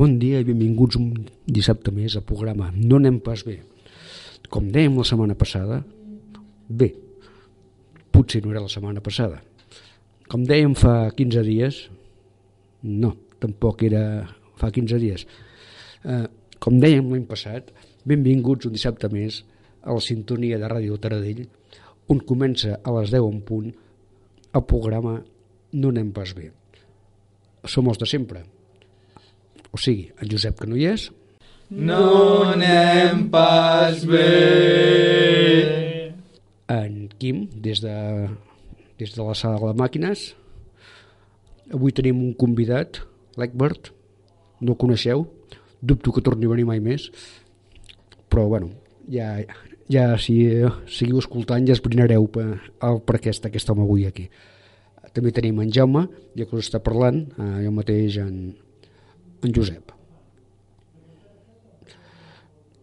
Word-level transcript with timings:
Bon 0.00 0.14
dia 0.16 0.38
i 0.40 0.46
benvinguts 0.48 0.96
un 0.96 1.10
dissabte 1.44 1.92
més 1.92 2.14
al 2.16 2.22
programa 2.24 2.70
No 2.72 2.96
anem 2.96 3.18
pas 3.20 3.42
bé. 3.44 3.58
Com 4.48 4.70
dèiem 4.72 4.94
la 4.96 5.02
setmana 5.04 5.34
passada, 5.36 5.82
bé, 6.80 6.86
potser 8.08 8.40
no 8.40 8.54
era 8.54 8.62
la 8.64 8.70
setmana 8.72 9.02
passada. 9.04 9.42
Com 10.32 10.46
dèiem 10.48 10.72
fa 10.72 10.94
15 11.18 11.42
dies, 11.44 11.80
no, 12.88 13.10
tampoc 13.44 13.84
era 13.90 14.02
fa 14.62 14.70
15 14.72 15.00
dies. 15.02 15.26
Eh, 16.08 16.24
com 16.64 16.78
dèiem 16.80 17.10
l'any 17.12 17.26
passat, 17.28 17.68
benvinguts 18.08 18.70
un 18.70 18.72
dissabte 18.78 19.10
més 19.12 19.42
a 19.84 19.98
la 19.98 20.04
sintonia 20.06 20.56
de 20.62 20.70
Ràdio 20.72 20.96
Taradell, 20.96 21.42
on 22.08 22.24
comença 22.30 22.78
a 22.80 22.96
les 22.96 23.12
10 23.12 23.28
en 23.28 23.44
punt 23.52 23.68
el 23.68 24.64
programa 24.72 25.18
No 25.76 25.92
anem 25.92 26.08
pas 26.16 26.32
bé. 26.32 26.48
Som 27.68 27.92
els 27.92 28.00
de 28.00 28.08
sempre, 28.08 28.46
o 29.70 29.78
sigui, 29.78 30.10
en 30.20 30.30
Josep 30.30 30.60
que 30.60 30.70
no 30.70 30.78
hi 30.78 30.86
és, 30.90 31.10
No 31.70 32.50
anem 32.50 33.28
pas 33.30 34.02
bé. 34.02 36.10
en 36.66 37.08
Quim, 37.18 37.46
des 37.54 37.80
de, 37.80 38.28
des 38.98 39.14
de 39.14 39.22
la 39.22 39.34
sala 39.34 39.70
de 39.70 39.78
màquines. 39.78 40.34
Avui 41.70 41.94
tenim 41.94 42.18
un 42.18 42.34
convidat, 42.34 42.98
l'Egbert, 43.38 43.92
no 44.60 44.74
el 44.74 44.78
coneixeu, 44.78 45.28
dubto 45.80 46.12
que 46.12 46.22
torni 46.26 46.46
a 46.46 46.50
venir 46.50 46.66
mai 46.66 46.80
més, 46.82 47.06
però 48.28 48.48
bueno, 48.48 48.72
ja, 49.06 49.38
ja 49.90 50.16
si 50.18 50.42
seguiu 50.90 51.22
escoltant 51.22 51.66
ja 51.66 51.76
esbrinareu 51.78 52.26
per, 52.34 52.48
el 52.82 52.98
per 53.06 53.22
què 53.22 53.30
està 53.30 53.46
aquest 53.46 53.70
home 53.70 53.86
avui 53.86 54.08
aquí. 54.10 54.26
També 55.14 55.30
tenim 55.34 55.62
en 55.62 55.70
Jaume, 55.70 56.08
ja 56.34 56.46
que 56.46 56.58
us 56.58 56.66
està 56.66 56.82
parlant, 56.82 57.28
eh, 57.38 57.62
jo 57.62 57.70
mateix 57.74 58.18
en, 58.22 58.56
en 59.44 59.54
Josep. 59.56 59.92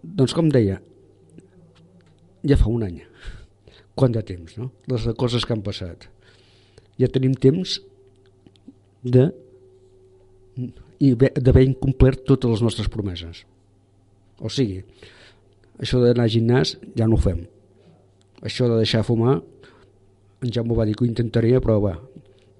Doncs 0.03 0.33
com 0.37 0.47
deia, 0.53 0.77
ja 2.47 2.57
fa 2.59 2.69
un 2.71 2.85
any, 2.85 3.01
quant 3.97 4.13
de 4.15 4.21
temps, 4.25 4.55
no? 4.59 4.69
Les 4.91 5.07
coses 5.19 5.43
que 5.45 5.53
han 5.55 5.63
passat. 5.65 6.07
Ja 6.97 7.09
tenim 7.11 7.33
temps 7.37 7.77
de 9.03 9.27
i 10.97 11.11
haver- 11.13 11.33
d'haver 11.37 11.65
incomplert 11.67 12.23
totes 12.25 12.49
les 12.55 12.63
nostres 12.65 12.87
promeses. 12.89 13.43
O 14.41 14.49
sigui, 14.49 14.79
això 15.77 15.99
d'anar 16.01 16.23
al 16.25 16.33
gimnàs 16.33 16.77
ja 16.97 17.05
no 17.07 17.17
ho 17.17 17.21
fem. 17.21 17.43
Això 18.41 18.67
de 18.69 18.77
deixar 18.79 19.03
fumar, 19.05 19.41
en 20.41 20.51
Jaume 20.53 20.75
va 20.77 20.85
dir 20.85 20.95
que 20.95 21.03
ho 21.03 21.07
intentaria, 21.09 21.59
però 21.61 21.79
va, 21.81 21.95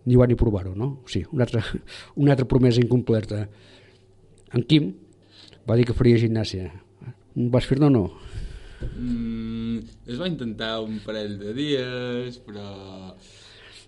ni 0.06 0.16
va 0.18 0.28
ni 0.28 0.36
provar-ho, 0.36 0.75
no? 0.75 1.00
Sigui, 1.06 1.28
una 1.31 1.45
altra, 1.45 1.64
una 2.16 2.31
altra 2.34 2.45
promesa 2.48 2.81
incomplerta. 2.81 3.48
En 4.56 4.64
Quim 4.64 4.94
va 5.67 5.76
dir 5.76 5.86
que 5.88 5.95
faria 5.98 6.20
gimnàsia. 6.22 6.72
Vas 7.53 7.67
fer-ne 7.67 7.90
o 7.90 7.94
no? 7.94 8.06
Mm, 8.95 9.81
es 10.08 10.20
va 10.20 10.30
intentar 10.30 10.78
un 10.86 11.00
parell 11.06 11.38
de 11.42 11.53
dies, 11.58 12.40
però... 12.45 13.14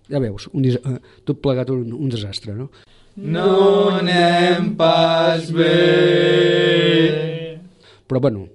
Ja 0.10 0.22
veus, 0.22 0.48
un, 0.58 0.66
eh, 0.66 1.00
tot 1.26 1.42
plegat 1.44 1.70
un, 1.74 1.92
un 1.94 2.10
desastre, 2.10 2.56
no? 2.58 2.70
No 3.20 3.90
anem 3.94 4.74
pas 4.80 5.52
bé. 5.54 5.74
Però 8.10 8.22
bueno, 8.24 8.48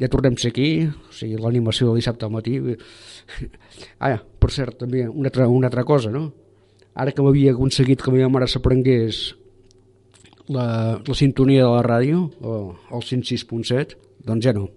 ja 0.00 0.08
tornem 0.08 0.36
a 0.38 0.40
ser 0.40 0.52
aquí, 0.54 0.70
o 0.88 1.12
sigui, 1.12 1.36
l'animació 1.40 1.90
del 1.90 2.00
dissabte 2.00 2.26
al 2.26 2.34
matí. 2.34 2.58
Ah, 4.02 4.16
per 4.16 4.48
cert, 4.50 4.78
també 4.80 5.04
una 5.06 5.28
altra, 5.28 5.44
una 5.52 5.68
altra 5.68 5.84
cosa, 5.84 6.10
no? 6.10 6.32
Ara 6.98 7.12
que 7.12 7.22
m'havia 7.22 7.52
aconseguit 7.52 8.00
que 8.00 8.10
la 8.10 8.16
meva 8.16 8.30
mare 8.32 8.48
s'aprengués 8.50 9.20
la, 10.52 10.66
la 11.04 11.16
sintonia 11.16 11.64
de 11.64 11.70
la 11.70 11.84
ràdio, 11.86 12.26
o 12.40 12.58
el 12.94 13.04
106.7, 13.04 13.96
doncs 14.26 14.44
ja 14.44 14.54
no. 14.56 14.68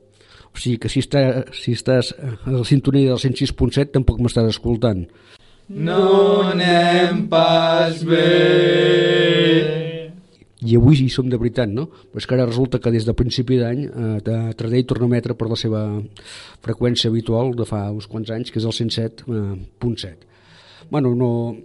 O 0.51 0.59
sigui 0.59 0.77
que 0.83 0.91
si, 0.91 0.99
està, 1.03 1.45
si 1.55 1.75
estàs 1.77 2.11
a 2.19 2.51
la 2.51 2.63
sintonia 2.67 3.13
del 3.13 3.21
106.7 3.21 3.93
tampoc 3.95 4.19
m'estàs 4.19 4.49
escoltant. 4.51 5.05
No 5.71 6.41
anem 6.49 7.27
pas 7.31 8.01
bé. 8.03 8.27
I 10.61 10.75
avui 10.77 10.99
hi 10.99 11.07
som 11.09 11.29
de 11.31 11.39
veritat, 11.41 11.71
no? 11.71 11.87
Però 11.89 12.21
és 12.21 12.27
que 12.27 12.35
ara 12.35 12.45
resulta 12.45 12.77
que 12.83 12.91
des 12.93 13.07
de 13.07 13.15
principi 13.17 13.57
d'any 13.57 13.85
eh, 13.87 14.17
de 14.25 14.35
Tradell 14.59 14.85
torna 14.85 15.07
a 15.07 15.09
emetre 15.09 15.33
per 15.39 15.47
la 15.49 15.57
seva 15.57 15.85
freqüència 16.61 17.09
habitual 17.09 17.55
de 17.57 17.65
fa 17.65 17.87
uns 17.89 18.05
quants 18.11 18.29
anys, 18.35 18.51
que 18.51 18.59
és 18.61 18.67
el 18.67 18.75
107.7. 18.75 20.27
bueno, 20.91 21.15
no, 21.15 21.55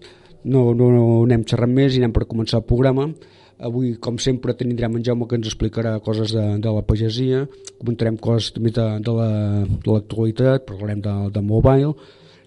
no, 0.45 0.63
no, 0.73 0.91
no 0.95 1.05
anem 1.25 1.43
xerrant 1.45 1.75
més 1.75 1.97
i 1.97 2.01
anem 2.01 2.15
per 2.15 2.29
començar 2.31 2.63
el 2.63 2.69
programa. 2.71 3.11
Avui, 3.59 3.95
com 3.97 4.19
sempre, 4.21 4.53
tindrem 4.53 4.99
en 4.99 5.05
Jaume 5.07 5.25
que 5.29 5.39
ens 5.39 5.49
explicarà 5.49 5.95
coses 6.05 6.35
de, 6.37 6.45
de 6.61 6.73
la 6.77 6.83
pagesia, 6.85 7.47
comentarem 7.81 8.19
coses 8.21 8.51
també 8.53 8.69
de, 8.77 8.85
de 9.01 9.15
la- 9.17 9.65
de 9.65 9.89
l'actualitat, 9.95 10.61
la, 10.61 10.65
parlarem 10.69 11.01
de, 11.01 11.15
de 11.33 11.41
mobile, 11.41 11.95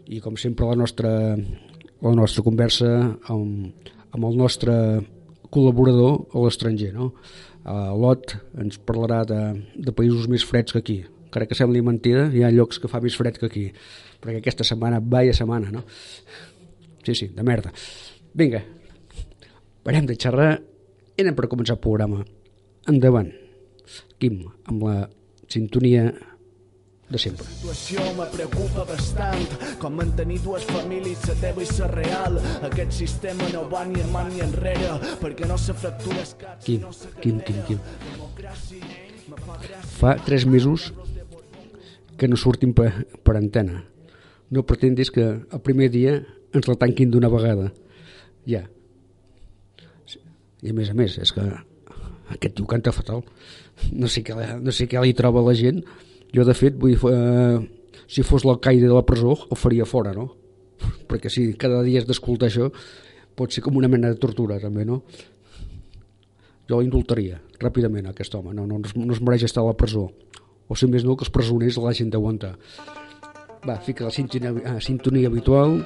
i 0.05 0.19
com 0.21 0.37
sempre 0.37 0.67
la 0.69 0.77
nostra, 0.77 1.09
la 1.35 2.13
nostra 2.17 2.43
conversa 2.45 2.91
amb, 3.29 3.73
amb 4.13 4.25
el 4.29 4.37
nostre 4.37 4.75
col·laborador 5.49 6.27
a 6.33 6.43
l'estranger. 6.45 6.91
No? 6.93 7.11
A 7.65 7.89
Lot 7.97 8.35
ens 8.61 8.77
parlarà 8.77 9.23
de, 9.25 9.41
de 9.81 9.93
països 9.97 10.29
més 10.29 10.45
freds 10.45 10.73
que 10.73 10.81
aquí. 10.83 10.99
Encara 11.29 11.45
que 11.49 11.57
sembli 11.57 11.81
mentida, 11.85 12.27
hi 12.33 12.41
ha 12.45 12.53
llocs 12.53 12.77
que 12.81 12.89
fa 12.89 13.01
més 13.01 13.17
fred 13.17 13.37
que 13.37 13.49
aquí. 13.49 13.67
Perquè 14.21 14.41
aquesta 14.43 14.65
setmana, 14.65 15.01
vaya 15.01 15.33
setmana, 15.33 15.69
no? 15.73 15.83
Sí, 17.05 17.13
sí, 17.15 17.27
de 17.33 17.43
merda. 17.45 17.73
Vinga, 18.37 18.61
parem 19.85 20.05
de 20.09 20.17
xerrar 20.17 20.51
anem 21.23 21.37
per 21.37 21.49
començar 21.51 21.77
el 21.77 21.83
programa. 21.83 22.23
Endavant. 22.89 23.31
Quim, 24.21 24.43
amb 24.69 24.83
la 24.85 24.97
sintonia 25.49 26.11
de 27.09 27.17
sempre. 27.17 27.45
La 27.45 27.73
situació 27.73 28.05
me 28.17 28.25
preocupa 28.29 28.85
bastant 28.85 29.45
com 29.81 29.95
mantenir 29.97 30.39
dues 30.45 30.65
famílies, 30.69 31.23
la 31.27 31.35
teva 31.41 31.63
i 31.65 31.69
la 31.79 31.87
real 31.91 32.39
aquest 32.69 32.93
sistema 32.99 33.49
no 33.53 33.65
va 33.71 33.83
ni 33.89 33.97
endavant 33.97 34.29
ni 34.33 34.43
enrere 34.45 34.93
perquè 35.21 35.49
no 35.49 35.57
se 35.57 35.73
fractura 35.73 36.21
el 36.21 36.33
cap 36.37 36.63
Quim, 36.65 36.85
no 36.85 36.93
Quim, 37.23 37.41
Quim, 37.47 37.61
Quim. 37.67 37.79
Fa 39.97 40.15
tres 40.25 40.45
mesos 40.45 40.91
que 42.19 42.27
no 42.27 42.37
sortim 42.37 42.75
per, 42.75 42.91
per 43.23 43.37
antena. 43.39 43.85
No 44.49 44.65
pretendis 44.67 45.09
que 45.09 45.25
el 45.25 45.61
primer 45.65 45.89
dia 45.89 46.19
ens 46.53 46.67
la 46.67 46.77
tanquin 46.77 47.09
d'una 47.09 47.29
vegada. 47.31 47.71
Ja. 48.45 48.67
I 50.63 50.73
a 50.73 50.75
més 50.75 50.91
a 50.91 50.95
més, 50.97 51.17
és 51.21 51.33
que 51.35 51.45
aquest 52.35 52.55
tio 52.57 52.67
canta 52.69 52.93
fatal. 52.95 53.23
No 53.95 54.09
sé 54.11 54.23
què, 54.27 54.35
no 54.59 54.75
sé 54.75 54.89
què 54.91 55.01
li 55.03 55.15
troba 55.17 55.43
la 55.45 55.55
gent. 55.57 55.81
Jo, 56.35 56.45
de 56.45 56.53
fet, 56.53 56.77
vull, 56.77 56.97
eh, 57.09 57.59
si 58.07 58.25
fos 58.27 58.45
l'alcaide 58.45 58.87
de 58.87 58.93
la 58.93 59.05
presó, 59.07 59.35
el 59.49 59.57
faria 59.57 59.87
fora, 59.89 60.13
no? 60.13 60.29
Perquè 61.09 61.31
si 61.31 61.49
cada 61.59 61.81
dia 61.83 62.03
has 62.03 62.07
d'escoltar 62.07 62.49
això, 62.49 62.69
pot 63.35 63.51
ser 63.55 63.63
com 63.65 63.77
una 63.79 63.89
mena 63.89 64.11
de 64.11 64.19
tortura, 64.19 64.59
també, 64.59 64.85
no? 64.85 65.03
jo 66.69 66.79
l'indultaria 66.79 67.39
ràpidament 67.59 68.09
aquest 68.11 68.35
home, 68.37 68.53
no, 68.53 68.67
no, 68.67 68.77
no, 68.77 68.85
es, 68.85 68.95
no 68.95 69.13
es 69.15 69.21
mereix 69.25 69.47
estar 69.47 69.63
a 69.63 69.71
la 69.71 69.77
presó 69.77 70.05
o 70.69 70.77
si 70.77 70.87
més 70.87 71.05
no 71.05 71.17
que 71.17 71.25
els 71.25 71.33
presoners 71.33 71.79
l'hagin 71.81 72.13
d'aguantar 72.13 72.53
va, 73.65 73.79
fica 73.85 74.05
la 74.05 74.13
sintonia, 74.13 74.53
eh, 74.53 74.77
sintonia 74.85 75.33
habitual 75.33 75.79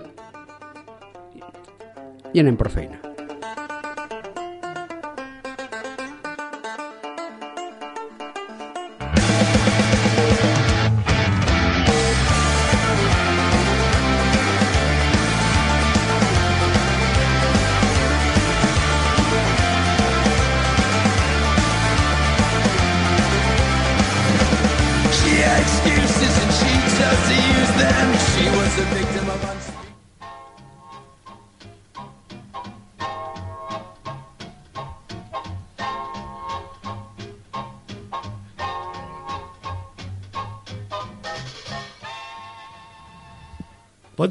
i 2.33 2.43
anem 2.43 2.59
per 2.59 2.71
feina 2.73 3.12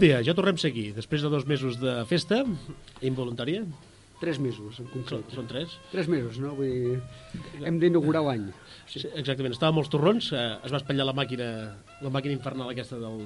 dia, 0.02 0.20
ja 0.26 0.34
tornem 0.36 0.58
a 0.58 0.68
aquí. 0.68 0.90
Després 0.96 1.24
de 1.24 1.30
dos 1.32 1.46
mesos 1.48 1.78
de 1.80 2.02
festa 2.10 2.42
involuntària, 3.00 3.64
tres 4.22 4.38
mesos 4.38 4.78
en 4.78 4.86
són, 4.86 4.90
concret 4.92 5.34
són 5.34 5.48
tres. 5.50 5.78
tres 5.90 6.10
mesos, 6.10 6.38
no? 6.42 6.54
Vull 6.58 6.70
dir, 6.70 6.98
hem 7.66 7.80
d'inaugurar 7.82 8.22
l'any 8.28 8.50
Sí, 8.86 9.00
exactament, 9.16 9.54
estàvem 9.54 9.78
als 9.80 9.88
torrons, 9.88 10.32
eh, 10.36 10.42
es 10.66 10.72
va 10.74 10.78
espatllar 10.82 11.06
la 11.08 11.14
màquina, 11.16 11.48
la 12.02 12.10
màquina 12.12 12.34
infernal 12.34 12.70
aquesta 12.70 12.98
del, 13.00 13.22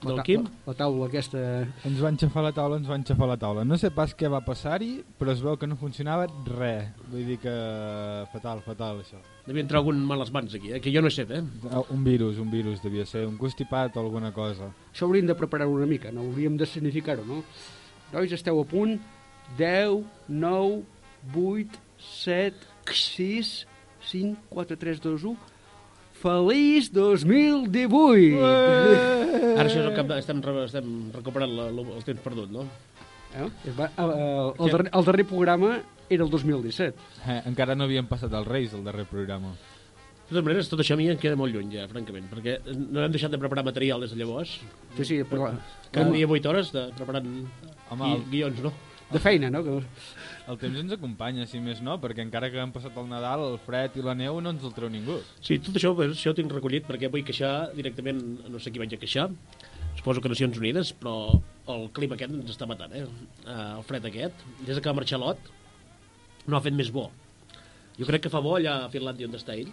Del 0.00 0.16
ta- 0.16 0.22
Quim? 0.24 0.44
La, 0.46 0.50
la 0.70 0.74
taula 0.78 1.06
aquesta... 1.10 1.40
Ens 1.84 1.98
van 2.00 2.16
xafar 2.16 2.42
la 2.46 2.52
taula, 2.56 2.78
ens 2.80 2.88
van 2.88 3.02
xafar 3.04 3.26
la 3.28 3.36
taula. 3.36 3.64
No 3.68 3.76
sé 3.76 3.90
pas 3.92 4.14
què 4.16 4.30
va 4.32 4.40
passar-hi, 4.46 5.02
però 5.18 5.34
es 5.34 5.42
veu 5.44 5.58
que 5.60 5.68
no 5.68 5.76
funcionava 5.76 6.24
res. 6.48 6.88
Vull 7.12 7.26
dir 7.28 7.36
que 7.42 7.52
fatal, 8.32 8.62
fatal, 8.64 9.02
això. 9.04 9.20
Devia 9.46 9.64
entrar 9.66 9.80
algun 9.82 10.00
mal 10.06 10.20
a 10.20 10.24
les 10.24 10.32
mans 10.32 10.54
aquí, 10.56 10.72
eh? 10.72 10.80
que 10.80 10.92
jo 10.94 11.02
no 11.02 11.08
he 11.10 11.14
set, 11.14 11.30
eh? 11.36 11.42
Ah, 11.70 11.82
Un 11.92 12.04
virus, 12.04 12.38
un 12.38 12.50
virus 12.50 12.80
devia 12.82 13.04
ser, 13.04 13.26
un 13.28 13.36
constipat 13.40 13.96
o 13.96 14.00
alguna 14.06 14.32
cosa. 14.32 14.70
Això 14.92 15.04
hauríem 15.08 15.26
de 15.28 15.34
preparar 15.36 15.66
una 15.68 15.86
mica, 15.90 16.12
no? 16.12 16.24
Hauríem 16.30 16.56
de 16.56 16.66
significar-ho, 16.66 17.24
no? 17.28 17.42
Nois, 18.12 18.32
esteu 18.32 18.60
a 18.60 18.64
punt? 18.64 18.96
10, 19.58 20.00
9, 20.28 20.82
8, 21.34 21.80
7, 22.24 22.56
6, 22.90 23.66
5, 24.12 24.36
4, 24.48 24.76
3, 24.76 25.00
2, 25.00 25.24
1... 25.34 25.36
Feliç 26.20 26.90
2018! 26.92 28.36
Ara 28.40 29.64
això 29.66 29.80
és 29.80 29.86
el 29.88 29.94
cap 29.96 30.08
de... 30.10 30.18
estem, 30.20 30.40
re- 30.44 30.64
estem 30.66 30.90
recuperant 31.14 31.52
la, 31.56 31.68
la, 31.72 31.84
el 31.96 32.04
temps 32.06 32.20
perdut, 32.24 32.50
no? 32.52 32.66
Eh? 33.32 33.46
Va, 33.78 33.86
eh, 33.88 34.04
eh, 34.04 34.52
el, 34.58 34.70
darrer, 34.74 34.90
el 34.98 35.04
darrer 35.06 35.24
programa 35.30 35.70
era 36.10 36.24
el 36.26 36.30
2017. 36.30 36.98
Eh, 37.30 37.40
encara 37.48 37.76
no 37.78 37.86
havien 37.86 38.08
passat 38.10 38.32
els 38.36 38.48
Reis, 38.48 38.74
el 38.76 38.84
darrer 38.84 39.06
programa. 39.08 39.54
De 40.30 40.36
totes 40.36 40.44
maneres, 40.46 40.68
tot 40.70 40.82
això 40.82 40.94
a 40.94 40.98
mi 41.00 41.08
em 41.10 41.18
queda 41.18 41.38
molt 41.38 41.54
lluny, 41.54 41.72
ja, 41.74 41.88
francament, 41.90 42.28
perquè 42.30 42.58
no 42.76 43.02
hem 43.02 43.10
deixat 43.14 43.32
de 43.34 43.38
preparar 43.40 43.64
material 43.66 44.04
des 44.04 44.12
de 44.14 44.20
llavors. 44.20 44.52
Sí, 44.98 45.06
sí, 45.08 45.16
però, 45.26 45.48
Cada 45.90 46.12
dia 46.14 46.28
8 46.30 46.52
hores 46.52 46.70
de 46.74 46.84
preparant 46.98 47.26
Home, 47.90 48.04
gui, 48.04 48.12
el- 48.14 48.26
guions, 48.30 48.60
no? 48.68 48.70
de 49.10 49.18
feina, 49.18 49.48
no? 49.50 49.64
El 50.50 50.58
temps 50.58 50.78
ens 50.80 50.92
acompanya, 50.96 51.44
si 51.46 51.60
més 51.62 51.78
no, 51.84 51.94
perquè 52.02 52.24
encara 52.24 52.48
que 52.50 52.58
han 52.58 52.72
passat 52.74 52.96
el 52.98 53.06
Nadal, 53.10 53.44
el 53.52 53.58
fred 53.62 53.94
i 54.00 54.02
la 54.02 54.16
neu 54.18 54.40
no 54.42 54.50
ens 54.50 54.64
el 54.66 54.72
treu 54.74 54.90
ningú. 54.90 55.20
Sí, 55.46 55.60
tot 55.62 55.76
això, 55.78 55.92
pues, 55.94 56.16
això 56.16 56.32
ho 56.32 56.36
tinc 56.38 56.50
recollit 56.56 56.88
perquè 56.88 57.10
vull 57.12 57.22
queixar 57.28 57.52
directament, 57.76 58.18
no 58.50 58.58
sé 58.58 58.72
qui 58.74 58.82
vaig 58.82 58.96
a 58.96 58.98
queixar, 58.98 59.28
suposo 60.00 60.22
que 60.24 60.32
Nacions 60.32 60.58
Unides, 60.58 60.90
però 60.98 61.14
el 61.70 61.86
clima 61.94 62.16
aquest 62.18 62.34
ens 62.34 62.50
està 62.56 62.66
matant, 62.66 62.96
eh? 62.98 63.04
Eh, 63.44 63.58
El 63.76 63.84
fred 63.86 64.08
aquest, 64.10 64.42
des 64.66 64.80
que 64.80 64.90
va 64.90 64.96
marxar 64.98 65.20
Lot, 65.22 65.52
no 66.48 66.56
ha 66.58 66.62
fet 66.64 66.74
més 66.74 66.90
bo. 66.90 67.06
Jo 68.00 68.08
crec 68.08 68.24
que 68.26 68.32
fa 68.32 68.40
bo 68.42 68.56
allà 68.56 68.74
a 68.86 68.90
Finlàndia 68.90 69.28
on 69.28 69.36
està 69.38 69.54
ell. 69.54 69.70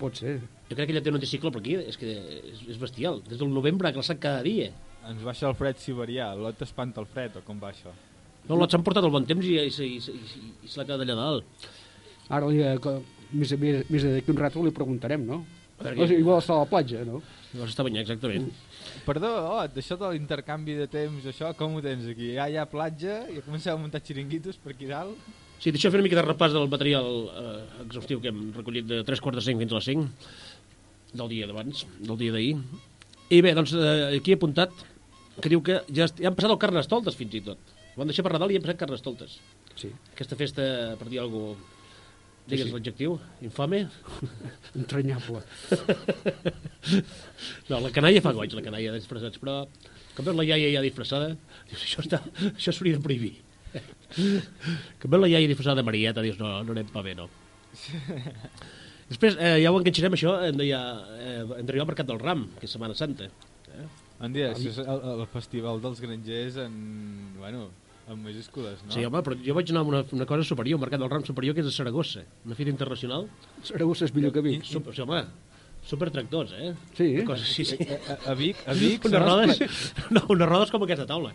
pot 0.00 0.18
ser. 0.18 0.40
Jo 0.68 0.74
crec 0.76 0.88
que 0.88 0.92
ella 0.92 1.00
té 1.04 1.08
un 1.08 1.16
anticiclo, 1.16 1.50
però 1.52 1.62
aquí 1.62 1.76
és 1.78 1.96
que 1.96 2.10
és, 2.10 2.58
és 2.68 2.78
bestial. 2.80 3.22
Des 3.28 3.38
del 3.38 3.48
novembre 3.54 3.88
ha 3.88 3.92
glaçat 3.96 4.18
cada 4.20 4.42
dia. 4.42 4.72
Ens 5.08 5.22
baixa 5.22 5.46
el 5.48 5.54
fred 5.54 5.78
siberià, 5.78 6.34
l'Ot 6.34 6.60
espanta 6.66 7.00
el 7.00 7.06
fred, 7.06 7.38
o 7.38 7.44
com 7.46 7.60
va 7.62 7.70
això? 7.70 7.94
No, 8.48 8.56
Lot 8.60 8.70
s'han 8.72 8.84
portat 8.86 9.04
el 9.04 9.10
bon 9.14 9.26
temps 9.26 9.44
i, 9.46 9.56
i, 9.58 9.66
i, 9.68 9.98
i, 9.98 10.16
i, 10.62 10.68
se 10.70 10.78
l'ha 10.78 10.86
quedat 10.86 11.02
allà 11.02 11.16
dalt. 11.18 11.68
Ara, 12.28 12.46
li, 12.50 12.60
eh, 12.62 12.76
que- 12.82 13.00
més, 13.32 13.52
més, 13.58 13.84
més 13.90 14.04
d'aquí 14.06 14.30
un 14.32 14.38
rato 14.38 14.62
li 14.64 14.70
preguntarem, 14.74 15.24
no? 15.26 15.40
Per 15.76 15.92
què? 15.92 16.02
O 16.04 16.06
sigui, 16.08 16.22
igual 16.22 16.38
està 16.40 16.54
a 16.54 16.62
la 16.62 16.68
platja, 16.70 17.02
no? 17.04 17.18
Llavors 17.52 17.74
està 17.74 17.84
banyat, 17.84 18.06
exactament. 18.06 18.46
Perdó, 19.04 19.32
Ot, 19.58 19.74
això 19.76 19.98
de 20.00 20.08
l'intercanvi 20.14 20.76
de 20.78 20.86
temps, 20.88 21.26
això, 21.28 21.50
com 21.58 21.74
ho 21.76 21.82
tens 21.84 22.06
aquí? 22.08 22.30
Ja 22.38 22.46
hi 22.48 22.56
ha 22.56 22.64
platja, 22.70 23.18
i 23.32 23.42
comenceu 23.44 23.74
a 23.74 23.80
muntar 23.80 24.00
xiringuitos 24.04 24.56
per 24.62 24.72
aquí 24.72 24.88
dalt? 24.88 25.18
Sí, 25.58 25.72
deixa 25.72 25.90
fer 25.90 25.98
una 26.00 26.04
mica 26.06 26.18
de 26.20 26.24
repàs 26.26 26.52
del 26.54 26.68
material 26.68 27.06
eh, 27.32 27.84
exhaustiu 27.86 28.20
que 28.20 28.28
hem 28.32 28.50
recollit 28.56 28.86
de 28.88 29.02
3 29.08 29.22
quarts 29.24 29.40
de 29.40 29.44
5 29.50 29.62
fins 29.64 29.72
a 29.72 29.78
les 29.80 29.88
5 29.90 31.16
del 31.16 31.30
dia 31.32 31.46
d'abans, 31.48 31.84
del 32.00 32.18
dia 32.20 32.34
d'ahir. 32.34 32.56
I 33.32 33.40
bé, 33.44 33.54
doncs 33.56 33.72
eh, 33.76 34.18
aquí 34.18 34.34
he 34.34 34.38
apuntat 34.38 34.72
que 35.40 35.50
diu 35.52 35.62
que 35.64 35.80
ja, 35.92 36.06
ja 36.08 36.28
han 36.30 36.36
passat 36.36 36.52
el 36.52 36.60
Carnestoltes 36.60 37.16
fins 37.18 37.34
i 37.36 37.42
tot. 37.44 37.75
Ho 37.96 38.02
van 38.02 38.10
deixar 38.12 38.22
per 38.26 38.34
Nadal 38.34 38.52
i 38.52 38.58
han 38.58 38.64
passat 38.66 38.78
Carnestoltes. 38.82 39.38
Sí. 39.80 39.88
Aquesta 40.12 40.36
festa, 40.36 40.62
per 41.00 41.08
dir 41.08 41.22
alguna 41.22 41.54
cosa, 41.54 41.72
digues 42.46 42.66
Sí, 42.66 42.70
sí. 42.70 42.74
l'adjectiu, 42.76 43.14
infame. 43.42 43.80
Entranyable. 44.82 45.40
No, 47.66 47.80
la 47.82 47.90
canalla 47.90 48.20
fa 48.22 48.30
goig, 48.36 48.52
la 48.54 48.62
canalla 48.62 48.92
de 48.94 49.00
disfressats, 49.00 49.40
però 49.42 49.64
quan 50.14 50.28
veus 50.28 50.36
la 50.38 50.44
iaia 50.46 50.68
ja 50.76 50.82
disfressada, 50.84 51.32
dius, 51.66 51.80
això, 51.82 52.04
està, 52.04 52.20
això 52.52 52.70
s'hauria 52.70 53.00
de 53.00 53.02
prohibir. 53.02 53.32
Que 55.02 55.10
veus 55.10 55.20
la 55.24 55.30
iaia 55.32 55.48
disfressada 55.50 55.80
de 55.80 55.86
Marieta, 55.88 56.22
dius, 56.22 56.38
no, 56.38 56.52
no 56.62 56.76
anem 56.76 56.86
pa 56.94 57.02
bé, 57.02 57.16
no. 57.18 57.26
Després, 59.10 59.34
eh, 59.42 59.56
ja 59.64 59.72
ho 59.72 59.80
enganxarem, 59.80 60.14
això, 60.14 60.36
hem 60.46 60.60
de, 60.60 60.68
ja, 60.68 60.80
eh, 61.18 61.40
hem 61.42 61.66
d'arribar 61.66 61.84
al 61.88 61.90
Mercat 61.90 62.08
del 62.12 62.22
Ram, 62.22 62.46
que 62.60 62.68
és 62.70 62.76
Setmana 62.76 62.94
Santa. 62.98 63.26
Eh? 63.74 63.88
En 64.26 64.32
dia, 64.38 64.52
això 64.54 64.70
és 64.70 64.78
el, 64.84 65.02
el 65.16 65.26
festival 65.34 65.82
dels 65.82 66.00
grangers 66.06 66.60
en... 66.62 66.78
Bueno, 67.42 67.66
en 68.08 68.22
majúscules, 68.22 68.84
no? 68.86 68.92
Sí, 68.94 69.04
home, 69.04 69.22
però 69.26 69.34
jo 69.42 69.54
vaig 69.56 69.70
anar 69.72 69.82
a 69.82 69.88
una, 69.90 70.04
una 70.14 70.26
cosa 70.30 70.44
superior, 70.46 70.78
un 70.78 70.84
Mercat 70.86 71.00
del 71.02 71.10
Ram 71.10 71.24
superior, 71.26 71.54
que 71.56 71.64
és 71.64 71.70
a 71.72 71.74
Saragossa, 71.74 72.22
una 72.46 72.54
fira 72.54 72.70
internacional. 72.70 73.26
Saragossa 73.66 74.06
és 74.06 74.14
millor 74.14 74.32
que 74.36 74.44
Vic. 74.46 74.64
Super, 74.68 74.94
sí, 74.94 75.02
home, 75.02 75.24
supertractors, 75.86 76.52
eh? 76.58 76.72
Sí. 76.98 77.08
Una 77.16 77.24
cosa, 77.32 77.44
sí, 77.46 77.64
sí. 77.64 77.76
A, 77.82 78.30
a 78.30 78.34
Vic, 78.38 78.56
a 78.66 78.74
Vic, 78.78 79.04
Unes 79.06 79.14
són 79.16 79.26
rodes, 79.26 79.60
no, 80.14 80.22
unes 80.34 80.48
rodes 80.50 80.70
com 80.74 80.82
aquesta 80.86 81.06
taula. 81.06 81.32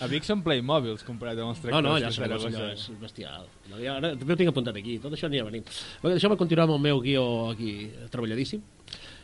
a 0.00 0.08
Vic 0.10 0.24
són 0.28 0.42
Playmobils 0.44 1.04
comparat 1.06 1.38
amb 1.40 1.52
els 1.54 1.60
No, 1.62 1.68
tractors 1.68 1.86
no, 1.88 1.94
de 1.96 2.04
ja 2.04 2.10
sabeu, 2.12 2.38
Saragossa. 2.40 2.64
allò 2.64 2.72
és 2.76 3.00
bestial. 3.00 3.48
No, 3.70 3.80
ja, 3.80 3.96
ara, 4.00 4.12
també 4.20 4.36
ho 4.36 4.40
tinc 4.40 4.52
apuntat 4.52 4.76
aquí, 4.80 4.98
tot 5.00 5.12
això 5.16 5.28
anirà 5.30 5.46
venint. 5.48 5.64
Bé, 6.02 6.14
Deixeu-me 6.16 6.36
continuar 6.40 6.68
amb 6.68 6.76
el 6.78 6.84
meu 6.88 7.00
guió 7.04 7.24
aquí 7.52 7.74
treballadíssim. 8.12 8.60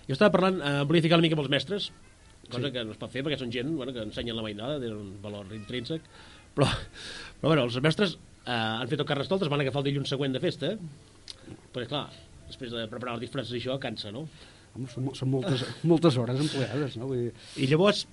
Jo 0.06 0.14
estava 0.14 0.30
parlant, 0.36 0.60
eh, 0.62 0.84
volia 0.86 1.02
ficar 1.04 1.16
una 1.18 1.26
mica 1.26 1.34
amb 1.36 1.42
els 1.44 1.50
mestres, 1.52 1.90
cosa 2.48 2.68
sí. 2.68 2.72
que 2.74 2.84
no 2.86 2.94
es 2.94 3.00
pot 3.00 3.12
fer 3.12 3.24
perquè 3.26 3.38
són 3.40 3.52
gent 3.54 3.74
bueno, 3.76 3.94
que 3.94 4.04
ensenyen 4.04 4.38
la 4.38 4.44
mainada, 4.46 4.80
tenen 4.82 4.98
un 4.98 5.12
valor 5.22 5.52
intrínsec, 5.56 6.04
però, 6.56 6.68
però 7.40 7.52
bueno, 7.52 7.66
els 7.68 7.78
mestres 7.84 8.16
eh, 8.16 8.52
han 8.52 8.90
fet 8.90 9.02
el 9.02 9.08
carnestoltes, 9.08 9.50
van 9.52 9.64
agafar 9.64 9.82
el 9.82 9.90
dilluns 9.90 10.12
següent 10.12 10.36
de 10.36 10.42
festa, 10.42 10.74
perquè 11.74 11.88
clar, 11.90 12.06
després 12.48 12.74
de 12.74 12.86
preparar 12.90 13.16
els 13.16 13.26
disfresses 13.26 13.56
i 13.56 13.62
això, 13.62 13.78
cansa, 13.82 14.12
no? 14.14 14.26
Home, 14.76 14.88
són, 14.92 15.10
són 15.16 15.32
moltes, 15.32 15.64
moltes 15.90 16.18
hores 16.20 16.40
empleades, 16.46 16.98
no? 17.00 17.10
Vull 17.10 17.26
dir, 17.26 17.34
I 17.62 17.68
llavors, 17.70 18.06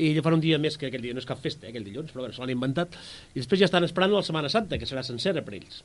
i 0.00 0.14
fan 0.24 0.38
un 0.38 0.44
dia 0.44 0.58
més 0.62 0.78
que 0.80 0.88
aquell 0.88 1.04
dia, 1.04 1.16
no 1.16 1.22
és 1.22 1.28
cap 1.28 1.40
festa, 1.42 1.66
eh, 1.66 1.74
aquell 1.74 1.86
dilluns, 1.86 2.12
però 2.14 2.24
bueno, 2.24 2.36
se 2.36 2.42
l'han 2.42 2.54
inventat, 2.54 2.96
i 3.34 3.42
després 3.42 3.60
ja 3.62 3.68
estan 3.68 3.86
esperant 3.86 4.14
la 4.14 4.24
Setmana 4.26 4.52
Santa, 4.52 4.78
que 4.80 4.88
serà 4.88 5.04
sencera 5.06 5.44
per 5.44 5.58
ells. 5.58 5.82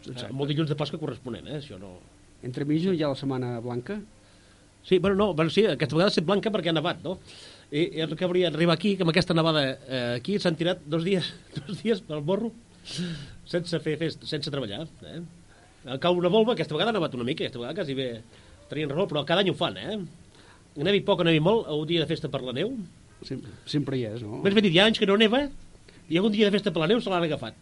Exacte. 0.00 0.28
Amb 0.30 0.42
el 0.44 0.50
dilluns 0.50 0.72
de 0.72 0.78
Pasca 0.78 1.00
corresponent, 1.00 1.48
eh? 1.48 1.60
Això 1.62 1.78
no... 1.80 1.96
entre 2.44 2.66
mig 2.68 2.82
hi 2.84 3.02
ha 3.02 3.12
la 3.12 3.18
Setmana 3.18 3.56
Blanca? 3.64 4.00
Sí, 4.84 4.98
bueno, 4.98 5.16
no, 5.16 5.32
bueno, 5.34 5.50
sí, 5.50 5.64
aquesta 5.66 5.96
vegada 5.96 6.10
ha 6.10 6.14
estat 6.14 6.26
blanca 6.28 6.50
perquè 6.52 6.68
ha 6.72 6.76
nevat, 6.76 7.00
no? 7.04 7.16
I, 7.72 7.86
i 7.96 8.02
el 8.04 8.12
que 8.16 8.26
hauria 8.26 8.50
d'arribar 8.52 8.74
aquí, 8.76 8.94
que 8.98 9.02
amb 9.06 9.10
aquesta 9.14 9.34
nevada 9.34 9.62
eh, 9.88 10.02
aquí 10.18 10.36
s'han 10.38 10.56
tirat 10.60 10.82
dos 10.86 11.04
dies, 11.06 11.30
dos 11.66 11.80
dies 11.82 12.02
pel 12.04 12.20
morro 12.22 12.52
sense 13.48 13.78
fer 13.80 13.96
festa, 14.00 14.26
sense 14.28 14.52
treballar. 14.52 14.84
Eh? 15.08 15.22
Cau 16.00 16.16
una 16.16 16.28
volva, 16.32 16.52
aquesta 16.52 16.76
vegada 16.76 16.92
ha 16.92 16.96
nevat 16.98 17.14
una 17.16 17.24
mica, 17.24 17.44
aquesta 17.44 17.60
vegada 17.62 17.78
quasi 17.80 17.96
bé 17.96 18.08
tenien 18.68 18.92
raó, 18.92 19.06
però 19.08 19.24
cada 19.28 19.40
any 19.44 19.50
ho 19.52 19.56
fan, 19.56 19.76
eh? 19.80 19.96
Nevi 20.84 21.00
poc 21.06 21.20
o 21.22 21.24
nevi 21.26 21.40
molt, 21.44 21.68
un 21.70 21.86
dia 21.88 22.02
de 22.02 22.08
festa 22.10 22.28
per 22.32 22.40
la 22.44 22.52
neu. 22.56 22.72
Sempre, 23.24 23.52
sempre 23.70 23.96
hi 23.98 24.04
és, 24.10 24.22
no? 24.24 24.40
Més 24.44 24.56
ben 24.56 24.64
dit, 24.66 24.74
hi 24.74 24.80
ha 24.82 24.86
anys 24.90 25.00
que 25.00 25.08
no 25.08 25.16
neva 25.20 25.44
i 26.12 26.18
algun 26.20 26.32
dia 26.34 26.48
de 26.50 26.52
festa 26.56 26.72
per 26.74 26.82
la 26.84 26.88
neu 26.90 27.00
se 27.00 27.08
l'han 27.12 27.24
agafat. 27.24 27.56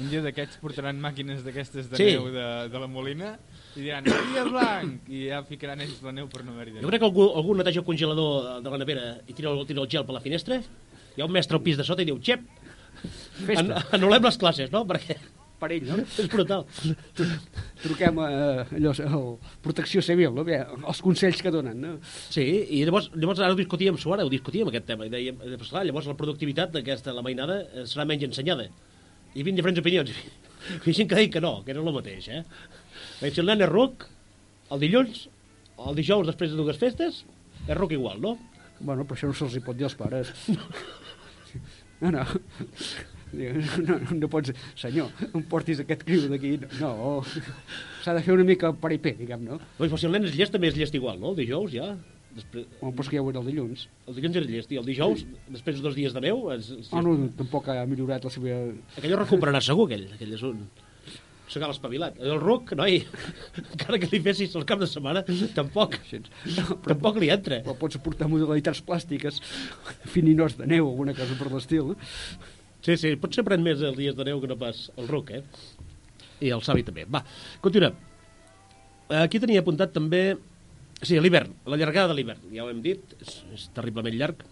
Un 0.00 0.08
dia 0.12 0.22
d'aquests 0.24 0.58
portaran 0.62 0.98
màquines 1.02 1.42
d'aquestes 1.44 1.90
de 1.90 1.98
Sí. 1.98 2.10
neu 2.14 2.28
de, 2.34 2.46
de 2.72 2.78
la 2.82 2.86
Molina 2.90 3.34
i 3.76 3.80
diran, 3.80 4.04
dia 4.04 4.44
blanc, 4.48 5.08
i 5.08 5.26
ja 5.30 5.42
ficaran 5.48 5.80
ells 5.84 6.00
la 6.04 6.14
neu 6.16 6.30
per 6.32 6.44
no 6.44 6.54
haver-hi 6.56 6.76
de 6.76 6.84
Jo 6.84 6.90
crec 6.92 7.02
que 7.02 7.08
algú, 7.08 7.28
algú 7.40 7.56
neteja 7.58 7.80
el 7.80 7.86
congelador 7.88 8.62
de 8.64 8.72
la 8.74 8.80
nevera 8.82 9.06
i 9.26 9.36
tira 9.36 9.52
el, 9.52 9.62
tira 9.68 9.84
el 9.84 9.90
gel 9.92 10.06
per 10.08 10.16
la 10.18 10.24
finestra, 10.24 10.60
hi 11.16 11.22
ha 11.22 11.28
un 11.28 11.32
mestre 11.32 11.56
al 11.58 11.64
pis 11.64 11.78
de 11.80 11.86
sota 11.88 12.04
i 12.04 12.08
diu, 12.08 12.18
xep, 12.20 12.44
an 13.56 13.72
anul·lem 13.96 14.28
les 14.28 14.40
classes, 14.40 14.72
no? 14.74 14.84
Perquè 14.88 15.16
Per 15.62 15.70
ell, 15.70 15.84
no? 15.86 16.02
és 16.22 16.28
brutal. 16.30 16.64
Truquem 17.82 18.18
a 18.18 18.28
allò, 18.64 18.92
a 19.06 19.20
Protecció 19.62 20.02
Civil, 20.02 20.32
no? 20.34 20.42
Bé, 20.46 20.58
els 20.58 21.02
consells 21.06 21.42
que 21.44 21.52
donen, 21.54 21.78
no? 21.78 21.92
Sí, 22.04 22.42
i 22.42 22.82
llavors, 22.88 23.12
llavors 23.14 23.42
ara 23.42 23.54
ho 23.54 23.58
discutíem, 23.58 23.98
su 24.00 24.10
ara 24.14 24.26
ho 24.26 24.32
discutíem 24.32 24.72
aquest 24.72 24.88
tema, 24.90 25.06
i 25.06 25.12
dèiem, 25.12 25.38
eh, 25.38 25.54
pues, 25.54 25.70
clar, 25.70 25.84
llavors 25.86 26.10
la 26.10 26.18
productivitat 26.18 26.74
d'aquesta, 26.74 27.14
la 27.14 27.22
mainada, 27.22 27.60
eh, 27.70 27.86
serà 27.90 28.08
menys 28.08 28.26
ensenyada. 28.26 28.66
Hi 29.32 29.44
havia 29.44 29.60
diferents 29.60 29.82
opinions. 29.84 30.10
Hi 30.82 30.90
ha 30.90 30.96
gent 30.98 31.10
que 31.10 31.20
deia 31.20 31.30
que 31.30 31.44
no, 31.44 31.60
que 31.62 31.74
era 31.76 31.84
el 31.84 31.94
mateix, 31.94 32.26
eh? 32.34 32.42
Perquè 33.20 33.34
si 33.36 33.42
el 33.44 33.48
nen 33.50 33.64
és 33.66 33.70
ruc, 33.72 34.06
el 34.72 34.82
dilluns, 34.82 35.26
el 35.82 35.96
dijous 35.98 36.26
després 36.28 36.52
de 36.52 36.58
dues 36.60 36.78
festes, 36.80 37.22
és 37.66 37.76
ruc 37.78 37.92
igual, 37.96 38.20
no? 38.22 38.36
Bueno, 38.82 39.04
però 39.06 39.14
això 39.18 39.30
no 39.30 39.36
se'ls 39.38 39.54
hi 39.58 39.62
pot 39.64 39.76
dir 39.78 39.86
als 39.88 39.94
pares. 39.98 40.32
No, 42.02 42.10
no. 42.10 42.24
No, 43.32 43.52
no, 43.86 43.94
no 44.18 44.28
pots... 44.28 44.50
Senyor, 44.76 45.08
em 45.32 45.44
portis 45.48 45.78
aquest 45.80 46.02
criu 46.04 46.26
d'aquí. 46.28 46.50
No, 46.82 47.22
s'ha 48.04 48.12
de 48.18 48.20
fer 48.26 48.34
una 48.34 48.44
mica 48.44 48.72
paripé, 48.76 49.14
diguem, 49.16 49.46
no? 49.48 49.56
Doncs, 49.78 49.94
si 50.02 50.08
el 50.08 50.12
nen 50.12 50.26
és 50.28 50.34
llest, 50.36 50.52
també 50.52 50.68
és 50.68 50.76
llest 50.76 50.98
igual, 50.98 51.16
no? 51.22 51.30
El 51.32 51.38
dijous, 51.38 51.72
ja. 51.72 51.86
Després, 52.36 52.66
Bueno, 52.80 52.92
però 52.96 53.06
és 53.06 53.08
que 53.12 53.16
ja 53.16 53.22
ho 53.24 53.30
era 53.32 53.40
el 53.40 53.48
dilluns. 53.48 53.86
el 54.08 54.18
dilluns 54.18 54.36
era 54.40 54.50
llest, 54.50 54.70
i 54.72 54.80
el 54.80 54.84
dijous, 54.88 55.24
després 55.52 55.78
de 55.78 55.82
dos 55.86 55.96
dies 55.96 56.12
de 56.16 56.20
neu, 56.26 56.42
és, 56.52 56.68
Ah, 56.92 57.00
no, 57.04 57.14
tampoc 57.38 57.68
ha 57.72 57.86
millorat 57.88 58.24
la 58.28 58.32
seva... 58.32 58.58
aquell 58.98 59.14
ho 59.16 59.22
recuperarà 59.22 59.60
segur, 59.64 59.88
aquell. 59.88 60.06
Aquell 60.18 60.32
és 60.36 60.44
un... 60.50 60.60
Segal 61.52 61.74
espavilat. 61.74 62.16
El 62.22 62.38
ruc, 62.40 62.72
noi, 62.78 63.02
encara 63.60 64.00
que 64.00 64.08
li 64.12 64.22
fessis 64.24 64.54
el 64.56 64.64
cap 64.68 64.80
de 64.80 64.88
setmana, 64.88 65.24
tampoc, 65.56 65.98
No, 66.56 66.78
tampoc 66.86 67.20
li 67.20 67.28
entra. 67.34 67.60
Però 67.66 67.76
pots 67.78 68.00
portar 68.04 68.30
modalitats 68.32 68.80
plàstiques, 68.86 69.42
fininós 70.14 70.56
de 70.56 70.68
neu, 70.70 70.88
alguna 70.88 71.16
cosa 71.18 71.36
per 71.38 71.50
l'estil. 71.52 71.92
Sí, 72.82 72.96
sí, 72.98 73.12
potser 73.20 73.44
pren 73.46 73.62
més 73.62 73.82
els 73.84 73.98
dies 73.98 74.16
de 74.16 74.26
neu 74.26 74.40
que 74.42 74.48
no 74.50 74.56
pas 74.58 74.88
el 74.96 75.10
ruc, 75.10 75.34
eh? 75.36 75.42
I 76.42 76.50
el 76.56 76.64
savi 76.64 76.86
també. 76.86 77.04
Va, 77.06 77.20
continuem. 77.62 78.00
Aquí 79.12 79.38
tenia 79.42 79.60
apuntat 79.60 79.92
també 79.92 80.24
Sí, 81.02 81.16
l'hivern, 81.18 81.56
la 81.66 81.74
llargada 81.74 82.12
de 82.12 82.14
l'hivern, 82.14 82.44
ja 82.54 82.62
ho 82.62 82.68
hem 82.70 82.78
dit, 82.82 83.00
és, 83.18 83.38
és 83.56 83.62
terriblement 83.74 84.14
llarg. 84.14 84.44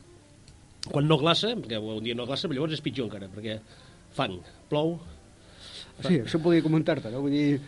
Quan 0.89 1.07
no 1.07 1.19
glaça, 1.21 1.53
perquè 1.55 1.79
un 1.79 2.03
dia 2.03 2.17
no 2.19 2.27
glaça, 2.27 2.49
però 2.49 2.59
llavors 2.59 2.75
és 2.75 2.83
pitjor 2.83 3.07
encara, 3.07 3.29
perquè 3.31 3.61
fang, 4.17 4.35
plou, 4.73 4.97
Sí, 6.07 6.21
això 6.25 6.41
volia 6.43 6.63
comentar-te, 6.65 7.11
no? 7.13 7.21
Vull 7.25 7.35
dir, 7.35 7.61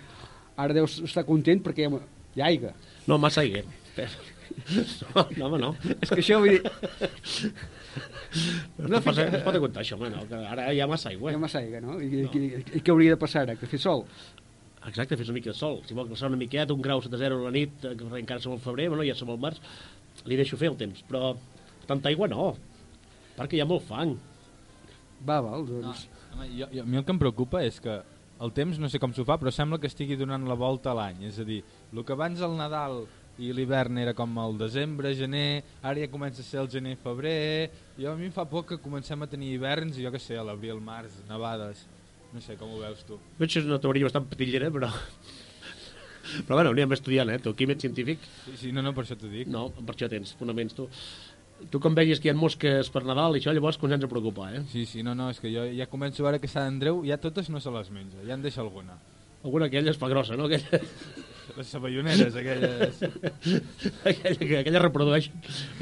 ara 0.56 0.74
deus 0.76 0.98
estar 1.04 1.24
content 1.28 1.62
perquè 1.64 1.84
hi 1.84 1.88
ha, 1.90 2.00
hi 2.36 2.42
ha 2.44 2.48
aigua. 2.50 2.72
no, 3.06 3.18
massa 3.18 3.42
aigua. 3.44 3.62
No, 5.14 5.22
no, 5.38 5.46
home, 5.46 5.58
no. 5.62 5.70
És 6.00 6.10
que 6.10 6.20
això, 6.20 6.36
vull 6.42 6.50
dir, 6.58 7.52
No, 8.78 8.88
no, 8.88 9.00
passa, 9.04 9.26
es 9.28 9.42
pot 9.44 9.56
aguantar 9.58 9.82
això, 9.82 9.96
home, 9.98 10.08
no, 10.12 10.22
que 10.28 10.38
ara 10.48 10.70
hi 10.72 10.78
ha 10.80 10.86
massa 10.88 11.10
hi 11.10 11.16
aigua. 11.16 11.32
ha 11.36 11.40
massa 11.40 11.60
aigua, 11.60 11.80
no? 11.84 11.98
I, 12.00 12.06
i, 12.08 12.22
i, 12.38 12.62
i 12.78 12.80
què 12.80 12.92
hauria 12.94 13.12
de 13.14 13.18
passar 13.20 13.42
ara? 13.44 13.56
Que 13.60 13.68
fer 13.68 13.80
sol? 13.82 14.06
Exacte, 14.88 15.18
fes 15.20 15.28
una 15.28 15.36
mica 15.36 15.50
de 15.52 15.56
sol. 15.58 15.82
Si 15.86 15.94
vol 15.94 16.08
glaçar 16.08 16.30
una 16.32 16.38
miqueta, 16.40 16.72
un 16.74 16.80
grau 16.84 17.02
sota 17.04 17.20
zero 17.20 17.38
a 17.42 17.44
la 17.46 17.52
nit, 17.54 17.84
eh, 17.84 17.92
que 17.98 18.08
encara 18.22 18.40
som 18.42 18.54
al 18.56 18.62
febrer, 18.64 18.88
bueno, 18.92 19.04
ja 19.06 19.14
som 19.18 19.30
al 19.30 19.38
març, 19.42 19.60
li 20.26 20.38
deixo 20.40 20.56
fer 20.60 20.72
el 20.72 20.78
temps. 20.80 21.04
Però 21.10 21.34
tanta 21.88 22.08
aigua 22.10 22.28
no, 22.32 22.48
perquè 23.36 23.58
hi 23.60 23.62
ha 23.62 23.68
molt 23.68 23.84
fang. 23.88 24.16
Va, 25.28 25.38
val, 25.44 25.68
doncs... 25.68 26.06
Home, 26.32 26.48
jo, 26.56 26.66
jo, 26.72 26.82
a 26.82 26.88
mi 26.88 26.98
el 26.98 27.04
que 27.06 27.12
em 27.14 27.20
preocupa 27.20 27.60
és 27.68 27.76
que 27.84 28.00
el 28.42 28.52
temps 28.56 28.78
no 28.82 28.88
sé 28.90 28.99
com 28.99 29.12
s'ho 29.14 29.25
fa, 29.28 29.37
però 29.38 29.52
sembla 29.54 29.78
que 29.78 29.87
estigui 29.90 30.16
donant 30.18 30.44
la 30.49 30.56
volta 30.58 30.90
a 30.92 30.96
l'any. 30.99 31.25
És 31.28 31.38
a 31.38 31.44
dir, 31.46 31.61
el 31.92 32.04
que 32.04 32.14
abans 32.16 32.40
el 32.42 32.56
Nadal 32.58 33.04
i 33.40 33.52
l'hivern 33.54 33.96
era 34.02 34.12
com 34.14 34.34
el 34.42 34.58
desembre, 34.61 35.14
gener, 35.16 35.62
ara 35.80 36.02
ja 36.02 36.11
comença 36.12 36.42
a 36.42 36.46
ser 36.46 36.61
el 36.61 36.68
gener, 36.72 36.96
febrer... 37.00 37.70
Jo 37.99 38.12
a 38.12 38.16
mi 38.18 38.26
em 38.28 38.34
fa 38.34 38.44
por 38.49 38.66
que 38.68 38.80
comencem 38.82 39.22
a 39.22 39.28
tenir 39.30 39.54
hiverns, 39.54 39.96
jo 40.00 40.11
que 40.12 40.20
sé, 40.20 40.37
a 40.37 40.44
l'abril, 40.44 40.80
març, 40.84 41.22
nevades... 41.30 41.87
No 42.32 42.40
sé, 42.40 42.54
com 42.56 42.70
ho 42.72 42.78
veus 42.80 43.02
tu? 43.04 43.18
Veig 43.37 43.50
que 43.52 43.61
és 43.61 43.66
una 43.68 43.76
teoria 43.80 44.06
bastant 44.08 44.25
petillera, 44.30 44.70
però... 44.72 44.88
Però 46.46 46.54
bueno, 46.56 46.70
anirem 46.70 46.92
estudiant, 46.94 47.28
eh? 47.34 47.38
Tu, 47.42 47.50
químic 47.58 47.80
científic, 47.82 48.22
Sí, 48.46 48.52
sí, 48.61 48.72
no, 48.72 48.80
no, 48.87 48.92
per 48.96 49.02
això 49.04 49.16
t'ho 49.18 49.28
dic. 49.28 49.49
no, 49.52 49.66
per 49.75 49.92
això 49.96 50.08
tens 50.08 50.30
fonaments, 50.38 50.72
tu. 50.78 50.87
Tu 51.71 51.78
com 51.81 51.95
veies 51.95 52.19
que 52.21 52.28
hi 52.28 52.33
ha 52.33 52.37
mosques 52.37 52.88
per 52.92 53.04
Nadal 53.07 53.37
i 53.37 53.40
això, 53.40 53.52
llavors 53.54 53.78
comencem 53.78 54.09
a 54.09 54.11
preocupar, 54.11 54.50
eh? 54.57 54.62
Sí, 54.73 54.85
sí, 54.87 55.02
no, 55.07 55.14
no, 55.14 55.31
és 55.31 55.38
que 55.40 55.52
jo 55.52 55.64
ja 55.76 55.87
començo 55.87 56.23
a 56.25 56.31
veure 56.31 56.40
que 56.42 56.49
Sant 56.50 56.66
Andreu 56.75 57.02
ja 57.07 57.19
totes 57.23 57.49
no 57.50 57.61
se 57.61 57.71
les 57.71 57.90
menja, 57.95 58.19
ja 58.26 58.35
en 58.35 58.42
deixa 58.42 58.61
alguna. 58.64 58.99
Alguna 59.45 59.66
aquella 59.66 59.90
es 59.90 59.99
fa 59.99 60.09
grossa, 60.09 60.37
no? 60.38 60.47
Aquella, 60.50 60.81
Les 61.57 61.66
saballoneres, 61.66 62.37
aquelles... 62.38 63.00
aquella, 64.07 64.37
que- 64.38 64.59
aquella 64.61 64.78
reprodueix. 64.81 65.26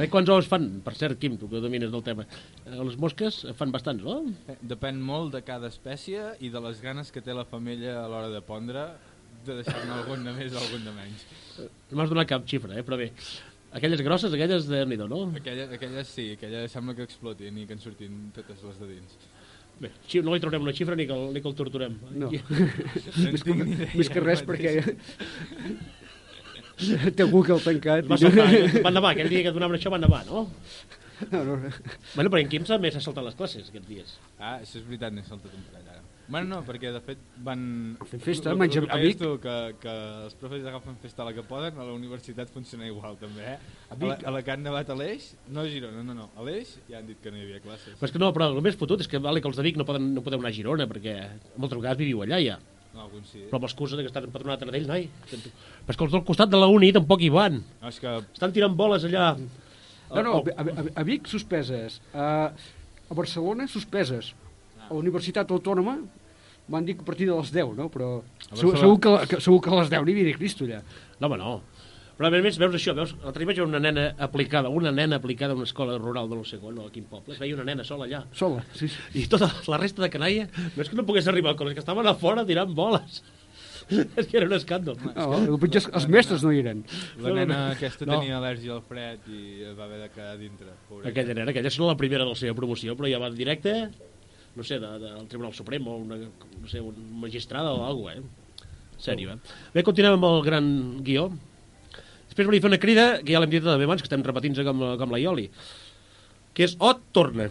Eh, 0.00 0.08
quants 0.10 0.30
ous 0.32 0.48
fan? 0.48 0.64
Per 0.82 0.94
cert, 0.96 1.18
Quim, 1.20 1.36
tu 1.38 1.46
que 1.52 1.60
domines 1.62 1.92
del 1.92 2.02
tema. 2.02 2.24
Eh, 2.64 2.78
Les 2.80 2.96
mosques 2.98 3.42
fan 3.58 3.70
bastants, 3.70 4.02
no? 4.02 4.54
Depèn 4.62 4.98
molt 5.04 5.34
de 5.36 5.42
cada 5.46 5.68
espècie 5.70 6.32
i 6.40 6.48
de 6.50 6.62
les 6.64 6.80
ganes 6.82 7.12
que 7.12 7.20
té 7.22 7.36
la 7.36 7.44
femella 7.44 8.00
a 8.02 8.08
l'hora 8.08 8.32
de 8.32 8.40
pondre 8.42 8.86
de 9.44 9.60
deixar-ne 9.60 9.92
algun 10.00 10.24
de 10.26 10.32
més 10.36 10.52
o 10.56 10.58
algun 10.64 10.82
de 10.88 10.96
menys. 10.96 11.22
No 11.92 12.00
m'has 12.00 12.10
donat 12.10 12.28
cap 12.32 12.48
xifra, 12.48 12.74
eh? 12.80 12.82
Però 12.84 12.98
bé. 13.00 13.10
Aquelles 13.72 14.00
grosses, 14.02 14.32
aquelles 14.34 14.66
de 14.66 14.80
nhi 14.86 14.96
no? 14.98 15.20
Aquelles, 15.38 15.70
aquelles 15.76 16.08
sí, 16.08 16.32
aquelles 16.34 16.72
sembla 16.72 16.96
que 16.98 17.04
explotin 17.06 17.60
i 17.60 17.66
que 17.68 17.76
en 17.76 17.82
surtin 17.82 18.16
totes 18.34 18.64
les 18.66 18.80
de 18.80 18.88
dins. 18.96 19.12
Bé, 19.80 19.88
no 20.26 20.34
li 20.34 20.40
traurem 20.42 20.64
una 20.66 20.74
xifra 20.76 20.96
ni 20.98 21.06
que 21.08 21.14
el, 21.16 21.30
ni 21.32 21.40
que 21.40 21.48
el 21.48 21.54
torturem. 21.56 21.94
No. 22.12 22.28
I- 22.34 22.42
No 22.50 23.64
ni 23.64 23.76
idea 23.76 23.94
Més 23.94 24.10
que 24.12 24.20
res 24.24 24.42
perquè... 24.44 24.74
Té 26.80 27.24
algú 27.26 27.42
que 27.44 27.52
el 27.52 27.60
tancat. 27.62 28.06
Va 28.08 28.16
saltar, 28.20 28.48
eh? 28.56 28.80
va 28.86 28.90
nevar, 28.92 29.12
aquell 29.14 29.28
dia 29.28 29.44
que 29.46 29.52
donaven 29.52 29.76
això 29.78 29.92
va 29.92 29.98
nevar, 30.00 30.22
no? 30.28 30.46
No, 31.30 31.42
no, 31.44 31.56
Bueno, 32.14 32.30
però 32.32 32.40
en 32.40 32.48
Quim 32.48 32.64
també 32.64 32.88
s'ha 32.92 33.02
saltat 33.04 33.26
les 33.26 33.36
classes 33.36 33.68
aquests 33.68 33.88
dies. 33.88 34.14
Ah, 34.38 34.56
això 34.62 34.78
és 34.80 34.86
veritat, 34.86 35.12
n'he 35.12 35.24
saltat 35.26 35.52
un 35.52 35.66
parell. 35.68 35.89
Bueno, 36.30 36.46
no, 36.46 36.58
perquè 36.62 36.92
de 36.94 37.00
fet 37.02 37.18
van... 37.42 37.62
Fem 38.06 38.20
festa, 38.22 38.52
menjar 38.54 38.84
a 38.86 38.98
Vic. 39.02 39.16
Tu, 39.18 39.30
que, 39.42 39.54
que 39.82 39.94
els 40.28 40.36
profes 40.38 40.62
agafen 40.62 40.94
festa 41.02 41.24
a 41.24 41.26
la 41.26 41.32
que 41.34 41.42
poden, 41.42 41.74
a 41.74 41.86
la 41.88 41.94
universitat 41.96 42.52
funciona 42.54 42.86
igual 42.86 43.16
també, 43.18 43.42
eh? 43.56 43.56
A, 43.90 43.96
Vic- 43.98 44.22
la, 44.22 44.28
a 44.30 44.34
la 44.36 44.42
que 44.46 44.52
han 44.54 44.62
nevat 44.62 44.92
a 44.94 44.96
l'Eix, 44.98 45.32
no 45.50 45.64
a 45.64 45.70
Girona, 45.72 46.04
no, 46.06 46.14
no, 46.14 46.28
a 46.38 46.46
l'Eix 46.46 46.76
ja 46.86 47.00
han 47.00 47.08
dit 47.10 47.18
que 47.20 47.32
no 47.34 47.40
hi 47.40 47.48
havia 47.48 47.58
classes. 47.64 47.96
Però 47.98 48.06
és 48.06 48.14
que 48.14 48.22
no, 48.22 48.28
però 48.36 48.46
el 48.54 48.62
més 48.62 48.78
fotut 48.78 49.02
és 49.02 49.10
que, 49.10 49.18
vale, 49.18 49.42
que 49.42 49.50
els 49.50 49.58
de 49.58 49.64
Vic 49.66 49.80
no, 49.80 49.86
poden, 49.88 50.12
no 50.14 50.22
podeu 50.22 50.38
anar 50.38 50.52
a 50.52 50.56
Girona, 50.60 50.86
perquè 50.92 51.16
moltes 51.56 51.80
vegades 51.80 51.98
viviu 51.98 52.22
allà 52.22 52.38
ja. 52.44 52.60
No, 52.94 53.08
alguns 53.08 53.32
sí. 53.34 53.42
Però 53.50 53.58
amb 53.58 53.66
l'excusa 53.66 53.98
de 53.98 54.06
que 54.06 54.10
estan 54.12 54.28
empadronat 54.30 54.62
a 54.62 54.70
d'ell, 54.70 54.86
noi. 54.86 55.08
Però 55.30 55.94
és 55.94 55.98
que 55.98 56.06
els 56.06 56.14
del 56.14 56.24
costat 56.30 56.50
de 56.54 56.58
la 56.62 56.70
uni 56.70 56.92
tampoc 56.94 57.26
hi 57.26 57.32
van. 57.34 57.58
No, 57.82 57.90
és 57.90 57.98
que 58.02 58.14
Estan 58.22 58.54
tirant 58.54 58.74
boles 58.78 59.06
allà. 59.10 59.32
No, 60.10 60.22
no, 60.26 60.38
a, 60.42 60.62
a, 60.62 60.86
a 60.98 61.04
Vic 61.06 61.26
suspeses, 61.30 62.00
a, 62.14 62.30
a 63.10 63.14
Barcelona 63.18 63.66
suspeses, 63.70 64.32
a 64.78 64.88
la 64.90 64.98
Universitat 64.98 65.50
Autònoma 65.54 65.98
van 66.70 66.86
dir 66.86 66.96
que 66.96 67.04
a 67.04 67.08
partir 67.08 67.26
de 67.28 67.36
les 67.36 67.50
10, 67.52 67.74
no? 67.76 67.88
Però 67.92 68.12
segur, 68.52 68.76
segur, 68.78 68.96
que, 69.02 69.16
que, 69.30 69.40
segur 69.42 69.60
que 69.64 69.72
a 69.74 69.80
les 69.80 69.90
10 69.92 70.06
n'hi 70.06 70.16
havia 70.16 70.38
Cristo 70.38 70.68
allà. 70.68 70.80
No, 71.18 71.28
home, 71.28 71.38
no. 71.40 71.52
Però 72.20 72.28
a 72.28 72.42
més, 72.44 72.58
veus 72.60 72.74
això, 72.76 72.92
veus, 72.92 73.14
l'altre 73.24 73.40
dia 73.40 73.48
vaig 73.48 73.58
veure 73.62 73.70
una 73.70 73.80
nena 73.80 74.02
aplicada, 74.20 74.68
una 74.68 74.90
nena 74.92 75.16
aplicada 75.16 75.54
a 75.54 75.56
una 75.56 75.64
escola 75.64 75.94
rural 75.96 76.28
de 76.28 76.36
no 76.36 76.44
sé 76.44 76.58
on, 76.60 76.76
o 76.82 76.88
a 76.90 76.92
quin 76.92 77.06
poble, 77.08 77.32
es 77.32 77.40
veia 77.40 77.56
una 77.56 77.64
nena 77.64 77.86
sola 77.88 78.04
allà. 78.04 78.26
Sola, 78.36 78.60
sí, 78.76 78.90
sí. 78.92 79.00
I 79.16 79.24
tota 79.32 79.48
la 79.72 79.78
resta 79.80 80.04
de 80.04 80.10
canalla, 80.12 80.44
no 80.76 80.84
és 80.84 80.90
que 80.92 80.98
no 80.98 81.06
pogués 81.08 81.30
arribar 81.32 81.54
al 81.54 81.56
col·le, 81.56 81.72
és 81.72 81.78
que 81.78 81.84
estaven 81.86 82.10
a 82.10 82.12
fora 82.20 82.44
tirant 82.44 82.74
boles. 82.76 83.22
és 84.20 84.28
que 84.28 84.36
era 84.38 84.46
un 84.46 84.52
escàndol. 84.54 85.00
No, 85.16 85.30
el 85.40 85.56
pitjor 85.62 85.80
és 85.80 85.88
que 85.88 85.96
els 85.96 86.06
mestres 86.12 86.44
no 86.44 86.52
hi 86.52 86.60
eren. 86.60 86.84
la 87.24 87.32
nena 87.40 87.58
aquesta 87.72 88.04
No. 88.04 88.18
tenia 88.20 88.36
al·lèrgia 88.36 88.76
al 88.76 88.84
fred 88.86 89.26
i 89.32 89.64
va 89.78 89.88
haver 89.88 90.04
de 90.04 90.10
quedar 90.12 90.36
dintre. 90.38 90.76
Pobreta. 90.90 91.10
Aquella 91.10 91.40
nena, 91.40 91.50
aquella 91.54 91.72
és 91.72 91.80
la 91.80 91.96
primera 91.96 92.28
de 92.28 92.36
la 92.36 92.38
seva 92.38 92.54
promoció, 92.54 92.94
però 93.00 93.10
ja 93.10 93.18
va 93.22 93.32
en 93.32 93.40
directe, 93.40 93.74
no 94.56 94.66
sé, 94.66 94.78
de, 94.82 94.90
del 95.02 95.28
Tribunal 95.30 95.54
Suprem 95.56 95.86
o 95.88 95.96
una, 96.02 96.18
no 96.18 96.70
sé, 96.70 96.82
un 96.82 96.96
magistrada 97.20 97.72
o 97.72 97.84
alguna 97.86 98.16
cosa, 98.16 98.20
eh? 98.20 98.66
Sèrio, 99.00 99.32
eh? 99.32 99.54
Bé, 99.74 99.84
continuem 99.86 100.18
amb 100.18 100.28
el 100.28 100.42
gran 100.44 100.66
guió. 101.06 101.30
Després 102.28 102.48
volia 102.48 102.62
fer 102.62 102.70
una 102.70 102.80
crida, 102.82 103.06
que 103.22 103.32
ja 103.32 103.40
l'hem 103.40 103.52
dit 103.52 103.64
també 103.64 103.88
abans, 103.88 104.02
que 104.02 104.10
estem 104.10 104.24
repetint 104.26 104.58
com, 104.66 104.82
com 105.00 105.14
la 105.14 105.20
Ioli, 105.22 105.48
que 106.54 106.66
és 106.66 106.76
Ot 106.78 107.00
torna. 107.16 107.48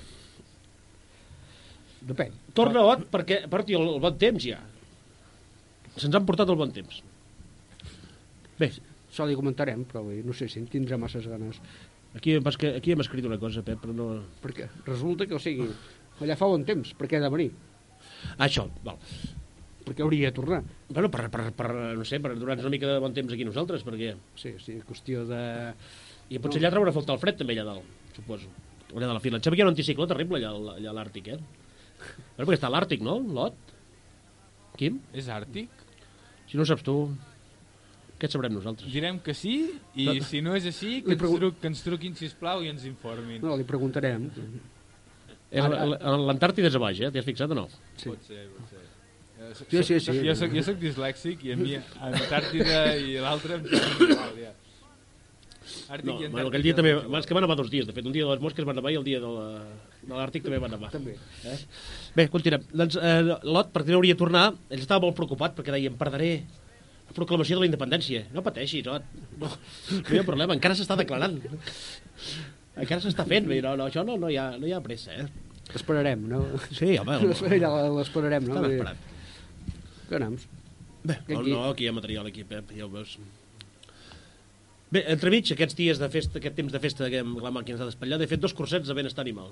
Depèn. 2.09 2.35
Torna 2.55 2.85
Ot 2.91 3.07
perquè 3.11 3.41
porti 3.51 3.75
el, 3.77 3.87
el 3.95 4.03
bon 4.03 4.19
temps 4.21 4.45
ja. 4.45 4.59
Se'ns 5.95 6.13
han 6.15 6.27
portat 6.27 6.51
el 6.51 6.59
bon 6.59 6.71
temps. 6.75 7.01
Bé, 8.59 8.69
Això 9.09 9.25
li 9.25 9.37
comentarem, 9.37 9.83
però 9.89 10.03
no 10.05 10.33
sé 10.37 10.47
si 10.51 10.59
en 10.61 10.67
tindrà 10.69 10.97
masses 11.01 11.25
ganes. 11.27 11.57
aquí, 12.15 12.35
aquí 12.69 12.91
hem 12.91 13.01
escrit 13.01 13.25
una 13.25 13.39
cosa, 13.39 13.63
Pep, 13.65 13.81
però 13.81 13.93
no... 13.93 14.05
Perquè 14.43 14.69
resulta 14.85 15.25
que, 15.25 15.35
o 15.35 15.41
sigui, 15.41 15.65
allà 16.25 16.35
fa 16.39 16.47
bon 16.51 16.63
temps, 16.67 16.93
per 16.99 17.07
què 17.07 17.17
ha 17.19 17.23
de 17.25 17.29
venir? 17.33 17.49
Ah, 18.37 18.45
això, 18.47 18.65
val. 18.85 18.97
Perquè 19.85 20.03
hauria 20.05 20.29
de 20.29 20.35
tornar. 20.35 20.59
Bueno, 20.89 21.09
per, 21.09 21.27
per, 21.33 21.47
per, 21.55 21.69
no 21.97 22.05
sé, 22.05 22.19
per 22.21 22.33
donar-nos 22.37 22.65
una 22.67 22.73
mica 22.73 22.89
de 22.91 22.99
bon 23.01 23.13
temps 23.15 23.31
aquí 23.33 23.45
nosaltres, 23.47 23.83
perquè... 23.87 24.11
Sí, 24.37 24.53
sí, 24.61 24.77
qüestió 24.85 25.23
de... 25.29 25.39
I 26.29 26.37
potser 26.43 26.59
allà 26.61 26.69
traurà 26.75 26.91
a 26.91 26.93
faltar 26.93 27.15
el 27.15 27.21
fred 27.23 27.39
també 27.39 27.55
allà 27.55 27.63
dalt, 27.71 27.87
suposo. 28.13 28.51
Allà 28.93 29.07
de 29.07 29.15
la 29.15 29.21
fila. 29.23 29.39
Em 29.39 29.43
sembla 29.45 29.55
que 29.57 29.61
hi 29.61 29.65
ha 29.65 29.69
un 29.69 29.73
anticicló 29.73 30.05
terrible 30.09 30.37
allà, 30.37 30.51
al- 30.53 30.75
allà 30.75 30.91
a 30.91 30.97
l'Àrtic, 30.99 31.31
eh? 31.33 31.39
Bueno, 31.39 32.45
perquè 32.45 32.59
està 32.59 32.69
a 32.69 32.73
l'Àrtic, 32.75 33.01
no? 33.05 33.17
Lot? 33.39 33.73
Quim? 34.77 34.99
És 35.17 35.27
àrtic? 35.33 35.73
Si 36.49 36.57
no 36.57 36.63
ho 36.63 36.69
saps 36.69 36.85
tu, 36.85 36.95
què 38.19 38.27
et 38.29 38.33
sabrem 38.35 38.53
nosaltres? 38.55 38.91
Direm 38.93 39.17
que 39.25 39.33
sí, 39.37 39.55
i 39.95 40.05
No. 40.05 40.13
si 40.27 40.41
no 40.45 40.53
és 40.57 40.65
així, 40.69 40.99
que 41.05 41.15
ens, 41.17 41.23
truc, 41.39 41.57
que 41.61 41.67
ens 41.71 41.81
truquin, 41.85 42.15
sisplau, 42.19 42.61
i 42.65 42.69
ens 42.71 42.85
informin. 42.89 43.41
No, 43.41 43.57
li 43.57 43.65
preguntarem. 43.67 44.29
L'Antàrtida 45.51 46.69
és 46.69 46.75
a 46.77 46.81
baix, 46.83 46.99
eh? 47.01 47.09
T'hi 47.11 47.19
has 47.21 47.25
fixat 47.27 47.51
o 47.51 47.57
no? 47.57 47.67
Sí. 47.97 48.09
Pot 48.11 48.23
ser, 48.27 48.45
pot 48.55 48.69
ser. 48.69 48.85
Sí, 49.69 49.81
sí, 49.87 49.99
sí. 50.03 50.13
Jo 50.27 50.33
soc, 50.37 50.51
jo 50.53 50.61
soc 50.67 50.77
dislèxic 50.81 51.45
i 51.47 51.53
a 51.53 51.57
mi 51.57 51.77
Antàrtida 52.05 52.81
i 53.01 53.15
l'altre 53.23 53.57
em 53.57 53.63
sembla 53.71 54.09
igual, 54.13 54.35
ja. 54.43 54.51
Àrtic 55.93 56.05
No, 56.09 56.15
i 56.19 56.47
aquell 56.49 56.63
dia 56.65 56.75
també... 56.77 56.91
És 57.19 57.27
que 57.29 57.35
van 57.37 57.43
nevar 57.45 57.55
dos 57.57 57.69
dies, 57.69 57.85
de 57.85 57.93
fet. 57.93 58.05
Un 58.09 58.13
dia 58.13 58.25
de 58.25 58.31
les 58.33 58.41
mosques 58.41 58.65
van 58.65 58.77
nevar 58.77 58.91
i 58.93 58.97
el 58.97 59.03
dia 59.05 59.19
de 59.21 59.29
la- 59.29 59.65
de 60.01 60.13
l'Àrtic 60.15 60.41
també 60.45 60.57
van 60.61 60.71
nevar. 60.73 60.89
També. 60.93 61.13
Eh? 61.45 61.57
Bé, 62.15 62.25
continuem. 62.33 62.63
Doncs 62.73 62.97
eh, 62.97 63.19
Lot, 63.45 63.69
per 63.73 63.83
què 63.85 63.93
no 63.93 63.99
hauria 63.99 64.15
de 64.17 64.21
tornar, 64.21 64.45
ell 64.69 64.81
estava 64.81 65.03
molt 65.05 65.17
preocupat 65.17 65.53
perquè 65.57 65.73
deia, 65.75 65.91
em 65.93 65.97
perdré 65.99 66.29
la 67.09 67.13
proclamació 67.17 67.57
de 67.59 67.65
la 67.65 67.69
independència. 67.69 68.23
No 68.33 68.41
pateixis, 68.45 68.85
Lot. 68.89 69.05
No, 69.37 69.49
no 69.49 70.15
hi 70.15 70.21
ha 70.21 70.25
problema, 70.25 70.57
encara 70.57 70.77
s'està 70.77 70.97
declarant. 70.97 71.37
Encara 72.79 73.01
s'està 73.03 73.25
fent. 73.27 73.45
Vull 73.49 73.57
dir, 73.59 73.63
No, 73.65 73.75
no, 73.79 73.87
això 73.89 74.05
no, 74.07 74.15
no, 74.21 74.29
hi 74.31 74.37
ha, 74.39 74.51
no 74.59 74.67
hi 74.69 74.73
ha 74.75 74.81
pressa, 74.85 75.13
eh? 75.13 75.27
Esperarem, 75.75 76.23
no? 76.31 76.43
Sí, 76.73 76.95
home, 76.97 77.17
l'esperarem, 77.99 78.47
no? 78.49 78.63
Esperant. 78.65 79.03
Que 80.09 80.17
anams. 80.17 80.47
Bé, 81.03 81.19
no, 81.29 81.39
Aquí. 81.39 81.51
no, 81.53 81.59
aquí 81.69 81.85
hi 81.85 81.89
ha 81.91 81.93
material, 81.95 82.27
aquí, 82.27 82.43
Pep, 82.43 82.71
ja 82.75 82.87
ho 82.87 82.89
veus. 82.91 83.17
Bé, 84.89 85.03
entremig, 85.13 85.51
aquests 85.53 85.77
dies 85.77 85.99
de 86.01 86.09
festa, 86.09 86.39
aquest 86.41 86.55
temps 86.57 86.73
de 86.73 86.79
festa 86.81 87.09
que 87.13 87.21
la 87.21 87.51
màquina 87.53 87.77
està 87.77 87.85
d'espatllar, 87.85 88.17
he 88.25 88.27
fet 88.31 88.41
dos 88.41 88.55
cursets 88.57 88.89
de 88.89 88.95
benestar 88.97 89.21
animal. 89.23 89.51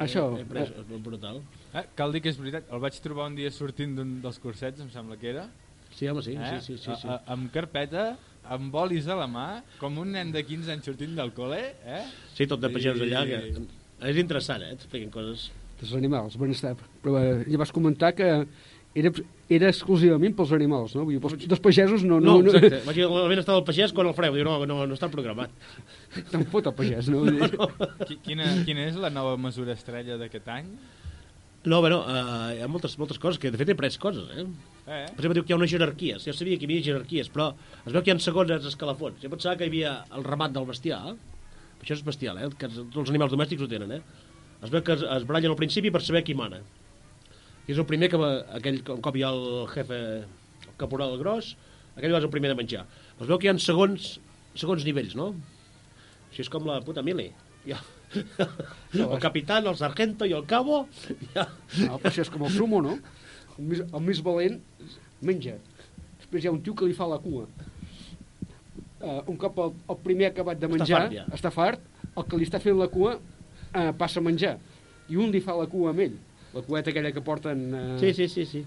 Això, 0.00 0.22
He 0.38 0.46
pres, 0.48 0.70
és 0.70 1.02
brutal. 1.04 1.42
Eh, 1.76 1.82
cal 1.98 2.14
dir 2.14 2.22
que 2.24 2.30
és 2.32 2.38
veritat, 2.40 2.70
el 2.72 2.80
vaig 2.80 2.96
trobar 3.04 3.26
un 3.28 3.34
dia 3.36 3.50
sortint 3.52 3.98
d'un 3.98 4.14
dels 4.22 4.38
cursets, 4.40 4.80
em 4.80 4.88
sembla 4.94 5.18
que 5.20 5.28
era, 5.34 5.48
Sí, 5.90 6.06
home, 6.08 6.22
sí, 6.22 6.36
eh? 6.38 6.60
sí, 6.62 6.76
sí, 6.76 6.78
sí, 6.84 6.94
sí. 7.02 7.08
A, 7.10 7.18
a, 7.18 7.34
amb 7.34 7.50
carpeta, 7.52 8.04
amb 8.50 8.72
bolis 8.74 9.06
a 9.10 9.16
la 9.18 9.28
mà, 9.30 9.46
com 9.80 9.98
un 10.02 10.10
nen 10.16 10.32
de 10.34 10.42
15 10.46 10.72
anys 10.74 10.88
sortint 10.90 11.14
del 11.18 11.30
col·le, 11.36 11.60
eh? 11.86 12.02
Sí, 12.34 12.48
tot 12.50 12.60
de 12.62 12.70
pagesos 12.74 13.00
I- 13.06 13.12
allà, 13.12 13.22
que 13.28 14.10
és 14.10 14.18
interessant, 14.18 14.64
eh? 14.66 14.74
T'expliquen 14.76 15.12
coses... 15.14 15.48
dels 15.80 15.94
animals, 15.96 16.34
benestar. 16.40 16.74
Però 17.00 17.14
eh, 17.20 17.44
ja 17.48 17.56
vas 17.62 17.70
comentar 17.72 18.10
que, 18.18 18.26
era, 19.00 19.10
era 19.48 19.68
exclusivament 19.70 20.34
pels 20.36 20.50
animals, 20.56 20.92
no? 20.98 21.06
Vull 21.06 21.14
dir, 21.16 21.20
pels, 21.22 21.36
dels 21.48 21.62
pagesos 21.62 22.02
no... 22.04 22.18
No, 22.20 22.34
no, 22.42 22.50
no, 22.50 22.52
exacte. 22.58 22.82
Vaig 22.88 22.98
dir, 23.00 23.38
està 23.40 23.54
del 23.54 23.64
pagès 23.68 23.94
quan 23.96 24.10
el 24.10 24.16
freu. 24.18 24.34
Diu, 24.36 24.44
no, 24.44 24.58
no, 24.68 24.80
no 24.90 24.96
està 24.98 25.08
programat. 25.12 25.54
Te'n 26.32 26.44
fot 26.52 26.66
el 26.68 26.74
pagès, 26.76 27.08
no? 27.12 27.22
Dir, 27.30 27.48
Qui- 28.08 28.18
Quina, 28.26 28.50
quina 28.66 28.88
és 28.90 28.98
la 29.00 29.12
nova 29.14 29.36
mesura 29.40 29.72
estrella 29.78 30.18
d'aquest 30.20 30.50
any? 30.52 30.68
No, 31.64 31.82
bueno, 31.84 31.98
uh, 32.08 32.52
hi 32.56 32.62
ha 32.64 32.68
moltes, 32.72 32.94
moltes 32.96 33.18
coses, 33.20 33.36
que 33.36 33.50
de 33.52 33.58
fet 33.60 33.68
he 33.68 33.74
après 33.76 33.92
coses, 34.00 34.30
eh? 34.32 34.46
Eh? 34.86 35.02
Per 35.12 35.20
exemple, 35.20 35.34
diu 35.36 35.44
que 35.44 35.52
hi 35.52 35.54
ha 35.54 35.58
unes 35.58 35.68
jerarquies. 35.68 36.24
Jo 36.24 36.32
sabia 36.32 36.56
que 36.56 36.64
hi 36.64 36.70
havia 36.70 36.84
jerarquies, 36.86 37.28
però 37.34 37.50
es 37.84 37.92
veu 37.92 38.00
que 38.00 38.08
hi 38.08 38.14
ha 38.14 38.22
segones 38.24 38.64
escalafons. 38.70 39.18
Jo 39.20 39.28
pensava 39.28 39.58
que 39.60 39.68
hi 39.68 39.72
havia 39.72 39.92
el 40.16 40.24
ramat 40.24 40.54
del 40.56 40.64
bestiar. 40.70 41.02
Això 41.82 41.98
és 41.98 42.04
bestial, 42.06 42.40
eh? 42.40 42.48
Que 42.56 42.70
els 42.70 42.80
els 42.80 43.12
animals 43.12 43.36
domèstics 43.36 43.66
ho 43.66 43.68
tenen, 43.68 43.92
eh? 43.98 44.00
Es 44.64 44.72
veu 44.72 44.80
que 44.84 44.96
es, 44.96 45.04
es 45.04 45.28
barallen 45.28 45.52
al 45.52 45.60
principi 45.60 45.92
per 45.92 46.00
saber 46.04 46.24
qui 46.24 46.36
mana. 46.38 46.62
I 47.68 47.76
és 47.76 47.78
el 47.78 47.88
primer 47.88 48.08
que 48.08 48.20
va, 48.20 48.32
aquell, 48.56 48.80
un 48.96 49.04
cop 49.04 49.20
hi 49.20 49.28
ha 49.28 49.36
el 49.36 49.68
jefe, 49.76 50.00
el 50.64 50.74
caporal 50.80 51.12
gros, 51.20 51.54
aquell 51.92 52.16
va 52.16 52.24
ser 52.24 52.32
el 52.32 52.36
primer 52.38 52.54
de 52.54 52.56
menjar. 52.56 52.88
Es 53.20 53.28
veu 53.28 53.36
que 53.36 53.50
hi 53.50 53.52
ha 53.52 53.58
segons, 53.60 54.14
segons 54.56 54.88
nivells, 54.88 55.12
no? 55.12 55.34
Així 56.30 56.40
és 56.46 56.52
com 56.52 56.64
la 56.64 56.80
puta 56.88 57.04
mili. 57.04 57.28
Ha 57.68 57.84
el 58.14 59.18
capitán, 59.22 59.66
el 59.66 59.76
sargento 59.78 60.26
i 60.26 60.32
el 60.36 60.46
cabo. 60.46 60.86
Ha... 61.34 61.46
no, 61.84 61.98
però 61.98 62.10
això 62.10 62.24
és 62.24 62.30
com 62.32 62.46
el 62.46 62.54
sumo, 62.54 62.80
no? 62.82 62.96
El 63.56 63.68
més, 63.70 63.82
el 63.86 64.06
més 64.06 64.22
valent 64.26 64.58
menja. 65.22 65.56
Després 66.18 66.44
hi 66.44 66.50
ha 66.50 66.54
un 66.54 66.62
tio 66.64 66.74
que 66.78 66.88
li 66.88 66.96
fa 66.96 67.08
la 67.10 67.20
cua. 67.22 67.46
Uh, 69.00 69.20
un 69.32 69.38
cop 69.40 69.56
el, 69.64 69.70
el 69.88 70.00
primer 70.04 70.28
acabat 70.28 70.58
de 70.60 70.68
Està 70.68 70.76
menjar, 70.76 70.98
fart, 70.98 71.14
ja. 71.16 71.24
està 71.38 71.52
fart, 71.54 71.86
el 72.10 72.26
que 72.28 72.40
li 72.40 72.48
està 72.48 72.60
fent 72.60 72.76
la 72.76 72.90
cua 72.92 73.14
uh, 73.16 73.92
passa 73.96 74.20
a 74.20 74.24
menjar. 74.26 74.58
I 75.10 75.16
un 75.20 75.32
li 75.32 75.40
fa 75.44 75.56
la 75.56 75.68
cua 75.70 75.94
amb 75.94 76.04
ell. 76.04 76.18
La 76.52 76.62
cueta 76.66 76.92
aquella 76.92 77.14
que 77.14 77.22
porten... 77.24 77.62
Uh, 77.70 77.96
Sí, 78.02 78.12
sí, 78.16 78.26
sí, 78.28 78.44
sí. 78.46 78.64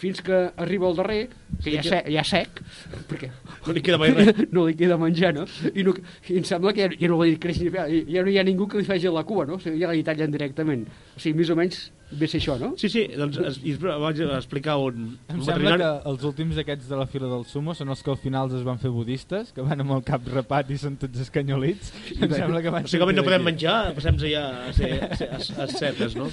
Fins 0.00 0.20
que 0.22 0.38
arriba 0.56 0.88
el 0.90 0.96
darrer, 0.98 1.20
que 1.62 1.76
ja, 1.78 1.82
sec, 1.82 2.08
ja 2.12 2.24
sec, 2.26 2.62
perquè 3.10 3.30
No 3.66 3.74
li 3.74 3.82
queda 3.82 3.98
mai 3.98 4.12
res. 4.14 4.42
no 4.54 4.66
li 4.68 4.76
queda 4.78 4.98
menjar, 5.00 5.32
no? 5.34 5.46
I, 5.72 5.82
no, 5.86 5.94
i 6.30 6.38
em 6.38 6.46
sembla 6.46 6.74
que 6.76 6.86
ja, 6.86 6.98
ja 7.00 7.10
no 7.10 7.18
li 7.22 7.36
creix 7.42 7.60
ni 7.62 7.72
ja, 7.74 7.86
ja 7.88 8.22
no 8.22 8.30
hi 8.32 8.38
ha 8.38 8.44
ningú 8.46 8.68
que 8.70 8.78
li 8.78 8.86
faci 8.86 9.10
la 9.10 9.24
cua, 9.26 9.46
no? 9.48 9.58
O 9.58 9.62
sigui, 9.62 9.80
ja 9.82 9.90
la 9.90 10.06
tallen 10.06 10.34
directament. 10.34 10.86
O 11.16 11.22
sigui, 11.22 11.40
més 11.40 11.50
o 11.50 11.56
menys 11.58 11.88
ve 12.12 12.28
a 12.28 12.30
ser 12.30 12.38
això, 12.38 12.54
no? 12.60 12.70
Sí, 12.78 12.90
sí, 12.92 13.02
doncs 13.18 13.40
es, 13.50 13.58
i 13.66 13.74
vaig 13.82 14.20
explicar 14.28 14.76
un, 14.78 15.16
Em 15.26 15.40
un 15.40 15.44
sembla 15.48 15.74
que 15.80 15.90
els 16.12 16.28
últims 16.28 16.60
aquests 16.62 16.86
de 16.92 17.00
la 17.00 17.08
fila 17.10 17.30
del 17.32 17.42
sumo 17.50 17.74
són 17.74 17.90
els 17.90 18.04
que 18.06 18.12
al 18.14 18.20
final 18.22 18.52
es 18.54 18.62
van 18.66 18.78
fer 18.82 18.92
budistes, 18.94 19.50
que 19.56 19.66
van 19.66 19.82
amb 19.82 19.96
el 19.98 20.06
cap 20.06 20.30
rapat 20.30 20.70
i 20.70 20.78
són 20.78 21.00
tots 21.02 21.26
escanyolits. 21.26 21.90
Em 22.14 22.30
sembla 22.30 22.62
que 22.62 22.74
van 22.74 22.86
O 22.86 22.94
sigui, 22.94 23.18
no 23.18 23.26
podem 23.26 23.50
menjar, 23.50 23.78
passem 23.98 24.22
ja 24.22 24.46
a 24.68 24.72
ser, 24.76 24.94
a 25.02 25.18
ser 25.18 25.30
a, 25.34 25.42
a 25.66 25.70
cetes, 25.74 26.18
no? 26.18 26.30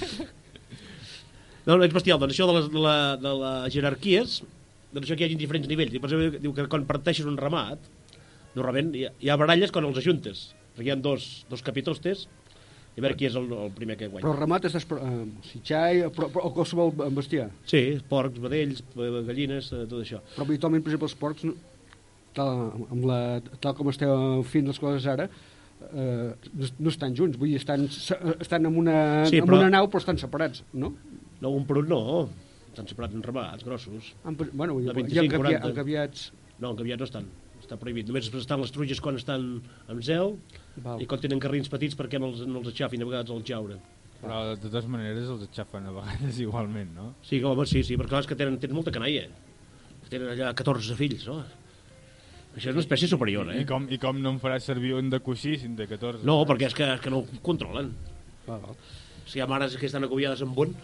No, 1.66 1.76
no, 1.78 1.84
és 1.86 1.94
bestial. 1.94 2.18
Doncs 2.20 2.34
això 2.36 2.46
de 2.50 2.54
les, 2.58 2.68
de 2.72 2.80
la, 2.84 2.96
de 3.20 3.32
les 3.40 3.72
jerarquies, 3.74 4.38
doncs 4.92 5.06
això 5.08 5.16
que 5.16 5.24
hi 5.24 5.30
hagi 5.30 5.38
diferents 5.40 5.68
nivells. 5.70 5.94
I 5.96 6.00
per 6.02 6.10
exemple, 6.10 6.40
diu 6.44 6.52
que 6.56 6.66
quan 6.70 6.84
parteixes 6.88 7.26
un 7.30 7.38
ramat, 7.40 7.80
normalment 8.54 8.92
hi 8.94 9.06
ha, 9.08 9.12
hi 9.24 9.30
ha 9.32 9.38
baralles 9.40 9.72
quan 9.74 9.86
els 9.88 10.00
ajuntes. 10.02 10.50
Perquè 10.74 10.90
hi 10.90 10.94
ha 10.94 10.98
dos, 11.00 11.44
dos 11.50 11.62
capitostes 11.64 12.26
i 12.94 13.00
a 13.00 13.02
veure 13.02 13.16
qui 13.18 13.26
és 13.26 13.34
el, 13.38 13.48
el 13.50 13.72
primer 13.74 13.96
que 13.98 14.06
guanya. 14.10 14.22
Però 14.26 14.36
remat 14.36 14.68
és 14.68 14.74
uh, 14.78 15.24
sitxai, 15.48 16.04
però, 16.14 16.28
però, 16.30 16.44
o 16.46 16.52
qualsevol 16.54 16.92
bestiar. 17.16 17.48
Sí, 17.66 17.80
porcs, 18.10 18.38
vedells, 18.42 18.84
eh, 18.94 19.08
gallines, 19.26 19.72
eh, 19.74 19.80
tot 19.90 20.04
això. 20.04 20.20
Però 20.36 20.46
habitualment, 20.46 20.84
per 20.86 20.92
exemple, 20.92 21.08
els 21.10 21.16
porcs, 21.18 21.48
tal, 22.36 22.62
amb 22.94 23.08
la, 23.08 23.18
tal 23.64 23.74
com 23.78 23.90
esteu 23.90 24.44
fent 24.46 24.70
les 24.70 24.78
coses 24.82 25.08
ara, 25.10 25.26
eh, 25.90 26.28
no, 26.78 26.92
estan 26.92 27.16
junts, 27.18 27.38
vull 27.40 27.50
dir, 27.50 27.58
estan, 27.62 27.88
se- 27.90 28.18
estan 28.42 28.66
en 28.70 28.78
una, 28.84 28.96
Sí, 29.30 29.40
en 29.42 29.46
però- 29.50 29.58
una 29.64 29.72
nau 29.74 29.90
però 29.90 30.02
estan 30.04 30.18
separats, 30.22 30.62
no? 30.72 30.92
No, 31.42 31.50
un 31.50 31.64
per 31.66 31.78
un 31.82 31.88
no. 31.90 32.02
Estan 32.70 32.88
separats 32.90 33.14
en 33.14 33.22
ramats 33.22 33.64
grossos. 33.66 34.12
Pre- 34.24 34.50
bueno, 34.52 34.74
vull 34.74 34.86
De 34.86 34.94
dir, 34.94 35.06
hi 35.14 35.18
ha 35.18 35.22
25, 35.22 35.24
encabia, 35.24 35.58
40. 35.60 35.72
encabiats... 35.72 36.28
No, 36.58 36.70
engabiats 36.70 37.00
no 37.02 37.08
estan. 37.08 37.26
Està 37.62 37.78
prohibit. 37.80 38.06
Només 38.10 38.28
estan 38.34 38.60
les 38.62 38.70
truges 38.74 39.00
quan 39.02 39.16
estan 39.18 39.44
amb 39.88 40.02
zel 40.04 40.34
Val. 40.84 41.00
i 41.02 41.06
quan 41.10 41.20
tenen 41.22 41.40
carrins 41.42 41.70
petits 41.72 41.96
perquè 41.98 42.20
no 42.20 42.28
els, 42.32 42.44
no 42.46 42.60
els 42.60 42.70
aixafin 42.70 43.02
a 43.02 43.08
vegades 43.08 43.32
al 43.34 43.42
jaure. 43.46 43.78
Però 44.20 44.38
de 44.50 44.56
totes 44.62 44.86
maneres 44.88 45.28
els 45.32 45.46
aixafen 45.48 45.88
a 45.90 45.94
vegades 45.96 46.38
igualment, 46.44 46.92
no? 46.96 47.10
Sí, 47.26 47.40
home, 47.42 47.66
sí, 47.66 47.82
sí, 47.86 47.96
perquè 48.00 48.14
clar, 48.14 48.22
és 48.24 48.30
que 48.30 48.38
tenen, 48.38 48.58
tenen 48.62 48.76
molta 48.78 48.92
canalla. 48.94 49.26
Tenen 50.10 50.30
allà 50.34 50.52
14 50.56 50.96
fills, 50.98 51.26
no? 51.30 51.40
Això 52.54 52.68
és 52.70 52.76
una 52.76 52.84
espècie 52.84 53.08
superior, 53.10 53.48
eh? 53.50 53.62
I 53.64 53.66
com, 53.66 53.88
I 53.90 53.98
com 53.98 54.20
no 54.22 54.30
em 54.36 54.36
faràs 54.42 54.68
servir 54.70 54.92
un 54.94 55.08
de 55.10 55.18
coixí 55.24 55.56
si 55.58 55.66
en 55.66 55.74
té 55.78 55.88
14? 55.90 56.22
No, 56.28 56.36
perquè 56.46 56.68
és 56.68 56.76
que, 56.78 56.86
és 56.94 57.00
que 57.02 57.10
no 57.10 57.24
ho 57.24 57.40
controlen. 57.42 57.88
Val, 58.46 58.60
val. 58.62 58.76
Si 59.26 59.40
hi 59.40 59.42
ha 59.42 59.48
mares 59.50 59.74
que 59.80 59.88
estan 59.88 60.04
acobiades 60.06 60.44
amb 60.44 60.60
un, 60.62 60.76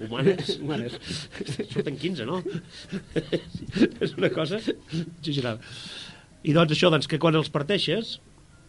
humanes, 0.00 0.56
Humanes. 0.62 0.96
surten 1.72 1.98
15, 1.98 2.26
no? 2.28 2.40
és 4.00 4.14
una 4.16 4.30
cosa 4.34 4.60
exagerada. 4.60 5.60
I 6.46 6.54
doncs 6.56 6.74
això, 6.74 6.90
doncs, 6.92 7.08
que 7.10 7.18
quan 7.22 7.36
els 7.38 7.50
parteixes, 7.52 8.18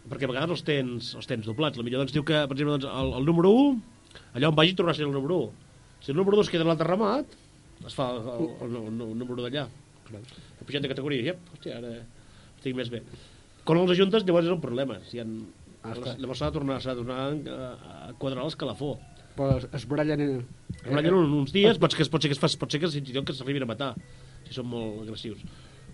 perquè 0.10 0.28
a 0.28 0.32
vegades 0.32 0.56
els 0.58 0.66
tens, 0.68 1.12
els 1.20 1.30
tens 1.30 1.46
doblats, 1.48 1.78
la 1.78 1.86
millor 1.86 2.04
doncs 2.04 2.16
diu 2.16 2.26
que, 2.26 2.42
per 2.50 2.58
exemple, 2.58 2.80
doncs, 2.80 2.90
el, 2.90 3.14
el 3.20 3.30
número 3.30 3.54
1, 3.54 4.18
allà 4.40 4.50
on 4.50 4.58
vagi 4.58 4.76
tornarà 4.78 4.98
a 4.98 5.00
ser 5.00 5.08
el 5.08 5.14
número 5.14 5.44
1. 5.50 5.70
Si 6.06 6.14
el 6.14 6.18
número 6.18 6.40
2 6.40 6.50
queda 6.50 6.66
en 6.66 6.72
l'altre 6.72 6.90
ramat, 6.90 7.38
es 7.86 7.96
fa 7.96 8.10
el, 8.16 8.26
el, 8.34 8.50
el, 8.66 8.80
el, 8.90 9.14
número 9.20 9.46
d'allà. 9.46 9.68
He 10.10 10.66
pujat 10.66 10.84
de 10.84 10.92
categoria, 10.92 11.36
ep, 11.36 11.54
hòstia, 11.54 11.78
ara 11.78 11.94
estic 12.58 12.76
més 12.76 12.90
bé. 12.92 13.04
Quan 13.68 13.84
els 13.84 13.94
ajuntes, 13.94 14.26
llavors 14.26 14.50
és 14.50 14.56
un 14.56 14.64
problema. 14.64 14.98
Si 15.06 15.22
han, 15.22 15.36
Ah, 15.80 15.94
llavors 16.20 16.42
s'ha 16.42 16.50
de 16.50 16.58
tornar, 16.58 16.82
s'ha 16.84 16.92
de 16.92 17.04
tornar 17.06 17.18
a, 17.24 17.68
a 18.10 18.14
quadrar 18.20 18.44
l'escalafó. 18.44 18.98
Es, 19.56 19.68
es 19.80 19.86
barallen... 19.88 20.22
En... 20.26 20.38
Es 20.80 20.86
barallen 20.90 21.16
un- 21.16 21.34
uns 21.42 21.54
dies, 21.56 21.80
pot 21.82 21.96
que, 21.96 22.06
pot 22.12 22.22
ser 22.24 22.32
que 22.32 22.38
es 22.38 22.58
pot 22.60 22.72
ser 22.72 22.82
que 22.84 22.90
fins 22.92 23.12
i 23.12 23.16
tot 23.16 23.28
que 23.30 23.36
s'arribin 23.38 23.64
a 23.66 23.70
matar, 23.70 23.94
si 24.48 24.56
són 24.58 24.68
molt 24.72 25.04
agressius. 25.06 25.44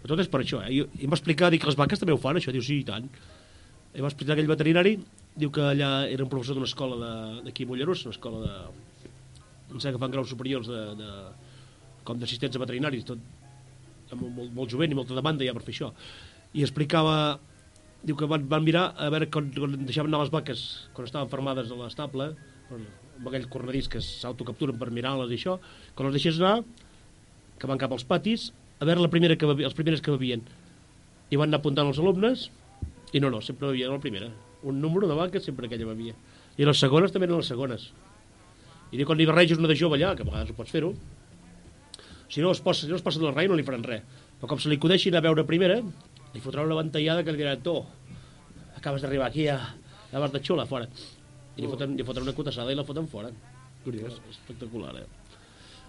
Però 0.01 0.13
tot 0.13 0.23
és 0.23 0.29
per 0.31 0.41
això, 0.43 0.61
eh? 0.65 0.71
I, 0.73 0.81
i 1.01 1.07
em 1.07 1.13
va 1.13 1.17
explicar, 1.19 1.51
dic 1.53 1.61
que 1.63 1.69
les 1.71 1.77
vaques 1.79 2.01
també 2.01 2.13
ho 2.15 2.21
fan, 2.21 2.37
això, 2.39 2.53
diu, 2.55 2.63
sí, 2.65 2.79
i 2.81 2.87
tant. 2.87 3.07
I 3.95 4.03
va 4.03 4.09
explicar 4.11 4.35
aquell 4.35 4.49
veterinari, 4.51 4.97
diu 5.39 5.51
que 5.55 5.63
allà 5.69 5.91
era 6.11 6.25
un 6.25 6.29
professor 6.31 6.57
d'una 6.57 6.67
escola 6.69 7.09
d'aquí 7.45 7.65
a 7.65 7.69
Mollerús, 7.69 8.05
una 8.09 8.15
escola 8.17 8.41
de... 8.43 8.53
Em 9.71 9.79
sembla 9.81 9.95
que 9.95 10.01
fan 10.03 10.13
graus 10.13 10.29
superiors 10.29 10.67
de, 10.69 10.81
de, 10.99 11.09
com 12.07 12.19
d'assistents 12.21 12.59
veterinaris, 12.61 13.05
tot 13.07 13.21
molt, 14.13 14.29
molt, 14.29 14.51
molt 14.55 14.71
jovent 14.71 14.93
i 14.93 14.97
molta 14.97 15.15
demanda 15.17 15.47
ja 15.47 15.55
per 15.57 15.63
fer 15.65 15.73
això. 15.73 15.89
I 16.55 16.61
explicava, 16.63 17.15
diu 18.05 18.15
que 18.19 18.29
van, 18.29 18.45
van 18.51 18.63
mirar 18.63 18.85
a 19.01 19.09
veure 19.11 19.27
quan, 19.33 19.49
quan 19.55 19.73
deixaven 19.87 20.13
anar 20.13 20.21
les 20.23 20.31
vaques 20.35 20.61
quan 20.95 21.09
estaven 21.09 21.31
fermades 21.33 21.71
a 21.73 21.79
l'estable, 21.81 22.29
amb 23.15 23.29
aquell 23.29 23.47
cornadís 23.51 23.87
que 23.91 24.01
s'autocapturen 24.03 24.77
per 24.79 24.91
mirar-les 24.93 25.31
i 25.31 25.39
això, 25.39 25.57
quan 25.95 26.09
les 26.09 26.17
deixés 26.17 26.39
anar, 26.41 26.59
que 27.59 27.69
van 27.69 27.79
cap 27.81 27.93
als 27.95 28.05
patis, 28.07 28.49
a 28.79 28.87
veure 28.87 29.03
la 29.03 29.11
primera 29.11 29.37
que 29.39 29.47
els 29.47 29.77
primeres 29.77 30.03
que 30.03 30.13
bevien. 30.15 30.43
I 31.31 31.39
van 31.39 31.49
anar 31.49 31.61
apuntant 31.61 31.87
els 31.87 32.01
alumnes, 32.01 32.49
i 33.15 33.21
no, 33.23 33.31
no, 33.31 33.41
sempre 33.41 33.71
bevien 33.71 33.93
la 33.93 34.03
primera. 34.03 34.29
Un 34.67 34.81
número 34.81 35.07
de 35.07 35.15
vaques 35.15 35.45
sempre 35.47 35.69
aquella 35.69 35.87
bevia. 35.87 36.15
I 36.57 36.67
les 36.67 36.79
segones 36.79 37.13
també 37.13 37.29
eren 37.29 37.39
les 37.39 37.51
segones. 37.51 37.89
I 38.91 39.03
quan 39.03 39.17
li 39.19 39.27
barreges 39.27 39.59
una 39.59 39.71
de 39.71 39.77
jove 39.79 39.97
allà, 39.97 40.13
que 40.15 40.23
a 40.23 40.27
vegades 40.27 40.51
ho 40.51 40.57
pots 40.57 40.71
fer-ho, 40.71 40.91
si 42.29 42.41
no 42.41 42.51
es 42.51 42.61
posa, 42.61 42.85
si 42.85 42.91
no 42.91 42.97
es 42.99 43.03
passa 43.05 43.19
de 43.19 43.27
la 43.27 43.33
raia 43.35 43.51
no 43.51 43.57
li 43.57 43.65
faran 43.65 43.83
res. 43.85 44.03
Però 44.39 44.49
com 44.51 44.59
se 44.59 44.69
li 44.69 44.77
acudeixin 44.79 45.15
a 45.15 45.23
veure 45.23 45.45
primera, 45.47 45.77
li 46.33 46.43
fotran 46.43 46.67
una 46.67 46.79
ventallada 46.81 47.23
que 47.23 47.33
li 47.33 47.43
diran, 47.43 47.61
tu, 47.63 47.77
acabes 48.75 49.05
d'arribar 49.05 49.29
aquí 49.29 49.47
a, 49.51 49.59
a 50.11 50.19
Bar 50.19 50.31
de 50.33 50.41
Xula, 50.43 50.65
fora. 50.69 50.89
I 51.55 51.63
li 51.63 51.69
foten, 51.71 51.95
li 51.95 52.03
foten 52.07 52.25
una 52.27 52.33
cutassada 52.35 52.71
i 52.73 52.75
la 52.77 52.83
foten 52.87 53.07
fora. 53.07 53.29
Curiós. 53.85 54.17
Espectacular, 54.31 54.95
eh? 54.99 55.05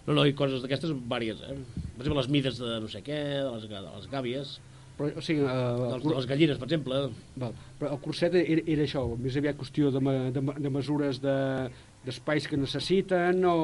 No, 0.06 0.14
no, 0.14 0.24
i 0.28 0.34
coses 0.38 0.62
d'aquestes 0.62 0.92
vàries, 1.10 1.40
eh? 1.42 1.56
Per 1.96 2.04
exemple, 2.04 2.20
les 2.20 2.28
mides 2.30 2.58
de 2.62 2.76
no 2.84 2.88
sé 2.92 3.00
què, 3.02 3.16
de 3.42 3.50
les, 3.56 3.68
de 3.70 3.80
les 3.86 4.10
gàbies, 4.12 4.56
Però, 4.96 5.10
o 5.12 5.20
sigui, 5.20 5.42
de, 5.44 5.52
uh, 5.52 5.98
de 6.00 6.12
les 6.14 6.24
gallines, 6.30 6.56
per 6.56 6.64
exemple. 6.70 7.00
Val. 7.36 7.52
Però 7.76 7.90
el 7.92 7.98
curset 8.00 8.32
era, 8.38 8.62
era 8.64 8.84
això, 8.86 9.02
més 9.20 9.34
aviat 9.36 9.58
qüestió 9.60 9.90
de, 9.92 10.00
de, 10.32 10.40
de 10.64 10.70
mesures 10.72 11.18
de- 11.20 11.66
d'espais 12.06 12.46
que 12.48 12.56
necessiten 12.56 13.42
o, 13.44 13.56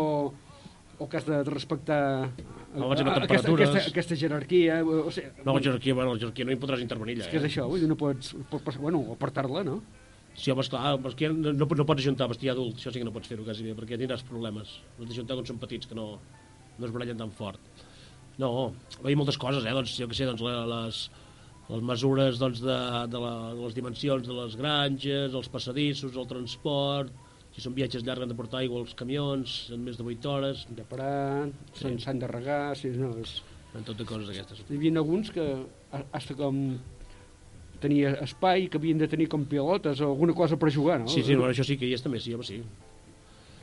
o 0.99 1.07
que 1.09 1.17
has 1.17 1.25
de, 1.25 1.39
de 1.47 1.55
respectar 1.55 2.03
No, 2.75 2.91
vaig 2.91 3.01
a 3.01 3.07
les 3.07 3.09
aquesta, 3.09 3.23
temperatures. 3.23 3.71
aquesta, 3.71 3.91
aquesta 3.95 4.19
jerarquia. 4.27 4.83
O, 4.85 5.07
o 5.09 5.11
sigui, 5.15 5.31
No, 5.47 5.55
la 5.57 5.63
jerarquia, 5.65 5.95
bueno, 5.97 6.13
la 6.19 6.21
jerarquia 6.21 6.45
no 6.51 6.53
hi 6.53 6.61
podràs 6.67 6.85
intervenir 6.85 7.17
allà, 7.17 7.25
és 7.25 7.33
que 7.33 7.41
és 7.41 7.47
eh? 7.47 7.53
això, 7.55 7.65
vull 7.71 7.81
dir, 7.81 7.89
no 7.89 7.97
pots, 7.97 8.35
pots 8.53 8.77
bueno, 8.83 9.01
apartar-la, 9.17 9.65
no? 9.65 9.79
Sí, 10.35 10.51
home, 10.51 10.63
esclar, 10.65 10.97
no, 10.99 11.53
no, 11.53 11.67
no 11.77 11.85
pots 11.87 12.01
ajuntar 12.03 12.29
bestiar 12.31 12.55
adult, 12.55 12.79
això 12.81 12.91
sí 12.93 13.03
que 13.03 13.05
no 13.05 13.13
pots 13.13 13.29
fer-ho 13.29 13.45
quasi 13.45 13.67
bé, 13.67 13.75
perquè 13.77 13.99
tindràs 14.01 14.23
problemes. 14.25 14.79
No 14.97 15.05
has 15.05 15.11
d'ajuntar 15.11 15.37
quan 15.39 15.49
són 15.51 15.59
petits, 15.61 15.87
que 15.91 15.95
no, 15.99 16.07
no 16.79 16.87
es 16.89 16.95
barallen 16.95 17.21
tan 17.21 17.31
fort. 17.37 17.61
No, 18.41 18.49
hi 19.05 19.13
ha 19.13 19.19
moltes 19.21 19.37
coses, 19.39 19.67
eh? 19.69 19.75
Doncs, 19.77 19.93
jo 20.01 20.09
què 20.09 20.17
sé, 20.17 20.25
doncs, 20.25 20.41
les, 20.43 21.03
les 21.69 21.85
mesures 21.85 22.41
doncs, 22.41 22.63
de, 22.65 22.79
de, 23.13 23.21
la, 23.21 23.35
de 23.53 23.61
les 23.67 23.77
dimensions 23.77 24.25
de 24.27 24.39
les 24.39 24.57
granges, 24.57 25.37
els 25.37 25.51
passadissos, 25.53 26.17
el 26.17 26.27
transport, 26.31 27.13
si 27.53 27.61
són 27.61 27.77
viatges 27.77 28.07
llargs 28.07 28.25
han 28.25 28.33
de 28.33 28.39
portar 28.39 28.63
aigua 28.63 28.81
als 28.81 28.97
camions, 28.97 29.59
en 29.77 29.85
més 29.85 29.99
de 30.01 30.07
8 30.09 30.31
hores, 30.33 30.65
De 30.73 30.87
parar, 30.89 31.51
s'han 31.77 32.01
s'han 32.01 32.23
de 32.25 32.31
regar, 32.33 32.73
sí, 32.81 32.89
no, 32.97 33.13
és... 33.21 33.43
en 33.77 33.85
tot 33.85 34.01
de 34.01 34.09
coses 34.09 34.33
aquestes. 34.33 34.65
Hi 34.71 34.79
havia 34.81 34.97
alguns 34.97 35.29
que 35.37 35.45
ha- 35.93 36.03
hasta 36.17 36.35
com 36.41 36.63
tenia 37.83 38.15
espai 38.25 38.69
que 38.71 38.79
havien 38.81 39.01
de 39.01 39.09
tenir 39.11 39.29
com 39.33 39.45
pilotes 39.49 40.01
o 40.01 40.13
alguna 40.13 40.35
cosa 40.39 40.59
per 40.61 40.71
jugar, 40.75 41.01
no? 41.03 41.11
Sí, 41.11 41.25
sí, 41.27 41.37
no, 41.39 41.49
això 41.51 41.67
sí 41.67 41.77
que 41.81 41.89
hi 41.89 41.97
és 41.97 42.05
també, 42.05 42.21
sí, 42.23 42.35
home, 42.37 42.47
sí. 42.47 42.61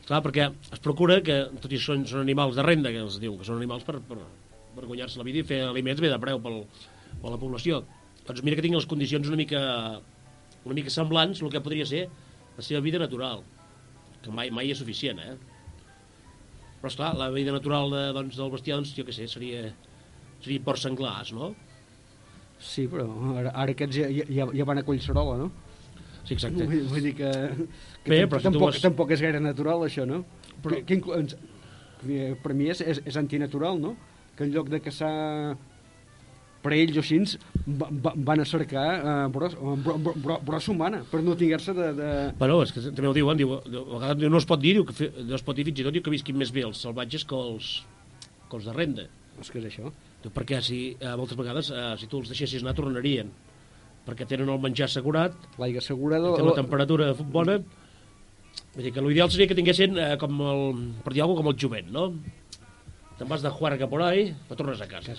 Clar, 0.10 0.22
perquè 0.26 0.48
es 0.50 0.82
procura 0.84 1.20
que, 1.26 1.44
tot 1.62 1.70
i 1.70 1.78
que 1.78 1.84
són, 1.84 2.06
són 2.10 2.24
animals 2.24 2.58
de 2.58 2.66
renda, 2.66 2.92
que 2.94 3.04
els 3.06 3.20
diu, 3.22 3.36
que 3.38 3.46
són 3.48 3.60
animals 3.62 3.86
per, 3.88 4.00
per, 4.10 4.18
per 4.76 4.88
guanyar-se 4.88 5.22
la 5.22 5.28
vida 5.28 5.44
i 5.44 5.46
fer 5.46 5.62
aliments 5.68 6.02
bé 6.02 6.10
de 6.10 6.18
preu 6.22 6.42
pel, 6.42 6.64
per 7.22 7.34
la 7.34 7.38
població. 7.42 7.84
Doncs 8.26 8.42
mira 8.46 8.58
que 8.58 8.66
tinguin 8.66 8.80
les 8.80 8.90
condicions 8.90 9.30
una 9.30 9.38
mica, 9.38 9.62
una 10.66 10.78
mica 10.78 10.94
semblants 10.94 11.44
el 11.44 11.54
que 11.54 11.62
podria 11.62 11.86
ser 11.90 12.08
la 12.58 12.66
seva 12.66 12.82
vida 12.86 13.02
natural, 13.02 13.46
que 14.24 14.34
mai, 14.34 14.50
mai 14.54 14.74
és 14.74 14.82
suficient, 14.82 15.22
eh? 15.22 15.38
Però, 16.80 16.90
esclar, 16.90 17.14
la 17.20 17.30
vida 17.34 17.54
natural 17.54 17.92
de, 17.94 18.04
doncs, 18.16 18.38
del 18.40 18.52
bestiar, 18.54 18.80
doncs, 18.80 18.96
jo 18.96 19.06
què 19.08 19.16
sé, 19.16 19.28
seria, 19.32 19.70
seria 20.44 20.64
porcs 20.66 20.86
senglars, 20.88 21.34
no? 21.36 21.54
Sí, 22.60 22.88
però 22.92 23.06
ara, 23.40 23.54
ara 23.56 23.72
aquests 23.72 23.96
ja, 23.96 24.10
ja, 24.12 24.48
ja 24.54 24.66
van 24.68 24.82
a 24.82 24.84
Collserola, 24.84 25.38
no? 25.40 25.52
Sí, 26.26 26.36
exacte. 26.36 26.66
Vull, 26.68 26.84
vull 26.92 27.06
dir 27.08 27.14
que, 27.18 27.30
que 28.04 28.12
Bé, 28.12 28.20
tam- 28.22 28.30
però 28.34 28.40
si 28.42 28.44
tu 28.44 28.52
tampoc, 28.52 28.68
vas- 28.74 28.82
tampoc 28.84 29.12
és 29.16 29.22
gaire 29.24 29.40
natural, 29.40 29.86
això, 29.88 30.06
no? 30.06 30.24
Però-. 30.62 30.82
Que, 30.86 31.00
ens, 31.18 31.38
eh, 32.10 32.34
per 32.44 32.54
mi 32.54 32.68
és, 32.70 32.82
és, 32.84 33.00
és 33.08 33.18
antinatural, 33.18 33.80
no? 33.80 33.96
Que 34.36 34.44
en 34.46 34.52
lloc 34.54 34.70
de 34.70 34.82
caçar 34.84 35.56
per 36.60 36.74
ells 36.76 36.98
o 37.00 37.00
així, 37.00 37.18
va, 37.80 37.88
va, 38.04 38.12
van 38.30 38.44
a 38.44 38.46
cercar 38.46 38.86
eh, 39.00 39.28
bros, 39.32 39.56
bro, 39.56 39.96
bro, 40.04 40.14
bro, 40.20 40.38
brossa 40.44 40.74
humana, 40.74 41.06
per 41.10 41.22
no 41.24 41.38
tinguer-se 41.40 41.72
de, 41.78 41.88
de... 41.96 42.10
Bueno, 42.42 42.60
és 42.66 42.74
que 42.76 42.84
també 42.92 43.08
ho 43.08 43.16
diuen, 43.16 43.40
diu, 43.40 43.56
no 44.28 44.42
es 44.42 44.48
pot 44.50 44.60
dir, 44.60 44.76
diu, 44.76 44.84
que 44.90 45.08
no 45.24 45.40
es 45.40 45.46
pot 45.48 45.56
dir 45.56 45.64
fins 45.70 45.80
i 45.80 45.88
tot 45.88 45.96
diu, 45.96 46.04
que 46.04 46.12
visquin 46.12 46.36
més 46.36 46.52
bé 46.52 46.66
els 46.68 46.82
salvatges 46.84 47.24
que 47.24 47.40
els, 47.40 47.72
que 48.52 48.60
els 48.60 48.68
de 48.68 48.76
renda. 48.76 49.08
És 49.40 49.48
que 49.54 49.62
és 49.64 49.70
això. 49.72 49.94
Diu, 50.24 50.32
perquè 50.36 50.60
si, 50.66 50.80
eh, 51.00 51.14
moltes 51.16 51.38
vegades, 51.40 51.70
eh, 51.72 51.94
si 52.00 52.08
tu 52.12 52.20
els 52.20 52.32
deixessis 52.32 52.64
anar, 52.64 52.74
tornarien. 52.76 53.30
Perquè 54.08 54.26
tenen 54.28 54.50
el 54.52 54.60
menjar 54.60 54.88
assegurat, 54.90 55.36
L'aigua 55.62 55.84
assegurada... 55.84 56.34
té 56.36 56.44
la 56.44 56.56
temperatura 56.58 57.12
bona. 57.20 57.60
Vull 58.74 58.84
dir 58.86 58.92
que 58.96 59.02
l'ideal 59.04 59.32
seria 59.32 59.48
que 59.48 59.56
tinguessin 59.58 59.98
eh, 59.98 60.14
com 60.20 60.40
el, 60.52 60.64
per 61.06 61.14
dir 61.16 61.24
alguna 61.24 61.40
cosa, 61.40 61.44
com 61.46 61.52
el 61.54 61.60
jovent, 61.64 61.92
no? 61.96 62.06
Te'n 63.20 63.28
vas 63.30 63.44
de 63.44 63.52
juerga 63.52 63.88
por 63.92 64.02
ahí, 64.04 64.30
però 64.48 64.60
tornes 64.64 64.82
a 64.82 64.88
casa. 64.92 65.16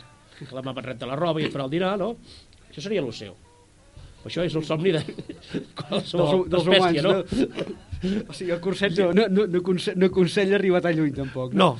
La 0.56 0.62
mama 0.64 0.80
et 0.88 1.02
la 1.04 1.16
roba 1.16 1.40
i 1.40 1.46
et 1.48 1.52
farà 1.52 1.66
el 1.68 1.72
dinar, 1.72 1.96
no? 2.00 2.14
Això 2.70 2.84
seria 2.84 3.02
el 3.04 3.12
seu. 3.12 3.34
Això 4.24 4.44
és 4.44 4.54
el 4.56 4.64
somni 4.68 4.92
de 4.92 5.00
qualsevol 5.80 6.46
dels, 6.48 6.50
dels 6.52 6.66
humans, 6.68 7.02
no? 7.04 8.24
O 8.28 8.36
sigui, 8.36 8.50
el 8.52 8.60
curset 8.64 8.96
no, 9.00 9.10
no, 9.16 9.28
no, 9.32 9.46
no, 9.48 9.62
conse- 9.64 9.94
no 9.96 10.08
aconsella 10.10 10.56
arribar 10.58 10.82
tan 10.84 10.96
lluny, 10.96 11.12
tampoc. 11.16 11.54
No. 11.56 11.70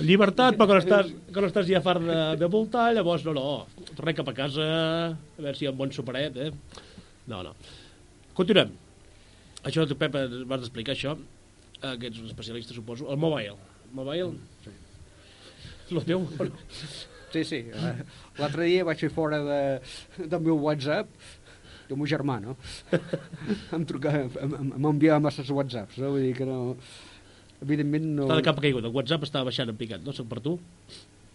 Llibertat, 0.00 0.56
però 0.56 0.70
quan 0.70 0.80
estàs, 0.80 1.10
quan 1.34 1.44
estàs 1.44 1.66
ja 1.68 1.82
fart 1.84 2.00
de, 2.06 2.18
de 2.40 2.48
voltar, 2.48 2.86
llavors 2.96 3.26
no, 3.26 3.34
no. 3.36 3.90
Tornem 3.92 4.16
cap 4.16 4.30
a 4.32 4.34
casa, 4.36 4.64
a 5.12 5.42
veure 5.42 5.58
si 5.58 5.66
hi 5.66 5.68
ha 5.68 5.72
un 5.74 5.80
bon 5.82 5.92
superet, 5.92 6.38
eh? 6.40 6.48
No, 7.28 7.42
no. 7.44 7.52
Continuem. 8.38 8.72
Això, 9.68 9.84
tu, 9.86 9.98
Pep, 10.00 10.16
ens 10.18 10.46
vas 10.48 10.64
explicar 10.64 10.96
això, 10.96 11.12
eh, 11.82 11.92
que 12.00 12.08
ets 12.08 12.22
un 12.22 12.30
especialista, 12.30 12.74
suposo. 12.74 13.10
El 13.12 13.20
mobile. 13.20 13.58
Mobile? 13.92 14.32
Sí. 14.64 14.72
Lo 15.92 16.00
teu? 16.08 16.24
no? 16.24 16.50
Sí, 17.32 17.44
sí. 17.48 17.60
eh, 17.68 17.94
L'altre 18.40 18.66
dia 18.68 18.88
vaig 18.88 19.04
fer 19.04 19.12
fora 19.12 19.38
de, 19.44 19.60
del 20.24 20.42
meu 20.48 20.58
WhatsApp 20.64 21.12
del 21.88 21.98
meu 22.00 22.08
germà, 22.08 22.38
no? 22.40 22.56
em 23.76 23.84
trucava, 23.88 24.48
m'enviava 24.56 25.20
masses 25.28 25.50
whatsapps, 25.52 26.00
no? 26.00 26.14
Vull 26.14 26.30
dir 26.30 26.36
que 26.38 26.48
no... 26.48 26.76
Evidentment 27.62 28.06
no... 28.16 28.26
Està 28.26 28.40
de 28.40 28.46
cap 28.46 28.60
caigut. 28.62 28.84
El 28.84 28.94
WhatsApp 28.94 29.26
està 29.28 29.42
baixant 29.46 29.70
en 29.70 29.78
picat, 29.78 30.02
no? 30.04 30.14
Per 30.30 30.40
tu? 30.42 30.56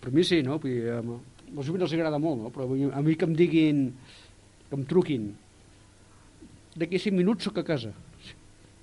Per 0.03 0.13
mi 0.13 0.25
sí, 0.27 0.41
no? 0.45 0.59
Vull 0.61 0.73
dir, 0.75 0.95
als 0.97 1.67
joves 1.69 1.87
els 1.87 1.95
agrada 1.97 2.19
molt, 2.21 2.41
no? 2.43 2.53
Però 2.53 2.67
a 2.67 3.03
mi 3.03 3.15
que 3.15 3.27
em 3.27 3.35
diguin, 3.37 3.83
que 4.67 4.77
em 4.77 4.83
truquin, 4.89 5.29
d'aquí 6.77 6.99
5 6.99 7.17
minuts 7.17 7.47
sóc 7.47 7.61
a 7.61 7.65
casa. 7.67 7.93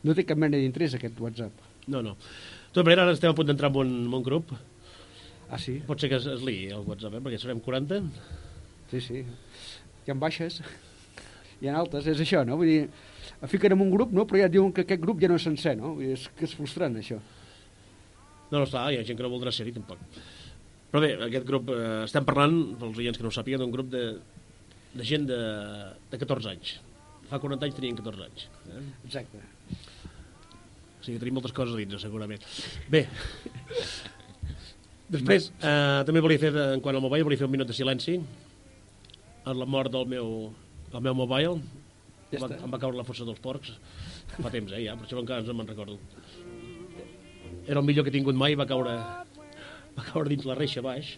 No 0.05 0.17
té 0.17 0.25
cap 0.29 0.41
mena 0.41 0.61
d'interès 0.61 0.97
aquest 0.99 1.21
WhatsApp. 1.21 1.65
No, 1.87 2.01
no. 2.05 2.17
De 2.17 2.77
tota 2.77 2.87
manera, 2.89 3.05
ara 3.05 3.15
estem 3.17 3.33
a 3.33 3.37
punt 3.37 3.49
d'entrar 3.49 3.71
en 3.71 3.81
un, 3.85 3.93
en 4.09 4.17
un 4.19 4.25
grup. 4.25 4.53
Ah, 5.51 5.61
sí? 5.61 5.79
Pot 5.87 6.01
ser 6.01 6.11
que 6.11 6.19
es, 6.19 6.27
es 6.27 6.43
liï 6.45 6.73
el 6.73 6.85
WhatsApp, 6.89 7.19
eh? 7.19 7.23
perquè 7.25 7.39
serem 7.41 7.61
40. 7.65 8.01
Sí, 8.91 9.01
sí. 9.05 9.21
Hi 10.05 10.13
ha 10.13 10.17
baixes, 10.21 10.59
hi 11.61 11.69
ha 11.71 11.77
altes, 11.81 12.09
és 12.11 12.21
això, 12.25 12.43
no? 12.49 12.59
Vull 12.61 12.73
dir, 12.73 12.81
fiquen 13.51 13.75
en 13.75 13.83
un 13.85 13.91
grup, 13.93 14.13
no? 14.15 14.27
Però 14.29 14.41
ja 14.41 14.51
diuen 14.53 14.73
que 14.75 14.85
aquest 14.85 15.03
grup 15.03 15.21
ja 15.23 15.31
no 15.31 15.39
és 15.39 15.47
sencer, 15.47 15.75
no? 15.79 15.95
Dir, 15.99 16.15
és 16.17 16.29
que 16.39 16.47
és 16.47 16.55
frustrant, 16.57 16.97
això. 17.01 17.19
No, 18.51 18.61
no, 18.61 18.65
està, 18.67 18.85
hi 18.93 19.01
ha 19.01 19.05
gent 19.07 19.19
que 19.19 19.25
no 19.27 19.33
voldrà 19.33 19.53
ser-hi, 19.55 19.75
tampoc. 19.75 20.01
Però 20.93 21.03
bé, 21.03 21.11
aquest 21.27 21.47
grup, 21.49 21.73
eh, 21.75 22.05
estem 22.05 22.27
parlant, 22.27 22.55
pels 22.79 23.01
oients 23.03 23.19
que 23.19 23.25
no 23.27 23.33
ho 23.33 23.35
sàpiguen, 23.35 23.65
d'un 23.65 23.73
grup 23.75 23.89
de, 23.91 24.05
de 24.95 25.07
gent 25.09 25.27
de, 25.27 25.39
de 26.13 26.21
14 26.21 26.53
anys. 26.53 26.77
Fa 27.31 27.41
40 27.43 27.67
anys 27.67 27.79
tenien 27.81 27.99
14 27.99 28.29
anys. 28.29 28.47
Eh? 28.71 28.83
Exacte. 29.09 29.43
O 29.75 31.03
sigui, 31.03 31.19
tenim 31.19 31.35
moltes 31.41 31.55
coses 31.57 31.75
a 31.75 31.81
dins, 31.81 31.99
segurament. 32.01 32.47
Bé, 32.93 33.03
després, 35.17 35.51
eh, 35.59 36.03
també 36.07 36.23
volia 36.23 36.43
fer, 36.47 36.55
en 36.77 36.85
quant 36.85 36.95
al 36.95 37.03
mobile, 37.03 37.27
volia 37.27 37.43
fer 37.43 37.51
un 37.51 37.57
minut 37.57 37.69
de 37.69 37.77
silenci 37.77 38.21
en 39.45 39.59
la 39.59 39.67
mort 39.69 39.93
del 39.93 40.07
meu, 40.09 40.31
del 40.93 41.05
meu 41.05 41.19
mobile. 41.19 41.59
Ja 42.33 42.39
em, 42.39 42.43
va, 42.43 42.49
està. 42.49 42.65
em 42.65 42.73
va 42.75 42.79
caure 42.83 42.97
la 42.99 43.05
força 43.07 43.25
dels 43.29 43.41
porcs. 43.45 43.75
Fa 44.41 44.51
temps, 44.51 44.73
eh, 44.73 44.83
ja, 44.87 44.97
per 44.97 45.07
això 45.07 45.21
encara 45.21 45.43
no 45.47 45.55
me'n 45.55 45.69
recordo. 45.71 45.99
Era 47.67 47.81
el 47.81 47.87
millor 47.87 48.05
que 48.05 48.11
he 48.13 48.17
tingut 48.19 48.37
mai, 48.37 48.55
va 48.59 48.67
caure, 48.69 48.95
va 49.97 50.05
caure 50.11 50.29
dins 50.33 50.45
la 50.49 50.57
reixa 50.59 50.83
baix. 50.85 51.15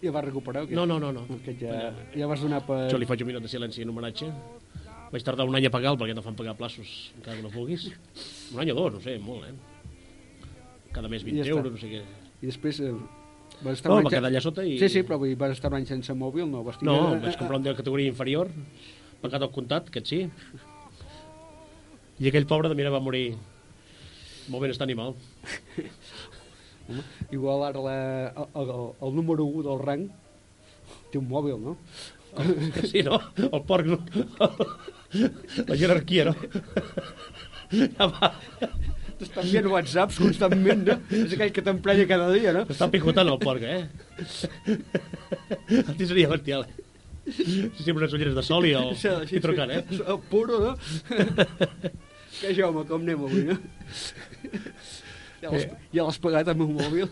Ja 0.00 0.12
vas 0.14 0.24
recuperar? 0.24 0.64
què? 0.68 0.74
No, 0.76 0.86
no, 0.88 0.98
no, 1.02 1.10
no. 1.12 1.24
Aquest 1.40 1.60
ja, 1.60 1.90
ja 2.16 2.26
vas 2.30 2.40
donar 2.40 2.62
per... 2.66 2.86
Jo 2.92 2.98
li 3.00 3.08
faig 3.08 3.20
un 3.24 3.28
minut 3.32 3.44
de 3.44 3.50
silenci 3.52 3.82
en 3.84 3.90
homenatge. 3.92 4.30
Vaig 5.10 5.24
tardar 5.26 5.44
un 5.48 5.56
any 5.58 5.66
a 5.66 5.72
pagar 5.74 5.96
perquè 5.98 6.14
no 6.14 6.22
fan 6.22 6.36
pagar 6.38 6.54
plaços 6.56 7.10
encara 7.18 7.36
que 7.36 7.42
no 7.42 7.50
vulguis. 7.52 7.88
Un 8.54 8.60
any 8.62 8.70
o 8.72 8.76
dos, 8.78 8.94
no 8.94 9.00
sé, 9.04 9.16
molt, 9.18 9.48
eh? 9.50 10.46
Cada 10.94 11.10
mes 11.10 11.22
I 11.26 11.32
20 11.32 11.40
ja 11.42 11.48
està. 11.48 11.56
euros, 11.58 11.72
no 11.74 11.80
sé 11.82 11.90
què. 11.90 12.04
I 12.40 12.46
després... 12.48 12.80
Eh, 12.86 12.92
vas 13.60 13.76
estar 13.76 13.90
No, 13.90 13.98
va 14.06 14.08
quedar 14.14 14.30
allà 14.30 14.40
sota 14.40 14.64
i... 14.64 14.78
Sí, 14.80 14.88
sí, 14.88 15.02
però 15.04 15.18
vull 15.20 15.34
vas 15.38 15.52
estar 15.58 15.68
un 15.74 15.80
any 15.80 15.88
sense 15.90 16.14
mòbil, 16.16 16.46
no? 16.48 16.62
Vas 16.64 16.78
No, 16.86 16.94
tirar- 16.96 17.20
vaig 17.26 17.36
comprar 17.42 17.58
un 17.60 17.66
de 17.66 17.74
categoria 17.82 18.08
inferior, 18.14 18.48
pagat 19.22 19.44
al 19.44 19.52
comptat, 19.54 19.88
aquest 19.90 20.10
sí. 20.10 20.20
I 22.20 22.28
aquell 22.28 22.48
pobre 22.48 22.68
de 22.68 22.76
mira 22.76 22.92
va 22.92 23.00
morir 23.00 23.34
molt 24.50 24.64
benestar 24.64 24.86
animal. 24.88 25.14
Home, 26.90 27.04
igual 27.30 27.62
ara 27.68 27.82
la, 27.84 27.98
el, 28.34 28.48
el, 28.62 28.72
el 29.06 29.14
número 29.14 29.46
1 29.46 29.62
del 29.68 29.78
rang 29.84 30.08
té 31.12 31.20
un 31.20 31.28
mòbil, 31.30 31.60
no? 31.62 31.76
Que 32.74 32.86
sí, 32.86 33.02
no? 33.06 33.20
El 33.38 33.62
porc, 33.66 33.86
no? 33.90 33.98
La 35.68 35.78
jerarquia, 35.78 36.30
no? 36.30 36.34
Ja 37.70 38.06
va. 38.10 38.32
T'estan 39.20 39.44
enviant 39.44 39.68
whatsapps 39.70 40.18
constantment, 40.22 40.84
no? 40.86 40.96
És 41.12 41.34
aquell 41.36 41.52
que 41.54 41.64
t'emprenya 41.66 42.06
cada 42.10 42.30
dia, 42.32 42.54
no? 42.56 42.62
Està 42.72 42.88
picotant 42.90 43.28
el 43.28 43.40
porc, 43.42 43.62
eh? 43.66 43.82
A 45.84 45.92
ti 45.94 46.06
seria 46.08 46.30
bestial. 46.32 46.64
Si 46.66 46.79
sempre 47.32 48.00
unes 48.02 48.14
ulleres 48.16 48.36
de 48.36 48.44
sol 48.46 48.66
i, 48.68 48.74
el, 48.78 48.94
i 49.30 49.42
trucant, 49.42 49.72
eh? 49.74 49.82
El 50.00 50.20
puro, 50.30 50.60
no? 50.62 50.72
que 52.40 52.54
jo, 52.56 52.70
home, 52.70 52.86
com 52.88 53.02
anem 53.02 53.26
avui, 53.26 53.44
no? 53.50 53.58
Ja 55.40 55.52
l'has 55.52 55.66
ja 55.94 56.04
l'has 56.04 56.20
pagat 56.20 56.52
amb 56.52 56.66
un 56.66 56.74
mòbil? 56.76 57.10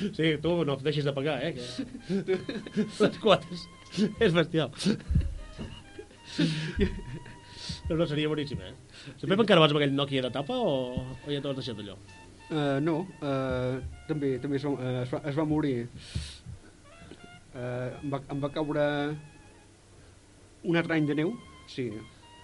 Sí, 0.00 0.36
tu 0.40 0.52
no 0.64 0.76
deixis 0.80 1.04
de 1.04 1.12
pagar, 1.12 1.40
eh? 1.44 1.52
Que... 1.56 2.38
Les 3.00 3.18
quotes. 3.20 3.66
És 4.22 4.32
bestial. 4.32 4.70
No, 7.90 7.96
no, 7.96 8.06
seria 8.06 8.30
boníssim, 8.30 8.60
eh? 8.62 8.74
Sempre 9.18 9.40
encara 9.42 9.62
vas 9.64 9.72
amb 9.74 9.80
aquell 9.80 9.96
Nokia 9.98 10.22
de 10.22 10.30
tapa 10.30 10.54
o, 10.54 11.02
o 11.02 11.32
ja 11.32 11.40
t'ho 11.42 11.50
has 11.50 11.58
deixat 11.58 11.80
allò? 11.82 11.96
Uh, 12.50 12.78
no, 12.82 13.00
uh, 13.22 13.80
també, 14.08 14.36
també 14.42 14.58
es, 14.60 14.66
va, 14.66 14.72
uh, 14.74 15.02
es, 15.02 15.10
va, 15.10 15.20
es 15.30 15.36
va 15.38 15.46
morir. 15.46 15.74
Uh, 17.50 17.90
em, 17.98 18.08
va, 18.14 18.22
em 18.30 18.42
va 18.42 18.52
caure 18.54 18.86
un 20.64 20.76
altre 20.76 20.94
any 20.98 21.06
de 21.08 21.14
neu, 21.22 21.34
sí, 21.66 21.90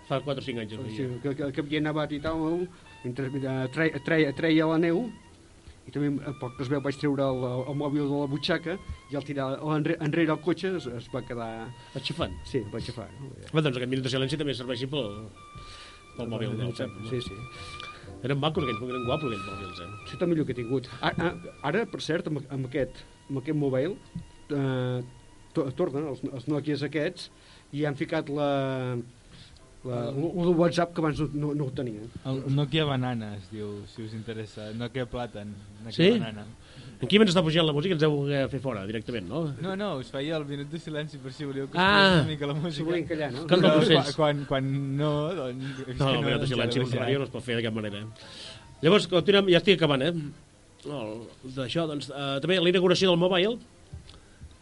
Fa 0.06 0.20
4 0.22 0.38
o 0.38 0.44
5 0.46 0.60
anys. 0.62 0.72
sí 0.94 1.04
que, 1.22 1.32
que, 1.34 1.48
que 1.52 1.60
havia 1.64 1.80
nevat 1.82 2.12
i 2.14 2.20
tal, 2.22 2.66
mentre 3.04 3.26
treia, 3.74 3.98
treia, 4.04 4.32
treia 4.38 4.66
la 4.70 4.76
neu, 4.78 5.00
i 5.86 5.90
també 5.94 6.12
a 6.26 6.32
poc 6.38 6.54
que 6.56 6.62
es 6.62 6.68
veu 6.70 6.80
vaig 6.82 6.96
treure 6.98 7.22
el, 7.26 7.42
el 7.70 7.74
mòbil 7.78 8.06
de 8.06 8.20
la 8.22 8.26
butxaca 8.30 8.76
i 9.10 9.16
al 9.18 9.24
tirar 9.26 9.48
enrere, 9.74 9.98
enrere 10.02 10.32
el 10.34 10.40
cotxe 10.42 10.72
es, 10.78 10.86
es 10.86 11.08
va 11.14 11.22
quedar... 11.26 11.48
Vaig 11.94 12.04
xafant. 12.06 12.32
Sí, 12.46 12.58
el 12.58 12.70
vaig 12.72 12.86
agafar. 12.90 13.08
No? 13.20 13.30
Bé, 13.52 13.62
doncs 13.62 13.76
aquest 13.80 13.90
minut 13.92 14.06
de 14.06 14.10
silenci 14.14 14.38
també 14.40 14.54
serveixi 14.58 14.86
pel, 14.90 15.10
pel 16.16 16.30
mòbil 16.32 16.54
del 16.58 16.72
Pep. 16.78 16.96
No? 17.02 17.10
Sí, 17.10 17.20
sí. 17.26 17.38
Eren 18.26 18.38
macos 18.42 18.62
aquells, 18.66 18.82
eren 18.88 19.04
guapos 19.06 19.30
aquells 19.30 19.46
mòbils, 19.50 19.82
eh? 19.82 19.90
Sí, 20.10 20.18
el 20.22 20.30
millor 20.32 20.46
que 20.48 20.54
he 20.54 20.58
tingut. 20.62 20.86
Ara, 21.06 21.32
ara 21.70 21.84
per 21.90 22.02
cert, 22.02 22.30
amb, 22.30 22.42
amb, 22.50 22.66
aquest, 22.70 23.02
amb 23.28 23.42
aquest 23.42 23.58
mobile, 23.58 23.94
eh, 24.54 25.02
to- 25.54 25.66
tornen 25.78 26.06
els, 26.14 26.22
els 26.30 26.46
Nokias 26.50 26.82
aquests 26.86 27.30
i 27.72 27.84
han 27.84 27.96
ficat 27.98 28.28
la, 28.30 28.96
la, 29.86 29.98
el, 30.10 30.18
el 30.42 30.52
WhatsApp 30.58 30.92
que 30.94 31.00
abans 31.02 31.18
no, 31.20 31.28
no, 31.34 31.54
no 31.54 31.64
ho 31.66 31.70
tenia. 31.74 32.00
El 32.26 32.42
Nokia 32.54 32.84
Banana 32.88 33.34
es 33.36 33.48
diu, 33.52 33.82
si 33.92 34.02
us 34.06 34.14
interessa. 34.14 34.70
Nokia 34.74 35.06
Plàtan. 35.10 35.52
Nokia 35.84 35.96
Sí? 35.96 36.10
Banana. 36.18 36.46
Quim 37.06 37.20
ens 37.26 37.30
està 37.34 37.42
pujant 37.44 37.66
la 37.68 37.74
música, 37.76 37.92
ens 37.92 38.02
heu 38.06 38.22
de 38.24 38.38
fer 38.48 38.58
fora 38.64 38.86
directament, 38.88 39.26
no? 39.28 39.42
No, 39.60 39.74
no, 39.76 39.88
us 40.00 40.08
feia 40.08 40.38
el 40.38 40.46
minut 40.48 40.70
de 40.72 40.78
silenci 40.80 41.18
per 41.20 41.32
si 41.36 41.44
volíeu 41.44 41.66
que 41.68 41.76
Ah! 41.78 42.22
una 42.22 42.30
mica 42.30 42.46
la 42.48 42.54
Si 42.54 42.60
música. 42.62 42.84
volien 42.88 43.04
callar, 43.06 43.28
no? 43.34 43.42
No, 43.42 43.46
Però 43.46 43.60
no 43.60 43.84
quan, 43.84 44.12
quan, 44.16 44.44
quan 44.48 44.70
no, 44.96 45.10
doncs... 45.36 45.82
No, 45.98 46.08
el 46.14 46.24
minut 46.24 46.40
de 46.40 46.46
silenci 46.54 46.80
en 46.80 46.86
ràdio 46.96 47.18
no 47.20 47.24
es 47.28 47.30
pot 47.34 47.44
fer 47.44 47.58
d'aquesta 47.58 47.76
manera. 47.76 48.00
eh? 48.00 48.06
Llavors, 48.80 49.06
continuem, 49.12 49.50
ja 49.52 49.60
estic 49.60 49.76
acabant, 49.76 50.02
eh? 50.08 50.14
El- 50.86 51.52
D'això, 51.58 51.84
doncs, 51.90 52.08
eh, 52.08 52.38
també 52.40 52.56
la 52.62 52.68
inauguració 52.72 53.10
del 53.12 53.20
Mobile 53.20 53.58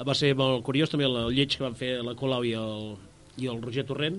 va 0.02 0.14
ser 0.18 0.32
molt 0.38 0.64
curiós, 0.66 0.90
també 0.90 1.06
el 1.06 1.18
lleig 1.34 1.54
que 1.54 1.62
van 1.62 1.76
fer 1.78 1.92
la 2.02 2.16
Colau 2.18 2.42
i 2.46 2.54
el, 2.58 2.96
i 3.38 3.46
el 3.50 3.60
Roger 3.62 3.84
Torrent, 3.86 4.18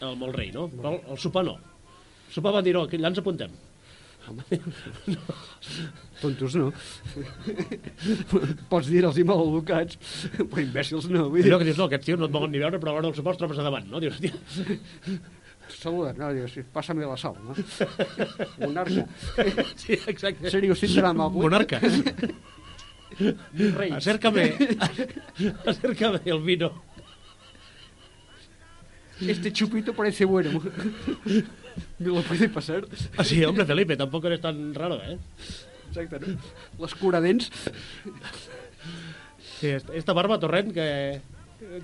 el 0.00 0.14
Molrei, 0.20 0.52
no? 0.54 0.68
Però 0.70 0.94
el, 0.94 1.02
el 1.10 1.18
sopar 1.18 1.44
no. 1.48 1.56
El 2.28 2.36
sopar 2.36 2.54
van 2.54 2.64
dir, 2.66 2.76
no, 2.76 2.86
que 2.86 3.00
allà 3.00 3.10
ens 3.10 3.18
apuntem. 3.22 3.50
Tontos 6.20 6.54
no. 6.54 6.68
Pots 8.70 8.90
dir-los 8.92 9.18
i 9.18 9.24
maleducats, 9.26 9.98
però 10.38 10.62
imbècils 10.62 11.08
no. 11.10 11.26
Vull 11.32 11.42
dir, 11.42 11.50
Allò 11.50 11.58
que 11.62 11.68
dius, 11.70 11.80
no, 11.80 11.88
aquests 11.90 12.06
tios 12.06 12.20
no 12.20 12.28
et 12.28 12.34
volen 12.36 12.52
ni 12.54 12.62
veure, 12.62 12.78
però 12.78 12.92
a 12.92 12.98
l'hora 12.98 13.08
del 13.08 13.16
sopar 13.18 13.34
els 13.34 13.42
trobes 13.42 13.58
a 13.58 13.66
davant, 13.66 13.88
no? 13.90 14.02
Dius, 14.02 14.20
tia, 14.22 14.36
saluda, 15.72 16.12
no, 16.18 16.30
dius, 16.36 16.58
passa-me 16.74 17.08
la 17.08 17.16
sal, 17.18 17.36
no? 17.42 17.56
Monarca. 18.62 19.08
sí, 19.74 19.98
exacte. 20.06 20.52
Serio, 20.52 20.76
sin 20.78 20.94
drama. 20.94 21.26
avui. 21.30 21.48
Monarca. 21.48 21.80
Reis. 23.18 23.92
Acércame, 23.92 24.54
acércame 25.66 26.20
el 26.24 26.40
vino. 26.42 26.82
Este 29.20 29.52
chupito 29.52 29.92
parece 29.92 30.24
bueno. 30.24 30.62
Me 31.98 32.06
lo 32.06 32.22
puede 32.22 32.48
pasar. 32.48 32.86
Ah, 33.16 33.24
sí, 33.24 33.44
hombre, 33.44 33.64
Felipe, 33.64 33.96
tampoco 33.96 34.26
eres 34.26 34.40
tan 34.40 34.74
raro, 34.74 35.02
¿eh? 35.02 35.18
Exacte, 35.88 36.18
no? 36.20 36.38
Les 36.78 36.94
curadents. 36.94 37.50
Sí, 39.60 39.68
esta, 39.68 40.12
barba, 40.12 40.38
Torrent, 40.38 40.72
que... 40.72 41.20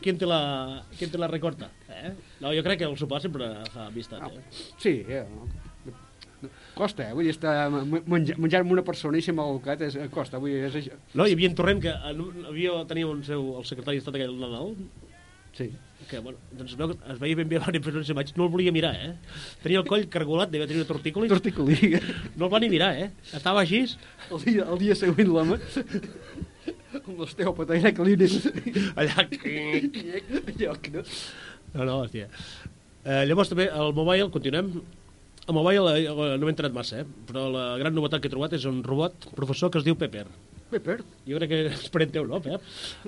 ¿Quién 0.00 0.16
te 0.16 0.24
la, 0.24 0.84
quién 0.98 1.10
te 1.10 1.18
la 1.18 1.28
recorta? 1.28 1.70
Eh? 1.90 2.14
No, 2.40 2.48
jo 2.48 2.62
crec 2.64 2.78
que 2.78 2.86
el 2.88 2.96
sopar 2.96 3.20
sempre 3.20 3.50
fa 3.68 3.90
amistat, 3.90 4.22
eh? 4.32 4.40
Sí, 4.80 5.04
eh, 5.04 5.26
costa, 6.76 7.08
eh? 7.08 7.14
Vull 7.16 7.24
dir, 7.26 7.32
estar 7.34 7.54
menjar, 7.72 8.36
menjar 8.38 8.60
amb 8.62 8.76
una 8.76 8.84
persona 8.86 9.18
i 9.18 9.24
ser 9.24 9.34
maleducat 9.36 9.82
és, 9.88 9.96
costa, 10.14 10.38
vull 10.42 10.52
dir, 10.54 10.62
és 10.68 10.76
això. 10.82 11.00
No, 11.16 11.26
hi 11.26 11.34
havia 11.36 11.48
en 11.50 11.56
Torrent 11.58 11.80
que 11.82 11.92
en 12.12 12.20
un, 12.26 12.46
havia, 12.52 12.76
tenia 12.90 13.08
un 13.08 13.24
seu, 13.26 13.54
el 13.60 13.66
secretari 13.68 13.98
d'Estat 14.00 14.20
aquell 14.20 14.36
Nadal, 14.40 14.74
Sí. 15.56 15.70
que 16.10 16.18
bueno, 16.20 16.36
doncs 16.52 16.74
es, 16.74 16.76
veu, 16.76 16.90
que 16.92 17.12
es 17.14 17.18
veia 17.18 17.36
ben 17.38 17.48
bé 17.48 17.56
l'any 17.56 17.78
impressió 17.78 18.14
maig, 18.14 18.28
no 18.36 18.44
el 18.44 18.50
volia 18.52 18.72
mirar, 18.76 18.90
eh? 19.00 19.14
Tenia 19.62 19.80
el 19.80 19.86
coll 19.88 20.04
cargolat, 20.12 20.50
devia 20.52 20.66
tenir 20.68 20.82
una 20.82 20.88
tortícolis, 20.90 21.32
Torticolí. 21.32 21.94
no 22.36 22.44
el 22.46 22.52
va 22.52 22.60
ni 22.60 22.68
mirar, 22.68 22.90
eh? 23.00 23.06
Estava 23.32 23.62
així, 23.64 23.80
El 24.28 24.44
dia, 24.44 24.66
el 24.68 24.78
dia 24.84 24.94
següent 25.00 25.32
l'home 25.32 25.56
amb 26.96 27.18
l'osteòpata 27.22 27.76
era 27.78 27.94
que 27.96 28.04
li 28.04 28.18
anés 28.18 28.36
allà... 29.00 29.24
lloc, 30.60 30.92
no? 30.92 31.02
No, 31.72 31.84
no, 31.88 31.96
hòstia. 32.04 32.28
Eh, 33.06 33.24
llavors 33.28 33.48
també 33.52 33.66
el 33.72 33.92
mobile, 33.96 34.28
continuem. 34.34 34.70
El 35.46 35.54
mobile 35.54 35.92
eh, 36.00 36.11
no 36.11 36.42
m'he 36.46 36.52
entrat 36.52 36.74
massa, 36.74 37.00
eh? 37.04 37.06
però 37.28 37.46
la 37.54 37.64
gran 37.78 37.94
novetat 37.94 38.22
que 38.22 38.26
he 38.30 38.32
trobat 38.32 38.56
és 38.59 38.64
un 38.66 38.80
robot 38.87 39.28
professor 39.37 39.70
que 39.70 39.78
es 39.78 39.87
diu 39.87 39.94
Pepper. 39.98 40.24
Pepper, 40.72 40.96
Jo 41.28 41.38
crec 41.38 41.52
que 41.52 41.61
és 41.70 41.85
parent 41.94 42.11
teu, 42.16 42.26
no, 42.26 42.40
Pep? 42.42 42.64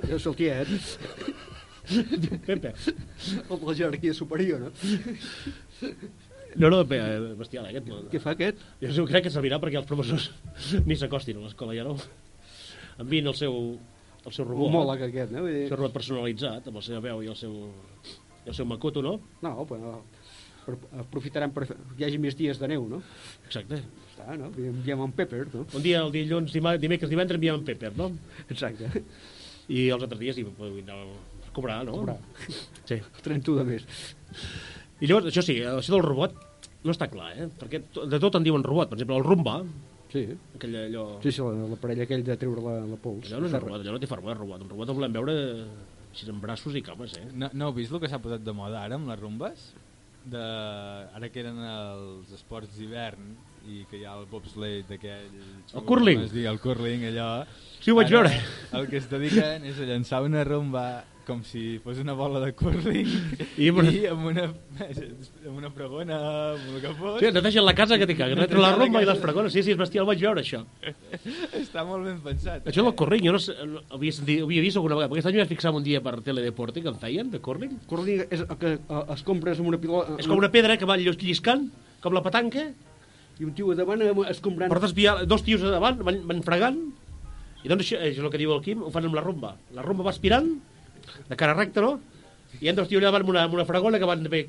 és 0.07 0.27
el 0.31 0.37
tiet, 0.39 0.71
Diu 1.89 2.37
Pepper. 2.45 2.75
el 2.77 3.59
de 3.59 3.67
la 3.67 3.75
jerarquia 3.75 4.15
superior, 4.15 4.61
no? 4.61 4.71
No, 6.59 6.71
no, 6.71 6.81
eh, 6.83 7.35
bestial, 7.39 7.67
eh, 7.67 7.73
aquest. 7.73 7.89
No. 7.89 7.99
Què 8.13 8.21
fa 8.23 8.33
aquest? 8.37 8.61
Jo 8.83 9.05
crec 9.09 9.27
que 9.27 9.33
servirà 9.33 9.59
perquè 9.63 9.81
els 9.81 9.89
professors 9.89 10.31
ni 10.89 10.97
s'acostin 10.99 11.41
a 11.41 11.45
l'escola, 11.47 11.75
ja 11.77 11.85
no. 11.89 11.97
Envien 13.03 13.27
el 13.31 13.37
seu, 13.39 13.59
el 14.25 14.33
seu 14.35 14.47
robot. 14.47 14.69
Homòleg 14.71 15.05
aquest, 15.09 15.35
no? 15.35 15.43
Vull 15.45 15.53
El 15.53 15.61
dir, 15.65 15.67
seu 15.73 15.81
robot 15.81 15.97
personalitzat, 15.99 16.71
amb 16.71 16.81
la 16.81 16.85
seva 16.87 17.03
veu 17.05 17.23
i 17.27 17.31
el 17.33 17.37
seu, 17.39 17.55
i 18.45 18.53
el 18.53 18.57
seu 18.57 18.67
macoto, 18.69 19.03
no? 19.05 19.19
no, 19.45 19.55
però 19.71 19.99
per, 20.69 20.77
aprofitaran 21.01 21.53
per 21.57 21.65
fer- 21.71 21.79
que 21.97 22.03
hi 22.03 22.07
hagi 22.11 22.21
més 22.21 22.37
dies 22.39 22.61
de 22.61 22.69
neu, 22.71 22.85
no? 22.91 23.01
Exacte. 23.49 23.81
Està, 24.13 24.37
no? 24.37 24.51
Enviem 24.53 25.03
en 25.09 25.15
Pepper, 25.17 25.47
no? 25.55 25.65
Un 25.73 25.85
dia, 25.85 26.03
el 26.05 26.13
dilluns, 26.15 26.53
dimecres, 26.53 27.09
divendres, 27.11 27.41
enviem 27.41 27.57
en 27.63 27.65
Pepper, 27.67 27.95
no? 27.97 28.11
Exacte. 28.49 28.91
I 29.73 29.89
els 29.95 30.05
altres 30.05 30.21
dies 30.21 30.39
hi 30.41 30.45
podeu 30.49 30.79
anar 30.85 31.01
a 31.03 31.53
cobrar, 31.57 31.81
no? 31.89 31.97
Cobrar. 32.03 32.19
Sí. 32.89 33.01
31 33.25 33.59
de 33.63 33.67
més. 33.73 33.89
I 35.01 35.09
llavors, 35.11 35.29
això 35.33 35.43
sí, 35.45 35.59
això 35.65 35.95
del 35.97 36.05
robot 36.07 36.37
no 36.85 36.93
està 36.95 37.09
clar, 37.11 37.33
eh? 37.41 37.49
Perquè 37.59 37.83
de 38.15 38.19
tot 38.23 38.37
en 38.39 38.45
diuen 38.47 38.65
robot. 38.67 38.91
Per 38.93 38.99
exemple, 39.01 39.19
el 39.21 39.27
Rumba, 39.27 39.61
Sí, 40.09 40.23
aquell 40.57 40.73
allò... 40.87 41.03
sí, 41.21 41.29
sí 41.37 41.43
la- 41.45 41.67
l'aparell 41.69 41.99
aquell 42.01 42.23
de 42.25 42.33
treure 42.41 42.63
la, 42.65 42.77
la 42.89 42.97
pols. 42.97 43.27
Allò 43.29 43.43
no 43.43 43.49
és 43.51 43.53
un 43.53 43.61
robot, 43.61 43.83
allò 43.83 43.93
no 43.93 43.99
té 44.01 44.09
forma 44.09 44.31
de 44.33 44.39
robot. 44.39 44.63
Un 44.65 44.71
robot 44.73 44.89
el 44.89 44.97
volem 44.97 45.13
veure 45.19 45.35
així 46.15 46.31
amb 46.33 46.41
braços 46.41 46.79
i 46.79 46.81
cames, 46.87 47.13
eh? 47.21 47.27
No, 47.37 47.51
no 47.53 47.67
heu 47.69 47.75
vist 47.77 47.93
el 47.93 48.01
que 48.01 48.09
s'ha 48.09 48.17
posat 48.25 48.41
de 48.47 48.55
moda 48.57 48.81
ara 48.87 48.97
amb 48.97 49.11
les 49.13 49.21
rumbes? 49.21 49.67
De... 50.25 50.41
Ara 51.17 51.29
que 51.33 51.41
eren 51.45 51.61
els 51.63 52.33
esports 52.37 52.75
d'hivern 52.77 53.37
i 53.69 53.85
que 53.91 54.01
hi 54.01 54.07
ha 54.09 54.17
el 54.19 54.27
bobsleigh 54.31 54.87
d'aquell... 54.89 55.29
El 55.75 55.85
curling. 55.89 56.25
Diu, 56.33 56.49
el 56.51 56.61
curling, 56.63 57.07
allò... 57.11 57.29
Sí, 57.79 57.93
ho 57.93 57.99
vaig 57.99 58.11
Ara, 58.11 58.29
veure. 58.29 58.43
El 58.79 58.89
que 58.91 58.99
es 59.01 59.09
dediquen 59.11 59.65
és 59.69 59.79
a 59.79 59.89
llançar 59.89 60.23
una 60.27 60.45
rumba 60.49 60.85
com 61.29 61.43
si 61.45 61.77
fos 61.85 61.99
una 62.01 62.15
bola 62.17 62.41
de 62.41 62.55
curling 62.57 63.11
I 63.61 63.67
i, 63.69 63.69
amb 63.69 63.79
una- 63.83 63.93
amb, 64.15 64.25
una, 64.33 64.47
amb 64.49 65.57
una 65.61 65.71
pregona, 65.77 66.17
amb 66.55 66.71
el 66.75 66.81
que 66.83 66.93
fos. 66.97 67.19
Sí, 67.21 67.29
et 67.29 67.37
netegen 67.37 67.67
la 67.69 67.75
casa 67.77 67.99
que 68.01 68.09
t'hi 68.09 68.17
cagues. 68.17 68.39
Neteja 68.41 68.63
la 68.65 68.71
romba 68.79 69.03
i 69.05 69.09
les 69.11 69.21
fregones. 69.21 69.53
Sí, 69.53 69.63
sí, 69.67 69.75
és 69.77 69.81
bestial, 69.81 70.07
vaig 70.09 70.23
veure 70.25 70.41
això. 70.43 70.63
Està 71.61 71.85
molt 71.87 72.07
ben 72.09 72.19
pensat. 72.25 72.67
Això 72.73 72.83
del 72.87 72.95
curling, 72.99 73.27
jo 73.29 73.35
no 73.37 73.43
sé, 73.43 73.55
no, 73.69 73.83
havia, 73.95 74.15
sentit, 74.17 74.43
havia 74.47 74.65
vist 74.65 74.81
alguna 74.81 74.97
vegada, 74.99 75.11
perquè 75.13 75.23
aquest 75.23 75.31
any 75.35 75.41
vaig 75.43 75.53
fixar 75.53 75.75
un 75.77 75.85
dia 75.87 76.01
per 76.05 76.17
Teledeporte 76.25 76.83
que 76.85 76.89
en 76.93 76.99
feien, 77.03 77.31
de 77.31 77.41
curling. 77.45 77.77
Curling 77.91 78.25
és 78.31 78.43
el 78.47 78.57
que 78.61 78.75
eh, 78.79 79.03
es 79.15 79.23
compres 79.29 79.61
amb 79.61 79.69
una 79.75 79.81
pilota... 79.83 80.17
És 80.19 80.27
com 80.31 80.41
una 80.41 80.51
pedra 80.55 80.77
que 80.81 80.89
va 80.89 80.97
llis- 80.99 81.21
lliscant, 81.21 81.69
com 82.03 82.17
la 82.17 82.25
petanca, 82.25 82.71
I 83.39 83.45
un 83.47 83.53
tio 83.55 83.69
a 83.71 83.77
davant 83.79 84.01
eh, 84.03 84.09
es 84.33 84.41
comprant... 84.43 84.73
per 84.73 84.81
desviar, 84.83 85.21
dos 85.31 85.45
tios 85.47 85.63
a 85.63 85.71
davant 85.77 86.01
van, 86.03 86.17
van 86.27 86.41
fregant, 86.43 86.81
i 87.63 87.69
doncs 87.71 87.85
això 87.85 88.01
és 88.03 88.19
el 88.19 88.27
que 88.33 88.39
diu 88.41 88.51
el 88.55 88.63
Quim, 88.65 88.81
ho 88.83 88.91
fan 88.95 89.07
amb 89.07 89.15
la 89.15 89.23
rumba. 89.23 89.53
La 89.77 89.83
rumba 89.87 90.03
va 90.07 90.11
aspirant, 90.11 90.49
de 91.29 91.37
cara 91.37 91.55
recta, 91.55 91.85
no? 91.85 91.99
I 92.61 92.73
dos 92.73 92.89
tios 92.89 93.03
allà 93.03 93.11
davant 93.11 93.27
amb 93.27 93.35
una, 93.35 93.43
amb 93.45 93.55
una 93.59 93.67
fregona 93.69 93.99
que 94.01 94.09
van 94.09 94.25
bé, 94.33 94.47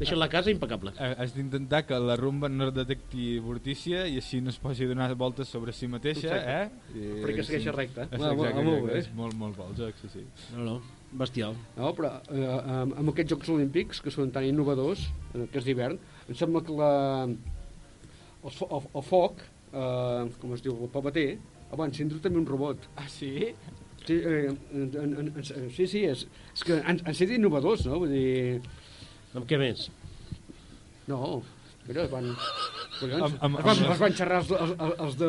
deixant 0.00 0.18
la 0.18 0.28
casa 0.28 0.50
impecable. 0.50 0.92
Eh, 0.98 1.14
Has 1.22 1.32
d'intentar 1.36 1.84
que 1.86 1.98
la 2.02 2.16
rumba 2.18 2.48
no 2.52 2.70
detecti 2.74 3.38
vortícia 3.44 4.04
i 4.10 4.18
així 4.20 4.40
no 4.44 4.50
es 4.52 4.58
posi 4.60 4.84
a 4.84 4.90
donar 4.90 5.08
voltes 5.14 5.48
sobre 5.52 5.72
si 5.76 5.88
mateixa, 5.88 6.36
eh? 6.36 6.68
I, 6.92 7.06
Perquè 7.22 7.44
segueixi 7.46 7.72
recte. 7.74 8.08
És, 8.10 8.20
Va, 8.20 8.32
va, 8.32 8.50
exacte, 8.50 8.66
molt 8.66 8.86
bé. 8.90 8.98
és 9.00 9.10
molt, 9.16 9.36
molt 9.38 9.56
bo 9.56 9.68
el 9.70 9.76
joc, 9.78 9.98
sí, 10.02 10.10
sí. 10.12 10.24
No, 10.56 10.64
no, 10.66 10.76
bestial. 11.22 11.56
No, 11.78 11.92
però 11.96 12.12
eh, 12.28 12.46
amb, 12.82 13.12
aquests 13.14 13.34
Jocs 13.36 13.52
Olímpics, 13.56 14.02
que 14.04 14.12
són 14.14 14.32
tan 14.34 14.44
innovadors, 14.48 15.06
en 15.34 15.46
aquests 15.46 15.68
d'hivern, 15.70 15.98
em 16.26 16.38
sembla 16.38 16.64
que 16.66 16.76
la, 16.76 16.92
el, 17.26 18.50
fo, 18.50 18.68
el, 18.68 18.88
el 19.00 19.06
foc, 19.06 19.44
eh, 19.72 20.22
com 20.42 20.56
es 20.58 20.64
diu, 20.66 20.76
el 20.82 20.92
pavater, 20.92 21.28
abans 21.72 21.96
s'hi 21.96 22.08
també 22.20 22.40
un 22.42 22.48
robot. 22.48 22.90
Ah, 22.96 23.08
sí? 23.10 23.52
Sí, 24.06 24.14
eh, 24.22 24.46
en, 24.72 24.90
en, 25.02 25.14
en, 25.18 25.32
en, 25.36 25.70
sí, 25.74 25.86
sí, 25.90 26.04
és, 26.06 26.26
és 26.54 26.62
que 26.66 26.78
han, 26.82 27.00
han 27.04 27.14
sigut 27.18 27.34
innovadors, 27.40 27.86
no? 27.90 27.98
Vull 28.04 28.14
dir, 28.14 28.60
Amb 29.36 29.44
què 29.50 29.58
més? 29.60 29.88
no, 31.06 31.42
mira, 31.86 32.02
es 32.06 32.10
van... 32.10 32.32
Collons, 32.96 33.34
Amb- 33.36 33.42
amb- 33.44 33.58
es, 33.60 33.64
van, 33.66 33.76
amb- 33.84 33.90
es 33.92 33.98
van 34.00 34.14
xerrar 34.16 34.38
els, 34.40 34.48
els, 34.56 34.70
els, 34.80 34.92
els, 35.04 35.16
de, 35.20 35.26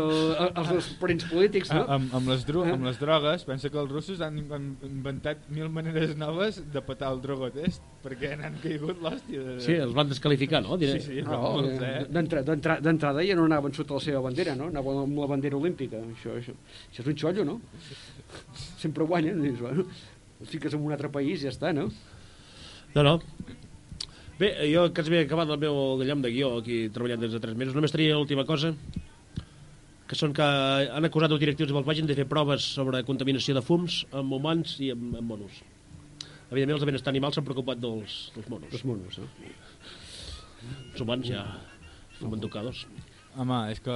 els 0.47 0.69
dels 0.71 0.85
parents 1.01 1.25
polítics, 1.27 1.71
no? 1.75 1.81
Ah, 1.83 1.97
amb, 1.97 2.13
amb, 2.15 2.29
les 2.31 2.45
dro 2.47 2.61
amb 2.63 2.85
les 2.87 2.97
drogues, 3.01 3.43
pensa 3.49 3.69
que 3.73 3.77
els 3.81 3.91
russos 3.91 4.21
han, 4.23 4.37
han 4.55 4.69
inventat 4.87 5.43
mil 5.53 5.67
maneres 5.75 6.13
noves 6.17 6.61
de 6.73 6.81
petar 6.87 7.09
el 7.11 7.19
drogotest, 7.25 7.83
perquè 8.05 8.31
n'han 8.39 8.55
caigut 8.63 9.01
l'hòstia. 9.03 9.43
De... 9.49 9.57
Sí, 9.65 9.75
els 9.83 9.91
van 9.97 10.07
descalificar, 10.13 10.63
no? 10.63 10.79
Diré. 10.79 10.95
sí, 11.03 11.17
sí, 11.19 11.25
No, 11.27 11.41
molts, 11.43 11.75
eh, 11.75 11.91
eh? 11.91 12.05
d'entra- 12.15 12.45
d'entra- 12.47 12.79
D'entrada 12.87 13.27
ja 13.27 13.35
no 13.35 13.49
anaven 13.51 13.75
sota 13.75 13.99
la 13.99 14.05
seva 14.07 14.23
bandera, 14.29 14.55
no? 14.55 14.71
Anaven 14.71 15.03
amb 15.03 15.19
la 15.25 15.27
bandera 15.35 15.59
olímpica. 15.59 15.99
Això, 16.15 16.37
això, 16.39 16.55
això 16.87 17.03
és 17.03 17.11
un 17.11 17.19
xollo, 17.19 17.45
no? 17.51 17.59
Sempre 18.77 19.07
guanyen. 19.07 19.41
Dius, 19.43 19.59
bueno, 19.63 19.87
et 20.41 20.51
fiques 20.51 20.73
en 20.73 20.83
un 20.83 20.93
altre 20.95 21.11
país 21.13 21.41
i 21.41 21.47
ja 21.47 21.53
està, 21.53 21.73
no? 21.75 21.89
No, 22.95 23.03
no. 23.03 23.17
Bé, 24.37 24.51
jo 24.69 24.85
que 24.93 25.01
has 25.01 25.09
acabat 25.09 25.49
el 25.49 25.59
meu 25.61 25.97
gallam 25.97 26.21
de 26.21 26.29
guió 26.29 26.57
aquí 26.59 26.87
treballant 26.93 27.23
des 27.23 27.33
de 27.33 27.41
3 27.41 27.57
mesos, 27.57 27.73
només 27.73 27.93
tenia 27.93 28.13
l'última 28.13 28.45
cosa 28.45 28.75
que 30.07 30.15
són 30.15 30.31
que 30.37 30.45
han 30.45 31.07
acusat 31.07 31.33
els 31.33 31.41
directius 31.41 31.67
de 31.67 31.75
Volkswagen 31.75 32.07
de 32.07 32.15
fer 32.15 32.27
proves 32.29 32.67
sobre 32.77 33.01
contaminació 33.07 33.57
de 33.57 33.63
fums 33.65 34.03
amb 34.15 34.37
humans 34.37 34.77
i 34.79 34.93
amb, 34.93 35.17
amb 35.19 35.33
monos. 35.33 35.57
Evidentment, 36.47 36.77
els 36.77 36.85
de 36.85 36.89
benestar 36.93 37.11
animal 37.11 37.33
s'han 37.35 37.43
preocupat 37.47 37.81
dels, 37.81 38.15
dels 38.35 38.47
monos. 38.53 38.71
Els 38.71 38.85
monos, 38.87 39.17
no? 39.19 39.27
Els 40.93 41.03
humans 41.03 41.27
ja 41.27 41.43
fumen 42.21 42.39
tocados. 42.43 42.85
Home, 43.37 43.57
és 43.69 43.79
que 43.85 43.95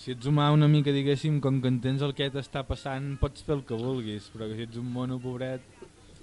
si 0.00 0.14
ets 0.14 0.28
humà 0.30 0.46
una 0.54 0.68
mica, 0.70 0.92
diguéssim, 0.94 1.40
com 1.44 1.58
que 1.60 1.68
entens 1.68 2.00
el 2.06 2.14
que 2.16 2.30
t'està 2.32 2.62
passant, 2.64 3.10
pots 3.20 3.44
fer 3.44 3.58
el 3.58 3.64
que 3.68 3.76
vulguis, 3.76 4.30
però 4.32 4.48
que 4.48 4.56
si 4.56 4.64
ets 4.68 4.78
un 4.80 4.88
mono 4.94 5.18
pobret... 5.20 5.60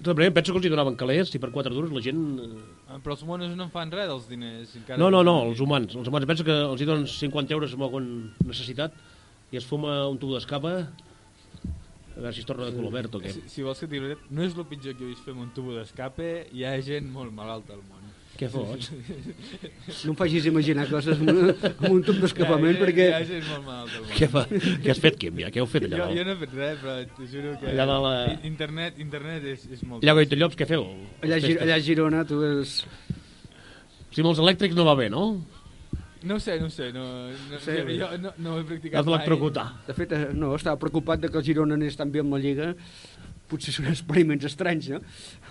També 0.02 0.28
penso 0.30 0.52
que 0.54 0.60
els 0.60 0.66
hi 0.68 0.70
donaven 0.70 0.94
calés 0.98 1.30
i 1.34 1.40
per 1.42 1.50
4 1.54 1.74
duros 1.74 1.90
la 1.94 2.02
gent... 2.02 2.20
eh, 2.42 2.48
Ah, 2.88 2.96
Però 3.04 3.12
els 3.16 3.22
monos 3.28 3.50
no 3.58 3.66
en 3.66 3.70
fan 3.70 3.90
res 3.92 4.06
dels 4.08 4.28
diners. 4.30 4.70
Encara 4.78 4.96
No, 4.98 5.10
no, 5.12 5.20
no, 5.26 5.34
els 5.50 5.58
humans. 5.60 5.92
Els 5.98 6.08
humans 6.08 6.26
penso 6.30 6.46
que 6.46 6.54
els 6.54 6.80
hi 6.80 6.86
donen 6.88 7.04
50 7.10 7.52
euros 7.56 7.74
amb 7.76 7.82
alguna 7.86 8.30
necessitat 8.48 8.94
i 9.52 9.58
es 9.60 9.66
fuma 9.68 9.98
un 10.08 10.16
tubo 10.22 10.38
d'escapa 10.38 10.72
a 10.78 12.20
veure 12.22 12.32
si 12.34 12.40
es 12.42 12.46
torna 12.48 12.66
de 12.70 12.74
color 12.78 12.94
verd 12.94 13.14
o 13.14 13.20
què. 13.22 13.30
Si, 13.34 13.42
si 13.52 13.62
vols 13.66 13.78
que 13.82 13.86
veritat, 13.90 14.24
no 14.34 14.42
és 14.46 14.56
el 14.56 14.66
pitjor 14.70 14.96
que 14.98 15.04
he 15.04 15.10
vist 15.12 15.22
fer 15.26 15.34
amb 15.36 15.44
un 15.44 15.50
tubo 15.54 15.76
d'escape, 15.76 16.30
hi 16.56 16.64
ha 16.66 16.72
gent 16.82 17.06
molt 17.14 17.30
malalta 17.34 17.76
al 17.76 17.82
món. 17.86 18.08
Què 18.38 18.46
fots? 18.52 18.92
No 20.06 20.12
em 20.12 20.16
facis 20.18 20.44
imaginar 20.46 20.84
coses 20.86 21.18
amb, 21.18 21.30
un- 21.32 21.48
amb 21.72 21.88
un 21.90 22.02
tub 22.06 22.20
d'escapament 22.22 22.76
ja, 22.76 22.82
perquè... 22.84 23.06
Ja, 23.10 23.18
ja 23.26 23.38
és 23.40 23.48
molt 23.50 23.64
mal. 23.66 23.88
Què, 24.14 24.28
fa? 24.30 24.44
Què 24.84 24.92
has 24.94 25.00
fet, 25.02 25.16
Quim, 25.18 25.40
ja? 25.42 25.48
Què 25.50 25.58
heu 25.58 25.66
fet 25.66 25.88
allà 25.88 26.04
Jo, 26.04 26.06
jo 26.20 26.26
no 26.28 26.36
he 26.36 26.38
fet 26.44 26.54
res, 26.54 26.78
però 26.84 26.94
t'ho 27.16 27.26
juro 27.32 27.56
que... 27.58 27.72
Allà 27.72 27.86
de 27.90 27.96
la- 28.04 28.36
Internet, 28.46 29.00
internet 29.02 29.48
és, 29.56 29.64
és 29.74 29.82
molt... 29.82 30.04
Allà 30.06 30.14
a 30.14 30.18
Goitellops, 30.20 30.58
què 30.60 30.68
feu? 30.70 30.86
Allà, 31.26 31.40
Gir- 31.42 31.58
allà 31.66 31.80
a 31.80 31.84
Girona 31.88 32.22
tu 32.30 32.38
és... 32.46 32.76
Si 34.14 34.22
amb 34.22 34.30
els 34.30 34.38
elèctrics 34.46 34.78
no 34.78 34.86
va 34.86 34.94
bé, 35.02 35.10
no? 35.12 35.24
No 36.28 36.38
ho 36.38 36.42
sé, 36.42 36.60
no 36.62 36.66
ho 36.70 36.72
sé. 36.74 36.92
No, 36.94 37.02
no, 37.30 37.58
Sí, 37.62 37.74
jo, 37.74 37.98
jo 38.00 38.12
no, 38.22 38.32
no 38.42 38.54
ho 38.54 38.62
he 38.62 38.64
practicat 38.70 39.00
Has 39.02 39.06
d'electrocutar. 39.06 39.66
De 39.86 39.94
fet, 39.98 40.14
eh, 40.14 40.24
no, 40.34 40.54
estava 40.58 40.78
preocupat 40.80 41.20
de 41.26 41.28
que 41.30 41.38
el 41.42 41.46
Girona 41.46 41.74
anés 41.78 41.98
tan 41.98 42.10
bé 42.14 42.22
amb 42.22 42.34
la 42.34 42.40
Lliga. 42.42 42.70
Potser 43.48 43.72
són 43.74 43.86
experiments 43.90 44.44
estranys, 44.48 44.88
no? 44.94 44.98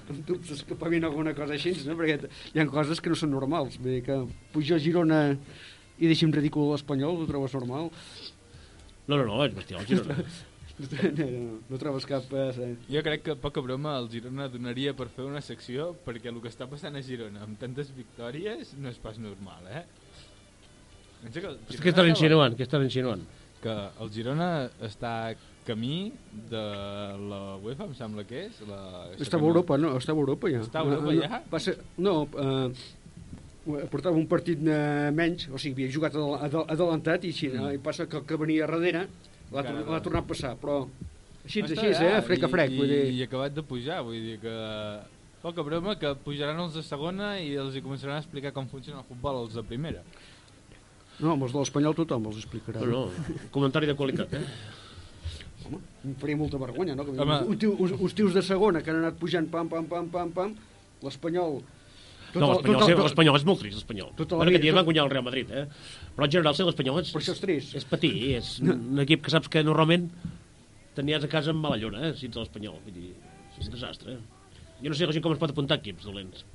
Amb 0.07 0.21
tubs 0.27 0.49
d'escapament 0.53 1.03
o 1.03 1.09
alguna 1.11 1.33
cosa 1.35 1.53
així, 1.57 1.73
no? 1.87 1.95
Perquè 1.99 2.29
hi 2.53 2.59
ha 2.61 2.65
coses 2.71 3.01
que 3.03 3.09
no 3.11 3.15
són 3.19 3.31
normals. 3.35 3.75
Vull 3.81 3.97
dir 3.97 4.03
que 4.05 4.15
pujar 4.53 4.77
a 4.77 4.83
Girona 4.83 5.21
i 5.99 6.07
deixi'm 6.07 6.31
ridícul 6.31 6.69
l'espanyol, 6.71 7.17
ho 7.19 7.25
trobes 7.27 7.53
normal? 7.57 7.89
No, 9.07 9.17
no, 9.17 9.23
no, 9.25 9.41
és 9.45 9.53
bestial, 9.55 9.83
Girona. 9.89 10.15
No, 10.77 11.27
no 11.71 11.77
trobes 11.81 12.05
cap... 12.05 12.27
Eh, 12.37 12.75
Jo 12.93 13.01
crec 13.01 13.23
que 13.25 13.35
poca 13.41 13.63
broma 13.65 13.95
el 13.97 14.07
Girona 14.13 14.45
donaria 14.53 14.93
per 14.93 15.07
fer 15.09 15.25
una 15.25 15.41
secció 15.41 15.89
perquè 16.05 16.29
el 16.29 16.37
que 16.43 16.51
està 16.53 16.67
passant 16.69 16.95
a 16.95 17.01
Girona 17.01 17.41
amb 17.47 17.57
tantes 17.59 17.89
victòries 17.97 18.75
no 18.77 18.91
és 18.93 18.99
pas 19.01 19.17
normal, 19.17 19.65
eh? 19.73 19.83
Que 21.23 21.31
Què 21.33 21.41
Girona 21.41 21.57
estàs 21.73 21.89
acaba- 21.89 22.09
insinuant? 22.13 22.55
Què 22.59 22.67
estàs 22.67 22.83
insinuant? 22.85 23.23
Que 23.63 23.73
el 24.05 24.11
Girona 24.13 24.49
està 24.85 25.15
camí 25.67 26.11
de 26.51 26.61
la 27.29 27.41
UEFA, 27.61 27.85
em 27.89 27.95
sembla 27.97 28.23
que 28.27 28.45
és. 28.47 28.61
La... 28.69 28.79
Estava 29.19 29.43
a 29.45 29.49
Europa, 29.51 29.77
no? 29.81 29.91
Estava 29.99 30.21
a 30.21 30.25
Europa 30.25 30.49
ja. 30.53 30.61
Està 30.63 30.81
a 30.81 30.87
Europa 30.87 31.11
No, 31.11 31.17
ja? 31.19 31.41
Va 31.51 31.59
ser, 31.63 31.75
no, 31.99 32.15
eh, 32.39 33.83
portava 33.91 34.15
un 34.15 34.27
partit 34.31 34.61
eh, 34.63 35.09
menys, 35.11 35.49
o 35.51 35.59
sigui, 35.59 35.83
havia 35.83 35.93
jugat 35.97 36.15
adel- 36.15 36.37
adel- 36.47 36.69
adelantat 36.77 37.27
i 37.27 37.33
així, 37.35 37.49
no? 37.51 37.67
i 37.75 37.81
passa 37.83 38.07
que 38.07 38.21
el 38.21 38.25
que 38.29 38.39
venia 38.39 38.63
darrere 38.65 39.03
l'ha 39.51 39.59
Encara 39.63 39.81
tor- 39.83 39.91
l'ha 39.91 40.01
tornat 40.05 40.23
a 40.23 40.29
passar, 40.31 40.53
però 40.61 40.77
així, 41.43 41.61
Està 41.65 41.75
així, 41.83 42.07
eh? 42.07 42.21
frec 42.27 42.47
a 42.47 42.49
frec, 42.51 42.71
i, 42.71 42.79
vull 42.79 42.89
dir... 42.91 43.01
I, 43.11 43.19
I 43.19 43.27
acabat 43.27 43.53
de 43.59 43.63
pujar, 43.67 44.01
vull 44.07 44.17
dir 44.23 44.39
que... 44.43 44.55
Poca 45.43 45.61
broma 45.63 45.93
que 46.01 46.09
pujaran 46.25 46.57
els 46.63 46.73
de 46.75 46.81
segona 46.83 47.35
i 47.39 47.51
els 47.61 47.75
hi 47.77 47.83
començaran 47.85 48.17
a 48.17 48.23
explicar 48.23 48.49
com 48.55 48.65
funciona 48.67 49.03
el 49.03 49.05
futbol 49.07 49.43
els 49.43 49.53
de 49.55 49.61
primera. 49.63 50.01
No, 51.21 51.35
amb 51.35 51.45
els 51.45 51.53
de 51.53 51.59
l'Espanyol 51.61 51.95
tothom 51.95 52.25
els 52.31 52.39
explicarà. 52.41 52.81
No, 52.81 53.05
no, 53.11 53.27
comentari 53.55 53.87
de 53.89 53.95
qualitat, 53.99 54.33
eh? 54.33 54.41
Em 56.07 56.13
faria 56.21 56.37
molta 56.39 56.59
vergonya, 56.61 56.95
no? 56.95 57.03
Que 57.05 57.15
Home. 57.19 57.39
uns, 57.83 57.91
uns 57.99 58.13
tios 58.15 58.33
de 58.37 58.41
segona 58.45 58.81
que 58.83 58.91
han 58.93 59.01
anat 59.03 59.17
pujant 59.19 59.49
pam, 59.51 59.67
pam, 59.67 59.85
pam, 59.91 60.07
pam, 60.13 60.31
pam, 60.31 60.53
l'Espanyol... 61.03 61.57
tot 62.31 62.39
No, 62.41 62.47
el- 62.47 62.55
l'Espanyol, 62.55 63.35
tot 63.35 63.41
és 63.41 63.45
molt 63.49 63.59
trist, 63.63 63.75
l'Espanyol. 63.81 64.09
Tota 64.15 64.35
Bueno, 64.37 64.49
aquest 64.51 64.61
vida- 64.61 64.71
dia 64.71 64.77
van 64.77 64.85
guanyar 64.87 65.03
el 65.07 65.11
Real 65.11 65.23
Madrid, 65.25 65.51
eh? 65.51 65.65
Però 66.15 66.25
en 66.27 66.31
general, 66.31 66.55
l'Espanyol 66.69 66.99
és, 67.01 67.13
és 67.15 67.39
trist. 67.43 67.75
és 67.81 67.85
patir, 67.85 68.13
és 68.37 68.53
un 68.61 68.99
equip 69.03 69.23
que 69.25 69.31
saps 69.33 69.49
que 69.49 69.63
normalment 69.63 70.09
tenies 70.95 71.23
a 71.23 71.27
casa 71.31 71.51
amb 71.51 71.61
mala 71.65 71.77
lluna, 71.81 72.07
eh? 72.09 72.13
Si 72.17 72.27
ets 72.29 72.37
l'Espanyol, 72.39 72.79
vull 72.85 72.93
dir, 72.93 73.11
és 73.59 73.67
un 73.67 73.73
desastre. 73.73 74.17
Jo 74.83 74.89
no 74.89 74.95
sé 74.95 75.05
la 75.09 75.13
gent 75.15 75.23
com 75.25 75.33
es 75.33 75.39
pot 75.41 75.49
apuntar 75.53 75.79
equips 75.81 76.05
dolents. 76.05 76.45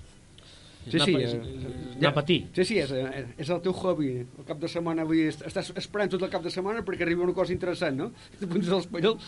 Sí, 0.91 0.99
sí, 0.99 1.15
a- 1.15 1.19
eh, 1.21 1.25
és, 1.25 1.35
és 1.35 1.97
anar 1.99 2.11
a 2.11 2.15
patir. 2.17 2.39
Sí, 2.57 2.65
sí, 2.67 2.79
és, 2.83 2.91
és 3.39 3.51
el 3.55 3.61
teu 3.63 3.73
hobby. 3.73 4.09
El 4.39 4.45
cap 4.49 4.59
de 4.59 4.67
setmana, 4.69 5.05
vull 5.07 5.21
dir, 5.21 5.29
estàs 5.31 5.71
esperant 5.79 6.11
tot 6.11 6.23
el 6.27 6.31
cap 6.33 6.43
de 6.43 6.51
setmana 6.51 6.83
perquè 6.83 7.05
arriba 7.07 7.23
una 7.23 7.33
cosa 7.37 7.53
interessant, 7.55 7.97
no? 8.01 8.09
Tu 8.41 8.49
punts 8.51 8.69
a 8.69 8.81
l'Espanyol, 8.81 9.19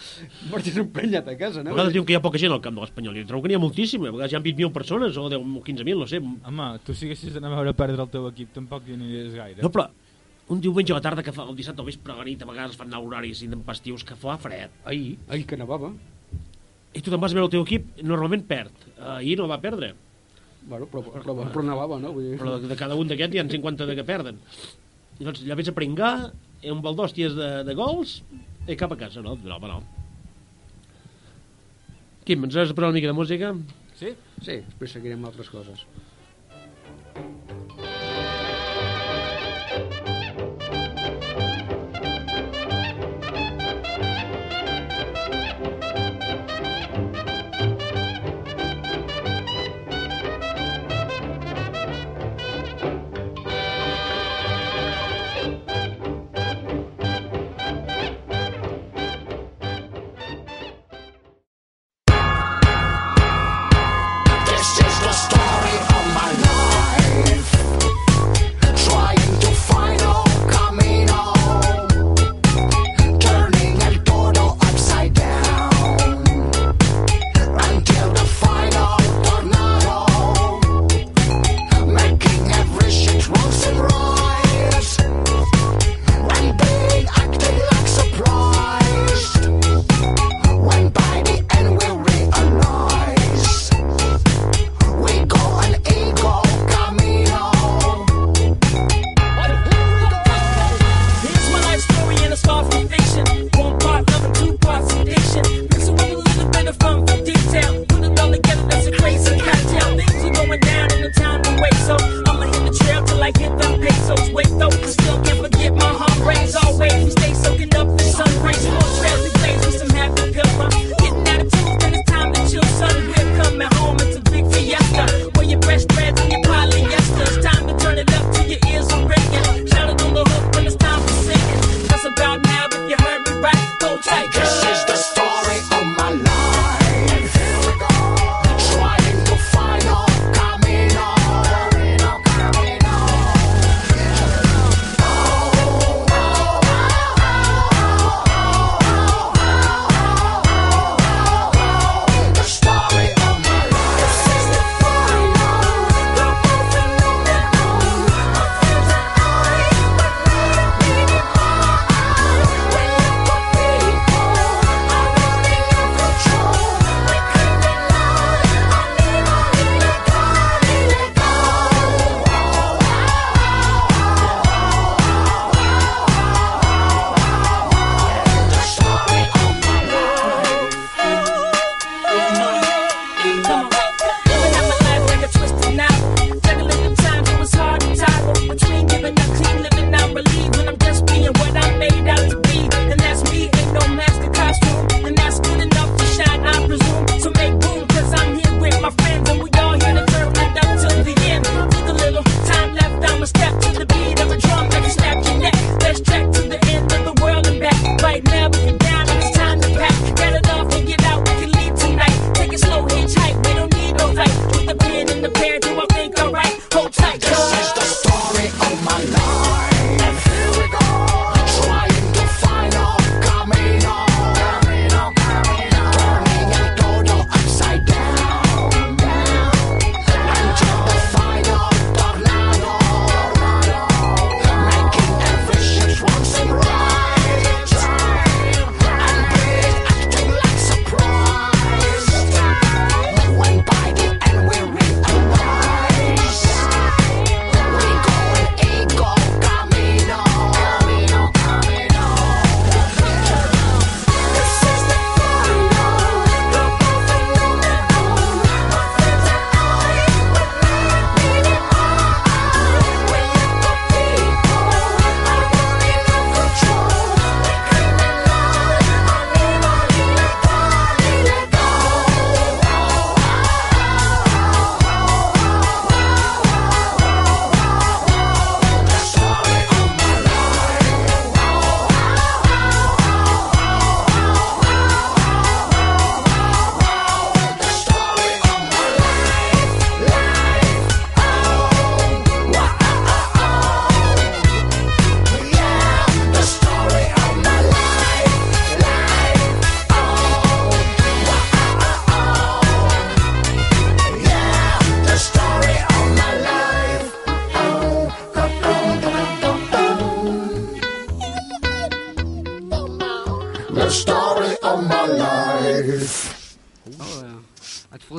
marxes 0.50 0.78
emprenyat 0.82 1.28
a 1.30 1.36
casa, 1.38 1.60
A 1.60 1.62
no? 1.62 1.70
vegades 1.76 1.92
diuen 1.94 2.06
que 2.08 2.16
hi 2.16 2.18
ha 2.18 2.22
poca 2.24 2.38
gent 2.42 2.52
al 2.56 2.60
camp 2.64 2.74
de 2.74 2.82
l'Espanyol, 2.82 3.20
i 3.20 3.24
trobo 3.28 3.42
que 3.44 3.52
n'hi 3.52 3.58
ha 3.58 3.62
moltíssima, 3.62 4.08
a 4.10 4.16
vegades 4.16 4.32
hi 4.34 4.38
ha 4.40 4.42
20.000 4.42 4.72
persones, 4.74 5.16
o 5.16 5.28
10, 5.30 5.44
15.000, 5.68 5.98
no 6.02 6.08
sé. 6.10 6.18
Home, 6.20 6.66
tu 6.84 6.94
si 6.94 7.06
haguessis 7.06 7.32
d'anar 7.36 7.52
a 7.54 7.60
veure 7.60 7.74
perdre 7.78 8.02
el 8.02 8.10
teu 8.10 8.26
equip 8.32 8.50
tampoc 8.56 8.88
hi 8.90 8.98
aniries 8.98 9.34
gaire. 9.38 9.62
No, 9.62 9.70
però 9.70 9.86
un 10.50 10.60
diumenge 10.60 10.92
a 10.92 10.98
la 10.98 11.04
tarda, 11.06 11.22
que 11.24 11.32
fa 11.32 11.46
el 11.48 11.54
dissabte 11.56 11.80
al 11.80 11.86
vespre 11.88 12.12
a 12.12 12.18
la 12.18 12.24
nit, 12.26 12.42
a 12.42 12.46
vegades 12.50 12.74
fan 12.76 12.90
anar 12.90 13.00
horaris 13.06 13.40
intempestius, 13.46 14.02
que 14.04 14.18
fa 14.18 14.34
fred. 14.36 14.74
Ahir, 14.84 15.14
Ai, 15.30 15.44
que 15.48 15.56
nevava. 15.56 15.92
i 16.94 17.00
tu 17.02 17.10
te'n 17.10 17.18
vas 17.22 17.32
a 17.32 17.34
veure 17.38 17.46
el 17.48 17.54
teu 17.54 17.62
equip, 17.64 17.86
normalment 18.02 18.44
perd. 18.46 18.74
Ahir 19.16 19.38
no 19.40 19.48
va 19.50 19.56
perdre, 19.62 19.94
Bueno, 20.64 20.86
però, 20.88 21.02
però, 21.04 21.34
però 21.52 21.64
nevava, 21.66 21.98
no? 22.00 22.14
Vull 22.16 22.30
dir... 22.30 22.38
però 22.40 22.56
de, 22.62 22.76
cada 22.78 22.96
un 22.96 23.10
d'aquests 23.10 23.36
hi 23.36 23.42
ha 23.42 23.44
50 23.52 23.88
de 23.90 23.96
que 23.98 24.06
perden. 24.08 24.38
I 25.20 25.26
doncs 25.26 25.42
allà 25.44 25.58
vés 25.60 25.68
a 25.70 25.76
pringar, 25.76 26.14
un 26.72 26.80
bal 26.84 26.96
d'hòsties 26.96 27.36
de, 27.36 27.50
de 27.68 27.76
gols, 27.76 28.16
i 28.64 28.76
cap 28.80 28.94
a 28.94 28.98
casa, 28.98 29.22
no? 29.24 29.36
No, 29.44 29.58
home, 29.58 29.68
no. 29.68 29.82
Quim, 32.24 32.46
ens 32.48 32.56
has 32.56 32.72
de 32.72 32.76
posar 32.78 32.88
una 32.88 32.96
mica 32.96 33.10
de 33.10 33.16
música? 33.18 33.52
Sí? 33.98 34.14
Sí, 34.40 34.56
després 34.62 34.96
seguirem 34.96 35.28
altres 35.28 35.52
coses. 35.52 35.84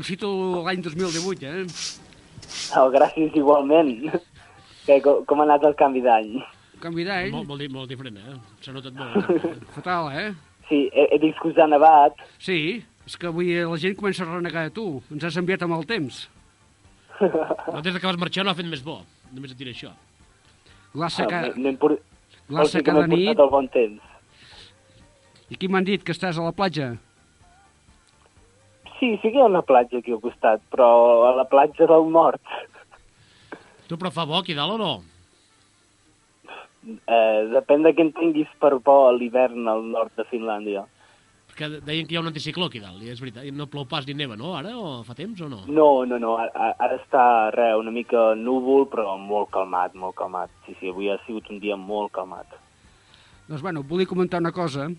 Felicito 0.06 0.62
l'any 0.64 0.82
2018, 0.82 1.46
eh? 1.46 1.66
Oh, 2.78 2.90
gràcies 2.94 3.34
igualment. 3.36 4.12
Que, 4.86 5.00
com, 5.02 5.24
com 5.26 5.42
ha 5.42 5.46
anat 5.48 5.64
el 5.66 5.74
canvi 5.80 6.02
d'any? 6.06 6.36
Canvi 6.84 7.06
d'any, 7.08 7.32
Molt, 7.34 7.48
molt, 7.50 7.64
molt 7.74 7.90
diferent, 7.90 8.18
eh? 8.22 8.36
S'ha 8.62 8.74
notat 8.76 8.94
molt. 8.94 9.48
fatal, 9.78 10.12
eh? 10.14 10.28
Sí, 10.70 10.84
he, 10.94 11.08
he 11.16 11.20
vist 11.22 11.40
que 11.42 11.50
us 11.50 11.58
ha 11.62 11.66
nevat. 11.70 12.20
Sí, 12.42 12.84
és 13.06 13.18
que 13.18 13.30
avui 13.32 13.52
la 13.66 13.78
gent 13.82 13.98
comença 13.98 14.26
a 14.26 14.30
renegar 14.30 14.68
de 14.68 14.74
tu. 14.76 14.86
Ens 15.14 15.26
has 15.26 15.38
enviat 15.42 15.66
amb 15.66 15.78
el 15.80 15.86
temps. 15.90 16.26
No, 17.22 17.82
des 17.82 17.96
que 17.98 18.06
vas 18.06 18.20
marxar 18.22 18.46
no 18.46 18.52
ha 18.54 18.58
fet 18.58 18.68
més 18.70 18.84
bo. 18.86 19.00
Només 19.34 19.54
et 19.56 19.58
diré 19.58 19.74
això. 19.74 19.94
Glaça, 20.94 21.26
Ah, 21.26 21.30
ca... 21.32 21.42
por- 21.82 21.98
glaça 22.50 22.82
cada 22.86 23.08
nit. 23.08 23.26
portat 23.32 23.44
el 23.46 23.52
bon 23.54 23.68
temps. 23.74 24.12
I 25.50 25.58
qui 25.62 25.68
m'han 25.70 25.86
dit 25.86 26.02
que 26.06 26.14
estàs 26.14 26.38
a 26.38 26.46
la 26.46 26.54
platja? 26.54 26.94
Sí, 29.06 29.20
sí 29.22 29.30
que 29.30 29.38
hi 29.38 29.42
ha 29.44 29.46
una 29.46 29.62
platja 29.62 30.00
aquí 30.02 30.14
al 30.16 30.22
costat, 30.22 30.64
però 30.74 30.86
a 31.28 31.36
la 31.38 31.44
platja 31.46 31.86
del 31.86 32.08
nord. 32.10 32.42
Tu, 33.86 34.00
però 34.02 34.10
fa 34.10 34.24
bo 34.26 34.40
aquí 34.40 34.56
dalt 34.58 34.74
o 34.74 34.78
no? 34.82 34.94
Eh, 36.90 37.42
depèn 37.52 37.84
de 37.86 37.92
què 37.94 38.02
en 38.02 38.10
tinguis 38.18 38.50
per 38.58 38.72
por 38.88 39.12
a 39.12 39.12
l'hivern 39.14 39.68
al 39.70 39.84
nord 39.92 40.16
de 40.18 40.26
Finlàndia. 40.32 40.88
Perquè 41.52 41.84
deien 41.86 42.08
que 42.10 42.16
hi 42.16 42.18
ha 42.18 42.24
un 42.24 42.32
anticicló 42.32 42.66
aquí 42.66 42.82
dalt, 42.82 43.04
i 43.06 43.12
és 43.14 43.22
veritat. 43.22 43.46
No 43.54 43.68
plou 43.70 43.86
pas 43.92 44.08
ni 44.08 44.16
neva, 44.18 44.34
no, 44.40 44.56
ara? 44.58 44.72
O 44.74 45.04
fa 45.06 45.14
temps 45.20 45.44
o 45.46 45.50
no? 45.52 45.62
No, 45.70 45.90
no, 46.10 46.18
no, 46.24 46.34
ara, 46.42 46.72
ara 46.74 46.98
està 46.98 47.26
re, 47.54 47.68
una 47.78 47.94
mica 47.94 48.32
núvol, 48.40 48.88
però 48.90 49.14
molt 49.22 49.52
calmat, 49.54 49.94
molt 49.94 50.18
calmat. 50.18 50.50
Sí, 50.66 50.74
sí, 50.80 50.90
avui 50.90 51.12
ha 51.14 51.20
sigut 51.28 51.52
un 51.54 51.62
dia 51.62 51.78
molt 51.78 52.10
calmat. 52.18 52.58
Doncs, 53.46 53.62
bueno, 53.62 53.86
volia 53.86 54.10
comentar 54.10 54.42
una 54.42 54.54
cosa, 54.56 54.90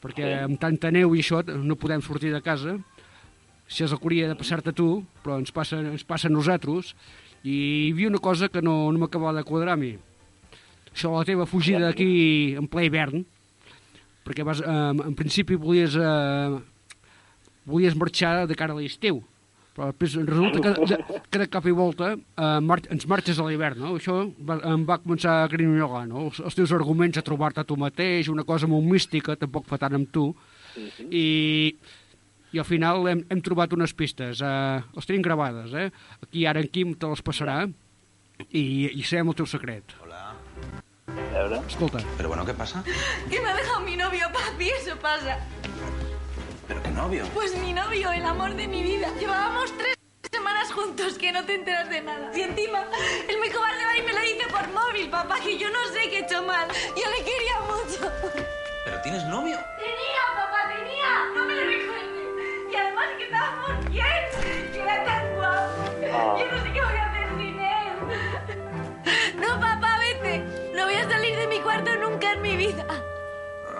perquè 0.00 0.38
amb 0.46 0.56
tanta 0.56 0.88
neu 0.88 1.12
i 1.12 1.20
això 1.20 1.42
no 1.44 1.76
podem 1.76 2.00
sortir 2.00 2.32
de 2.32 2.40
casa. 2.40 2.78
Si 3.70 3.84
és 3.86 3.92
el 3.94 4.00
que 4.00 4.08
hauria 4.08 4.28
de 4.28 4.36
passar-te 4.38 4.74
tu, 4.74 5.04
però 5.22 5.38
ens 5.38 5.54
passa, 5.54 5.78
ens 5.92 6.02
passa 6.06 6.26
a 6.26 6.34
nosaltres. 6.34 6.94
I 7.46 7.54
hi 7.54 7.90
havia 7.94 8.10
una 8.10 8.20
cosa 8.20 8.50
que 8.50 8.60
no, 8.60 8.90
no 8.90 9.04
m'acabava 9.04 9.38
de 9.38 9.46
quadrar 9.46 9.78
a 9.78 9.80
mi. 9.80 9.94
Això, 10.90 11.12
la 11.14 11.24
teva 11.24 11.46
fugida 11.46 11.88
aquí 11.88 12.56
en 12.58 12.66
ple 12.68 12.88
hivern, 12.88 13.22
perquè 14.26 14.44
vas, 14.44 14.60
eh, 14.60 14.90
en 15.06 15.14
principi 15.16 15.54
volies, 15.54 15.94
eh, 15.94 16.58
volies 17.70 17.94
marxar 17.96 18.48
de 18.50 18.56
cara 18.58 18.74
a 18.74 18.80
l'estiu, 18.80 19.22
però 19.76 19.92
després 19.92 20.18
resulta 20.26 20.60
que 20.60 20.86
de, 20.90 20.98
que 21.30 21.42
de 21.44 21.46
cop 21.48 21.68
i 21.70 21.74
volta 21.76 22.10
eh, 22.18 22.58
mar 22.66 22.80
ens 22.90 23.06
marxes 23.06 23.38
a 23.38 23.46
l'hivern, 23.46 23.78
no? 23.84 23.94
Això 24.00 24.18
va, 24.46 24.58
em 24.72 24.82
va 24.88 24.98
començar 24.98 25.38
a 25.44 25.48
grinyolar, 25.52 26.08
no? 26.10 26.26
Els, 26.26 26.42
els 26.42 26.58
teus 26.58 26.74
arguments 26.74 27.22
a 27.22 27.24
trobar-te 27.24 27.64
tu 27.64 27.78
mateix, 27.78 28.28
una 28.34 28.44
cosa 28.44 28.68
molt 28.70 28.84
mística, 28.90 29.38
tampoc 29.38 29.70
fa 29.70 29.78
tant 29.78 29.94
amb 30.00 30.10
tu, 30.10 30.26
i, 31.06 31.76
i 32.52 32.58
al 32.58 32.66
final 32.66 33.06
hem, 33.08 33.24
hem 33.30 33.40
trobat 33.44 33.72
unes 33.76 33.94
pistes, 33.94 34.40
eh, 34.42 34.80
les 34.96 35.06
tenim 35.06 35.22
gravades, 35.22 35.72
eh? 35.74 35.90
Aquí 36.22 36.46
ara 36.46 36.60
en 36.62 36.68
Quim 36.68 36.94
te 36.98 37.10
les 37.10 37.22
passarà, 37.22 37.62
i, 38.48 38.64
i 38.94 39.02
sabem 39.04 39.30
el 39.30 39.38
teu 39.38 39.46
secret. 39.46 39.94
A 41.10 41.42
veure... 41.42 41.60
Escolta, 41.66 41.98
Pero 42.16 42.28
bueno, 42.28 42.44
¿qué 42.46 42.54
pasa? 42.54 42.82
Que 43.28 43.40
me 43.40 43.48
ha 43.48 43.54
dejado 43.54 43.80
mi 43.80 43.96
novio, 43.96 44.26
papi, 44.32 44.68
eso 44.70 44.96
pasa. 44.96 45.38
¿Pero 46.68 46.82
qué 46.82 46.90
novio? 46.90 47.24
Pues 47.34 47.56
mi 47.58 47.72
novio, 47.72 48.12
el 48.12 48.24
amor 48.24 48.54
de 48.54 48.68
mi 48.68 48.82
vida. 48.82 49.08
Llevábamos 49.18 49.76
tres 49.76 49.96
semanas 50.30 50.72
juntos, 50.72 51.18
que 51.18 51.32
no 51.32 51.44
te 51.44 51.56
enteras 51.56 51.88
de 51.90 52.00
nada. 52.00 52.30
Y 52.36 52.42
encima, 52.42 52.84
el 53.28 53.38
muy 53.38 53.50
cobarde 53.50 53.84
va 53.84 53.98
y 53.98 54.02
me 54.02 54.12
lo 54.12 54.20
dice 54.20 54.46
por 54.50 54.68
móvil, 54.72 55.10
papá, 55.10 55.40
que 55.40 55.58
yo 55.58 55.68
no 55.68 55.84
sé 55.92 56.08
qué 56.10 56.18
he 56.18 56.24
hecho 56.24 56.42
mal. 56.44 56.68
Yo 56.68 57.04
le 57.10 57.24
quería 57.24 57.58
mucho. 57.66 58.12
¿Pero 58.84 59.00
tienes 59.02 59.24
novio? 59.24 59.58
Tenía, 59.78 60.22
papá, 60.36 60.68
tenía. 60.68 61.10
No 61.34 61.44
me 61.44 61.54
lo 61.54 61.62
recuerdes. 61.66 61.99
Y 62.72 62.76
además 62.76 63.06
que 63.18 63.24
estaba 63.24 63.50
muy 63.66 63.86
bien, 63.90 64.22
que 64.72 64.80
era 64.80 65.04
tan 65.04 65.34
guapo. 65.36 65.84
Yo 66.38 66.46
no 66.52 66.62
sé 66.62 66.72
qué 66.72 66.80
voy 66.80 66.96
a 66.96 67.06
hacer 67.06 67.28
sin 67.38 67.60
él. 67.60 69.40
No, 69.40 69.60
papá, 69.60 69.98
vete. 69.98 70.44
No 70.76 70.84
voy 70.84 70.94
a 70.94 71.08
salir 71.08 71.36
de 71.36 71.46
mi 71.46 71.58
cuarto 71.60 71.90
nunca 71.96 72.32
en 72.32 72.42
mi 72.42 72.56
vida. 72.56 72.86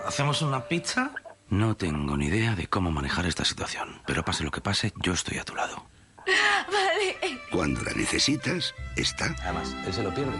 ¿Hacemos 0.06 0.42
una 0.42 0.64
pizza? 0.66 1.12
No 1.48 1.76
tengo 1.76 2.16
ni 2.16 2.26
idea 2.26 2.54
de 2.54 2.66
cómo 2.68 2.90
manejar 2.90 3.26
esta 3.26 3.44
situación. 3.44 4.00
Pero 4.06 4.24
pase 4.24 4.44
lo 4.44 4.50
que 4.50 4.60
pase, 4.60 4.92
yo 5.02 5.12
estoy 5.12 5.38
a 5.38 5.44
tu 5.44 5.54
lado. 5.54 5.84
Vale. 6.72 7.38
Cuando 7.50 7.82
la 7.82 7.92
necesitas, 7.92 8.74
está. 8.96 9.34
Además, 9.42 9.74
él 9.86 9.92
se 9.92 10.02
lo 10.02 10.14
pierde. 10.14 10.38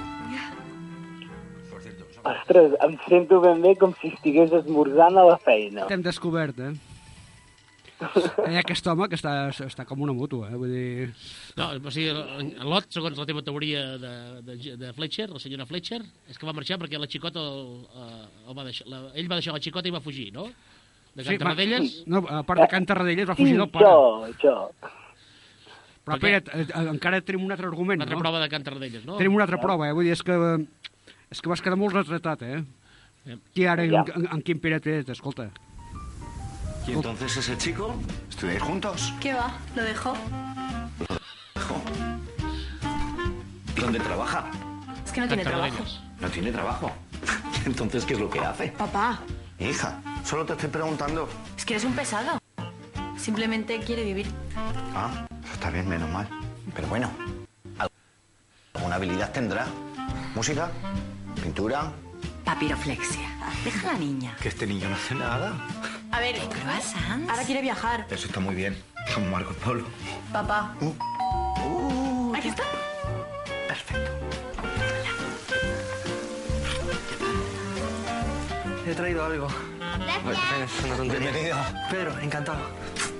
Ostres, 2.22 2.72
em 2.84 2.98
sento 3.09 3.40
ben 3.40 3.62
bé 3.62 3.70
com 3.80 3.94
si 3.96 4.11
estigués 4.12 4.53
esmorzant 4.53 5.16
a 5.16 5.22
la 5.24 5.38
feina. 5.38 5.86
t'hem 5.88 6.03
descobert, 6.05 6.59
eh? 6.61 6.74
Hi 8.01 8.55
ha 8.57 8.61
aquest 8.62 8.86
home 8.88 9.07
que 9.12 9.16
està, 9.18 9.32
està 9.66 9.84
com 9.88 10.01
una 10.07 10.14
moto, 10.16 10.40
eh? 10.48 10.55
Vull 10.57 10.70
dir... 10.72 11.09
No, 11.59 11.66
o 11.76 11.90
sigui, 11.92 12.09
en 12.40 12.53
Lot, 12.68 12.86
segons 12.94 13.18
la 13.20 13.26
teva 13.28 13.42
teoria 13.44 13.82
de, 14.01 14.12
de, 14.46 14.76
de 14.80 14.92
Fletcher, 14.96 15.28
la 15.30 15.40
senyora 15.42 15.66
Fletcher, 15.68 16.01
és 16.32 16.38
que 16.40 16.48
va 16.48 16.55
marxar 16.57 16.78
perquè 16.80 16.98
la 17.01 17.09
xicota 17.11 17.42
el, 17.44 17.84
eh, 17.92 18.24
el 18.48 18.57
va 18.57 18.64
deixar, 18.64 18.86
la, 18.88 19.03
ell 19.14 19.28
va 19.30 19.36
deixar 19.40 19.53
la 19.57 19.61
xicota 19.61 19.90
i 19.90 19.94
va 19.94 20.01
fugir, 20.01 20.30
no? 20.32 20.46
De 21.14 21.24
Can 21.26 21.34
va- 21.36 21.44
Tarradellas. 21.44 21.98
No, 22.07 22.24
a 22.30 22.42
part 22.46 22.62
de 22.64 22.68
Can 22.72 22.86
Tarradellas 22.88 23.28
va 23.28 23.34
Sí, 23.36 23.42
fugir 23.44 23.59
del 23.59 23.68
pare. 23.68 23.84
jo, 23.84 24.32
jo. 24.44 24.57
Però 26.01 26.16
Per 26.16 26.20
què? 26.22 26.36
espera't, 26.40 26.53
eh, 26.57 26.88
encara 26.94 27.20
tenim 27.20 27.44
un 27.44 27.53
altre 27.53 27.66
argument, 27.68 27.98
Una 28.01 28.07
altra 28.09 28.16
no? 28.16 28.22
prova 28.24 28.40
de 28.40 28.48
Can 28.48 28.64
Tarradellas, 28.64 29.05
no? 29.05 29.18
Tenim 29.20 29.34
una 29.36 29.44
altra 29.44 29.61
prova, 29.61 29.88
eh? 29.90 29.92
Vull 29.92 30.09
dir, 30.09 30.14
és 30.16 30.22
que, 30.24 30.36
és 31.30 31.40
que 31.42 31.51
vas 31.53 31.61
quedar 31.61 31.76
molt 31.76 31.94
retratat, 31.98 32.42
eh? 32.48 32.62
Eh. 33.28 33.36
Qui 33.53 33.66
ara, 33.68 33.84
en, 33.84 33.92
Ja. 33.92 34.05
en, 34.16 34.28
en 34.32 34.40
Quim 34.42 34.59
Pérez 34.59 34.80
Pérez, 34.80 35.09
escolta. 35.12 35.51
¿Y 36.91 36.95
entonces 36.95 37.36
ese 37.36 37.57
chico? 37.57 37.95
¿Estudiáis 38.28 38.61
juntos? 38.61 39.14
¿Qué 39.20 39.32
va? 39.32 39.57
¿Lo 39.76 39.84
dejó? 39.84 40.12
¿Dónde 43.76 44.01
trabaja? 44.01 44.51
Es 45.07 45.12
que 45.12 45.20
no 45.20 45.28
tiene 45.28 45.45
trabajo. 45.45 45.84
No 46.20 46.28
tiene 46.28 46.51
trabajo. 46.51 46.91
Entonces, 47.64 48.05
¿qué 48.05 48.14
es 48.14 48.20
lo 48.20 48.28
que 48.28 48.41
hace? 48.41 48.68
Papá, 48.72 49.20
Hija, 49.61 50.01
solo 50.24 50.45
te 50.45 50.55
estoy 50.55 50.68
preguntando. 50.68 51.28
es 51.57 51.64
que 51.64 51.74
eres 51.74 51.84
un 51.84 51.95
pesado. 51.95 52.41
Simplemente 53.16 53.78
quiere 53.78 54.03
vivir. 54.03 54.26
Ah, 54.93 55.26
está 55.53 55.70
bien, 55.70 55.88
menos 55.88 56.11
mal. 56.11 56.26
Pero 56.74 56.88
bueno, 56.88 57.09
alguna 58.74 58.97
habilidad 58.97 59.30
tendrá. 59.30 59.66
¿Música? 60.34 60.72
¿Pintura? 61.41 61.93
Papiroflexia. 62.45 63.28
Deja 63.64 63.91
a 63.91 63.93
la 63.93 63.99
niña. 63.99 64.36
Que 64.43 64.49
este 64.49 64.66
niño 64.66 64.88
no 64.88 64.97
hace 64.97 65.14
nada. 65.14 65.53
A 66.12 66.20
ver, 66.20 66.36
ahora 67.28 67.44
quiere 67.44 67.62
viajar. 67.62 68.06
Eso 68.11 68.26
está 68.26 68.40
muy 68.40 68.54
bien. 68.54 68.76
Como 69.14 69.26
Marco 69.26 69.52
Polo. 69.54 69.84
Papá. 70.32 70.74
Uh, 70.80 72.34
Aquí 72.34 72.48
está. 72.48 72.62
perfecto. 73.68 74.11
He 78.86 78.94
traído 78.94 79.24
algo. 79.24 79.46
Es 79.48 80.84
una 80.84 80.96
tontería. 80.96 81.30
Bienvenido. 81.30 81.56
Pedro, 81.90 82.18
encantado. 82.18 82.61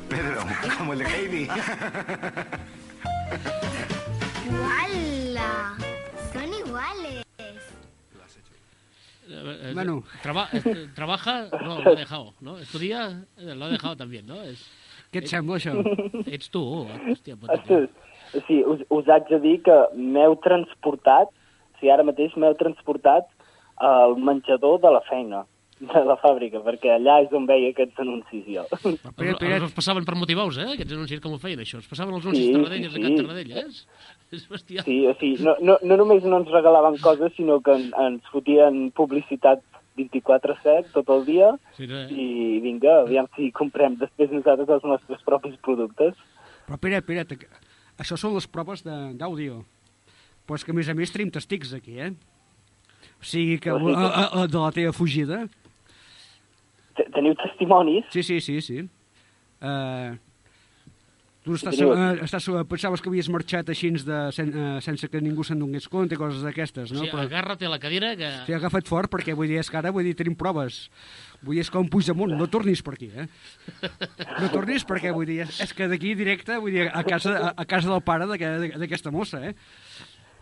Pedro, 0.09 0.43
como 0.79 0.93
el 0.93 0.99
de 1.01 1.05
Heidi. 1.07 1.49
Eh, 9.41 9.71
eh, 9.71 9.73
Bueno. 9.75 10.03
traba- 10.23 10.49
eh, 10.53 10.89
trabaja, 10.95 11.49
no, 11.65 11.81
lo 11.83 11.91
ha 11.93 11.95
dejado, 11.95 12.35
¿no? 12.41 12.59
Estudia, 12.59 13.25
eh, 13.39 13.55
lo 13.55 13.65
ha 13.65 13.69
dejado 13.71 13.97
también, 13.97 14.27
¿no? 14.27 14.43
És, 14.43 14.61
Què 15.11 15.19
et 15.25 15.27
sembla, 15.27 15.57
això? 15.57 15.73
ets 16.31 16.51
tu, 16.51 16.61
hòstia, 16.87 17.35
puta, 17.37 17.55
Ostres, 17.59 17.89
sí, 18.47 18.61
us, 18.63 18.81
us 18.91 19.09
haig 19.11 19.27
de 19.29 19.41
dir 19.41 19.57
que 19.67 19.75
m'heu 19.97 20.37
transportat, 20.45 21.29
o 21.33 21.79
sigui, 21.81 21.91
ara 21.91 22.05
mateix 22.07 22.37
m'heu 22.37 22.55
transportat 22.55 23.27
al 23.81 24.15
menjador 24.21 24.79
de 24.85 24.93
la 24.93 25.01
feina, 25.09 25.47
de 25.81 26.03
la 26.05 26.15
fàbrica, 26.21 26.61
perquè 26.63 26.93
allà 26.93 27.23
és 27.25 27.33
on 27.33 27.47
veia 27.49 27.71
aquests 27.73 27.99
anuncis 28.05 28.45
jo. 28.47 28.67
Però, 29.17 29.33
Pere, 29.41 29.57
Els, 29.57 29.73
passaven 29.73 30.05
per 30.05 30.15
motivar-vos, 30.21 30.59
eh? 30.61 30.69
Aquests 30.75 30.93
anuncis 30.93 31.23
com 31.25 31.33
ho 31.33 31.39
feien, 31.41 31.59
això. 31.65 31.81
Els 31.81 31.89
passaven 31.89 32.13
els 32.15 32.27
anuncis 32.29 32.45
Sí, 32.45 32.53
sí, 32.53 32.59
Tarradellas 32.59 32.93
sí, 32.93 33.01
a 33.01 33.03
Can 33.09 33.17
sí. 33.17 33.87
És 34.31 34.45
bestial. 34.49 34.85
Sí, 34.87 35.01
o 35.11 35.15
sigui, 35.19 35.43
no, 35.43 35.57
no, 35.61 35.79
no 35.83 35.97
només 35.99 36.23
no 36.23 36.39
ens 36.39 36.51
regalaven 36.55 36.99
coses, 37.03 37.33
sinó 37.37 37.59
que 37.67 37.73
en, 37.75 37.89
ens 37.99 38.23
fotien 38.31 38.91
publicitat 38.95 39.63
24-7 39.99 40.93
tot 40.95 41.09
el 41.11 41.25
dia 41.27 41.49
Sí, 41.77 41.87
no, 41.91 41.99
eh? 42.05 42.07
i 42.15 42.61
vinga, 42.63 43.01
aviam 43.03 43.27
si 43.37 43.51
comprem 43.53 43.97
després 43.99 44.31
nosaltres 44.31 44.71
els 44.77 44.85
nostres 44.87 45.25
propis 45.27 45.57
productes. 45.67 46.15
però 46.69 46.79
Pere, 46.79 47.03
Pere, 47.03 47.25
te- 47.27 47.49
això 47.99 48.17
són 48.17 48.35
les 48.39 48.47
proves 48.47 48.85
de- 48.87 49.13
d'àudio. 49.19 49.65
Però 50.47 50.55
és 50.57 50.65
que, 50.65 50.71
a 50.73 50.75
més 50.79 50.89
a 50.89 50.95
més, 50.95 51.11
tenim 51.13 51.31
testics 51.31 51.75
aquí, 51.75 51.99
eh? 52.01 52.13
O 53.21 53.25
sigui 53.27 53.59
que 53.59 53.73
O 53.73 53.79
sigui 53.79 53.93
que- 53.95 53.99
a, 53.99 54.07
a, 54.07 54.43
a, 54.43 54.47
de 54.47 54.59
la 54.59 54.71
teva 54.73 54.93
fugida... 54.93 55.49
Te- 56.97 57.11
Teniu 57.15 57.35
testimonis? 57.35 58.05
Sí, 58.11 58.23
sí, 58.23 58.41
sí, 58.41 58.61
sí. 58.61 58.81
Uh, 59.61 60.15
Tu 61.41 61.55
estàs, 61.57 61.79
eh, 61.81 62.25
estàs, 62.27 62.47
pensaves 62.69 63.01
que 63.01 63.09
havies 63.09 63.31
marxat 63.33 63.71
així 63.73 63.89
de, 63.97 64.19
sen, 64.37 64.51
eh, 64.53 64.81
sense 64.85 65.09
que 65.09 65.23
ningú 65.25 65.41
se'n 65.47 65.59
donés 65.63 65.87
compte, 65.89 66.19
coses 66.21 66.43
d'aquestes, 66.45 66.93
no? 66.93 66.99
No? 66.99 67.07
O 67.07 67.09
sigui, 67.09 67.23
agarra't 67.23 67.65
a 67.65 67.71
la 67.73 67.79
cadira 67.81 68.11
que... 68.19 68.29
T'he 68.45 68.59
agafat 68.59 68.91
fort 68.91 69.09
perquè 69.13 69.33
vull 69.39 69.49
dir, 69.49 69.57
és 69.63 69.71
que 69.73 69.79
ara 69.81 69.93
vull 69.95 70.05
dir, 70.05 70.13
tenim 70.19 70.37
proves. 70.37 70.83
Vull 71.41 71.57
dir, 71.57 71.65
és 71.65 71.73
com 71.73 71.89
Puigdemont, 71.89 72.37
no 72.37 72.51
tornis 72.53 72.85
per 72.85 72.99
aquí, 72.99 73.09
eh? 73.17 73.25
No 74.37 74.53
tornis 74.53 74.85
perquè, 74.85 75.15
vull 75.17 75.25
dir, 75.31 75.41
és, 75.47 75.63
és 75.65 75.73
que 75.73 75.89
d'aquí 75.89 76.13
directe, 76.19 76.61
vull 76.61 76.77
dir, 76.77 76.91
a 76.93 77.05
casa, 77.09 77.33
a, 77.39 77.55
a 77.57 77.65
casa 77.65 77.89
del 77.89 78.05
pare 78.05 78.29
d'aquesta 78.29 79.15
mossa, 79.15 79.41
eh? 79.41 79.55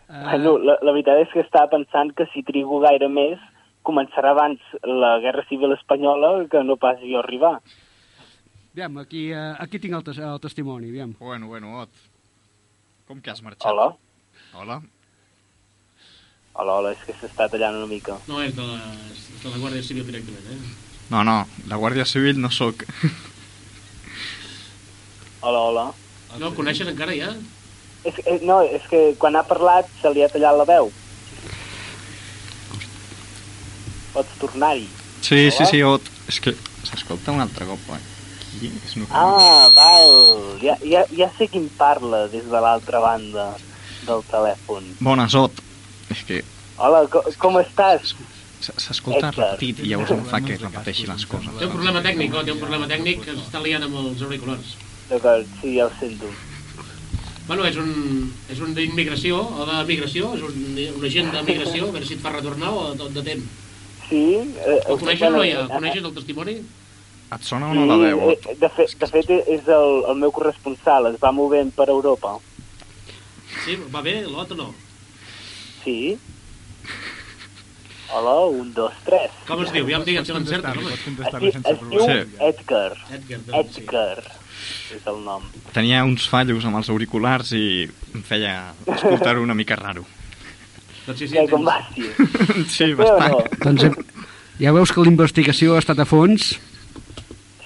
Bueno, 0.09 0.57
la, 0.59 0.81
la 0.83 0.95
veritat 0.97 1.23
és 1.23 1.31
que 1.31 1.45
estava 1.45 1.71
pensant 1.77 2.11
que 2.17 2.27
si 2.33 2.43
trigo 2.43 2.81
gaire 2.83 3.07
més, 3.13 3.39
començarà 3.87 4.33
abans 4.35 4.59
la 4.83 5.19
Guerra 5.23 5.45
Civil 5.47 5.77
Espanyola 5.77 6.49
que 6.51 6.65
no 6.65 6.77
pas 6.81 6.99
jo 7.05 7.21
arribar. 7.23 7.61
Aviam, 8.73 8.99
aquí, 8.99 9.31
eh, 9.33 9.55
aquí 9.59 9.79
tinc 9.83 9.95
el, 9.97 10.05
tes 10.05 10.19
el 10.23 10.39
testimoni, 10.41 10.89
aviam. 10.93 11.15
Bueno, 11.19 11.47
bueno, 11.49 11.81
Ot. 11.81 11.91
Com 13.09 13.21
que 13.21 13.31
has 13.31 13.43
marxat? 13.43 13.67
Hola? 13.71 13.89
Hola. 14.55 14.81
Hola, 16.59 16.73
hola, 16.75 16.93
és 16.93 17.03
que 17.07 17.15
s'està 17.17 17.47
tallant 17.51 17.77
una 17.79 17.87
mica. 17.91 18.19
No, 18.29 18.43
és 18.43 18.55
de 18.57 18.65
la, 18.67 18.79
és 19.13 19.43
de 19.45 19.53
la 19.53 19.61
Guàrdia 19.63 19.83
Civil 19.87 20.05
directament, 20.09 20.47
eh? 20.53 20.59
No, 21.09 21.23
no, 21.25 21.37
la 21.71 21.79
Guàrdia 21.81 22.05
Civil 22.07 22.41
no 22.43 22.51
sóc. 22.53 22.83
Hola, 25.41 25.61
hola. 25.71 25.85
No 26.39 26.51
el 26.51 26.57
coneixes 26.59 26.91
encara, 26.91 27.15
ja? 27.17 27.31
És, 28.05 28.19
eh, 28.27 28.39
no, 28.47 28.61
és 28.67 28.85
que 28.91 29.15
quan 29.19 29.39
ha 29.39 29.45
parlat 29.47 29.89
se 30.03 30.11
li 30.13 30.23
ha 30.23 30.29
tallat 30.31 30.59
la 30.59 30.67
veu. 30.69 30.91
Pots 34.13 34.39
tornar-hi. 34.43 34.87
Sí, 35.23 35.49
sí, 35.51 35.63
Hola? 35.63 35.71
sí, 35.71 35.83
Ot. 35.95 36.13
És 36.29 36.41
que 36.45 36.53
s'escolta 36.85 37.33
un 37.33 37.41
altre 37.41 37.67
cop, 37.71 37.89
eh? 37.97 38.03
És 38.57 38.97
normal. 38.97 39.13
Ah, 39.13 39.69
val. 39.77 40.15
Ja, 40.63 40.79
ja, 40.83 41.05
ja 41.15 41.29
sé 41.39 41.49
qui 41.51 41.61
em 41.61 41.69
parla 41.79 42.27
des 42.33 42.49
de 42.49 42.61
l'altra 42.65 43.01
banda 43.05 43.51
del 44.07 44.25
telèfon. 44.31 44.89
Bones, 45.05 45.37
Ot. 45.39 45.63
És 46.11 46.25
que 46.25 46.43
Hola, 46.79 47.05
co 47.11 47.25
com 47.43 47.59
estàs? 47.61 48.15
s'escolta 48.59 49.31
repetit 49.31 49.81
i 49.85 49.93
llavors 49.93 50.11
em 50.15 50.25
fa 50.27 50.41
que 50.43 50.57
repeteixi 50.59 51.07
les 51.07 51.25
coses. 51.31 51.51
Té 51.61 51.67
un 51.69 51.75
problema 51.75 52.03
tècnic, 52.03 52.35
oh, 52.35 52.45
té 52.47 52.55
un 52.55 52.61
problema 52.63 52.89
tècnic 52.91 53.23
que 53.25 53.35
s'està 53.37 53.63
liant 53.63 53.87
amb 53.87 54.01
els 54.03 54.23
auriculars. 54.27 54.75
D'acord, 55.09 55.47
sí, 55.61 55.77
ja 55.77 55.87
ho 55.87 55.93
sento. 56.01 56.31
Bueno, 57.49 57.65
és 57.65 57.79
un, 57.81 57.93
és 58.53 58.59
un 58.61 58.75
d'immigració 58.77 59.39
o 59.41 59.67
de 59.69 59.79
migració, 59.89 60.35
és 60.37 60.43
un, 60.45 60.59
un 60.99 61.07
agent 61.09 61.31
de 61.33 61.45
migració, 61.47 61.87
a 61.89 61.95
veure 61.95 62.09
si 62.09 62.19
et 62.19 62.25
fa 62.25 62.35
retornar 62.35 62.75
o 62.77 62.83
tot 62.99 63.15
de 63.15 63.25
temps. 63.25 63.55
Sí? 64.09 64.25
Eh, 64.43 64.81
El 64.85 64.99
coneixes 65.01 65.33
no 65.33 65.41
eh, 65.45 65.55
Coneixes 65.71 66.05
el 66.05 66.15
testimoni? 66.19 66.59
Et 67.35 67.43
sona 67.45 67.69
o 67.69 67.75
no 67.77 67.85
la 67.87 67.97
veu, 68.01 68.31
eh, 68.33 68.55
de, 68.57 68.69
fet, 68.73 68.95
de 69.03 69.07
fet, 69.11 69.31
és 69.53 69.67
el, 69.69 69.91
el 70.09 70.17
meu 70.17 70.31
corresponsal, 70.33 71.11
es 71.13 71.19
va 71.21 71.33
movent 71.37 71.75
per 71.77 71.89
Europa. 71.93 72.39
Sí, 73.65 73.77
va 73.93 74.01
bé, 74.05 74.23
l'altre 74.25 74.57
no. 74.57 74.71
Sí? 75.85 76.17
Hola, 78.11 78.35
un, 78.49 78.71
dos, 78.73 78.93
tres. 79.05 79.31
Com 79.47 79.61
es 79.67 79.73
diu? 79.75 79.85
Ja 79.91 79.99
em 80.01 80.05
digues 80.07 80.25
si 80.25 80.33
home. 80.33 80.41
Es, 80.41 80.49
diu- 80.49 81.53
es 81.53 81.83
diu 81.91 82.07
Sí. 82.07 82.19
Edgar. 82.47 82.95
Edgar, 83.13 83.41
doncs, 83.51 83.75
sí. 83.75 83.83
Edgar 83.83 84.23
és 84.97 85.05
el 85.07 85.19
nom. 85.27 85.45
Tenia 85.77 86.01
uns 86.09 86.25
fallos 86.33 86.65
amb 86.65 86.81
els 86.81 86.89
auriculars 86.91 87.53
i 87.53 87.85
em 88.15 88.23
feia 88.25 88.73
escoltar-ho 88.87 89.43
una 89.45 89.55
mica 89.55 89.77
raro. 89.77 90.07
Doncs 91.07 91.21
sí, 91.21 91.29
sí, 91.29 91.37
tens-. 91.37 92.71
Sí, 92.79 92.89
bastant. 92.97 93.37
no? 93.37 93.45
Doncs 93.67 93.85
eh, 93.85 93.93
ja 94.65 94.73
veus 94.73 94.91
que 94.93 95.05
la 95.05 95.13
investigació 95.13 95.77
ha 95.77 95.85
estat 95.85 96.01
a 96.01 96.09
fons. 96.09 96.55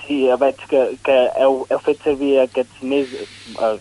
Sí, 0.06 0.24
ja 0.26 0.36
veig 0.40 0.58
que, 0.70 0.82
que 1.06 1.16
heu, 1.38 1.62
heu 1.70 1.80
fet 1.86 2.02
servir 2.02 2.34
aquests 2.42 2.82
mesos, 2.82 3.28
eh, 3.54 3.76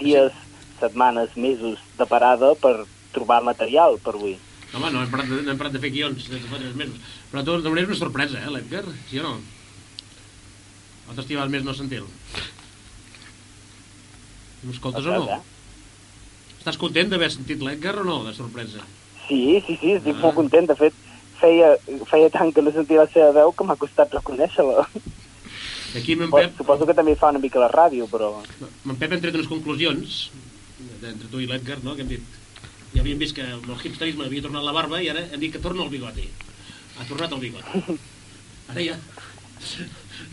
dies, 0.00 0.32
setmanes, 0.80 1.34
mesos 1.36 1.80
de 1.98 2.06
parada 2.10 2.54
per 2.62 2.74
trobar 3.14 3.42
material 3.44 3.98
per 4.04 4.14
avui. 4.16 4.36
Home, 4.72 4.88
no 4.94 5.02
hem 5.02 5.10
parat 5.12 5.28
de, 5.28 5.42
no 5.44 5.52
hem 5.52 5.58
parat 5.60 5.74
de 5.74 5.82
fer 5.82 5.90
guions 5.92 6.28
des 6.30 6.40
de 6.40 6.48
fa 6.48 6.60
tres 6.60 6.76
mesos. 6.78 7.00
Però 7.32 7.42
tu 7.44 7.58
donaries 7.60 7.90
una 7.90 7.98
sorpresa, 7.98 8.40
eh, 8.40 8.52
l'Edgar? 8.54 8.86
Sí 9.10 9.20
o 9.20 9.26
no? 9.26 9.34
O 11.10 11.16
t'estimes 11.18 11.50
més 11.52 11.66
no 11.66 11.74
sentir-lo? 11.76 12.08
M'escoltes 14.62 15.06
o 15.06 15.10
no? 15.12 15.24
Ostres, 15.26 15.48
Estàs 16.62 16.78
content 16.78 17.08
d'haver 17.10 17.28
sentit 17.34 17.62
l'Edgar 17.66 17.96
o 17.98 18.04
no, 18.06 18.20
de 18.22 18.32
sorpresa? 18.36 18.84
Sí, 19.26 19.58
sí, 19.66 19.74
sí, 19.80 19.96
estic 19.96 20.14
Ah. 20.14 20.20
molt 20.22 20.36
content. 20.36 20.68
De 20.70 20.76
fet, 20.78 20.94
feia, 21.40 21.72
feia 22.10 22.30
tant 22.30 22.52
que 22.54 22.62
no 22.62 22.70
sentia 22.70 23.02
la 23.02 23.10
seva 23.10 23.32
veu 23.34 23.50
que 23.52 23.66
m'ha 23.66 23.76
costat 23.76 24.14
reconèixer-la. 24.14 24.86
Aquí 25.92 26.14
Suposo, 26.16 26.36
Pep, 26.36 26.56
suposo 26.56 26.86
que 26.88 26.94
també 26.96 27.14
fa 27.20 27.32
una 27.34 27.40
mica 27.42 27.60
la 27.60 27.68
ràdio, 27.72 28.06
però... 28.08 28.34
m'en 28.84 28.96
Pep 28.96 29.12
hem 29.12 29.20
tret 29.20 29.34
unes 29.36 29.50
conclusions 29.50 30.22
entre 31.02 31.28
tu 31.28 31.42
i 31.42 31.48
l'Edgar, 31.50 31.82
no?, 31.84 31.96
que 31.96 32.06
hem 32.06 32.14
dit 32.14 32.38
ja 32.92 33.00
havíem 33.00 33.20
vist 33.20 33.34
que 33.36 33.44
el 33.44 33.62
hipsterisme 33.84 34.26
havia 34.26 34.44
tornat 34.44 34.64
la 34.66 34.74
barba 34.76 35.00
i 35.00 35.08
ara 35.08 35.24
hem 35.32 35.40
dit 35.40 35.52
que 35.54 35.60
torna 35.62 35.84
el 35.86 35.92
bigoti. 35.92 36.26
Ha 37.00 37.06
tornat 37.08 37.32
el 37.32 37.40
bigoti. 37.40 37.98
Ara 38.72 38.84
ja... 38.84 38.98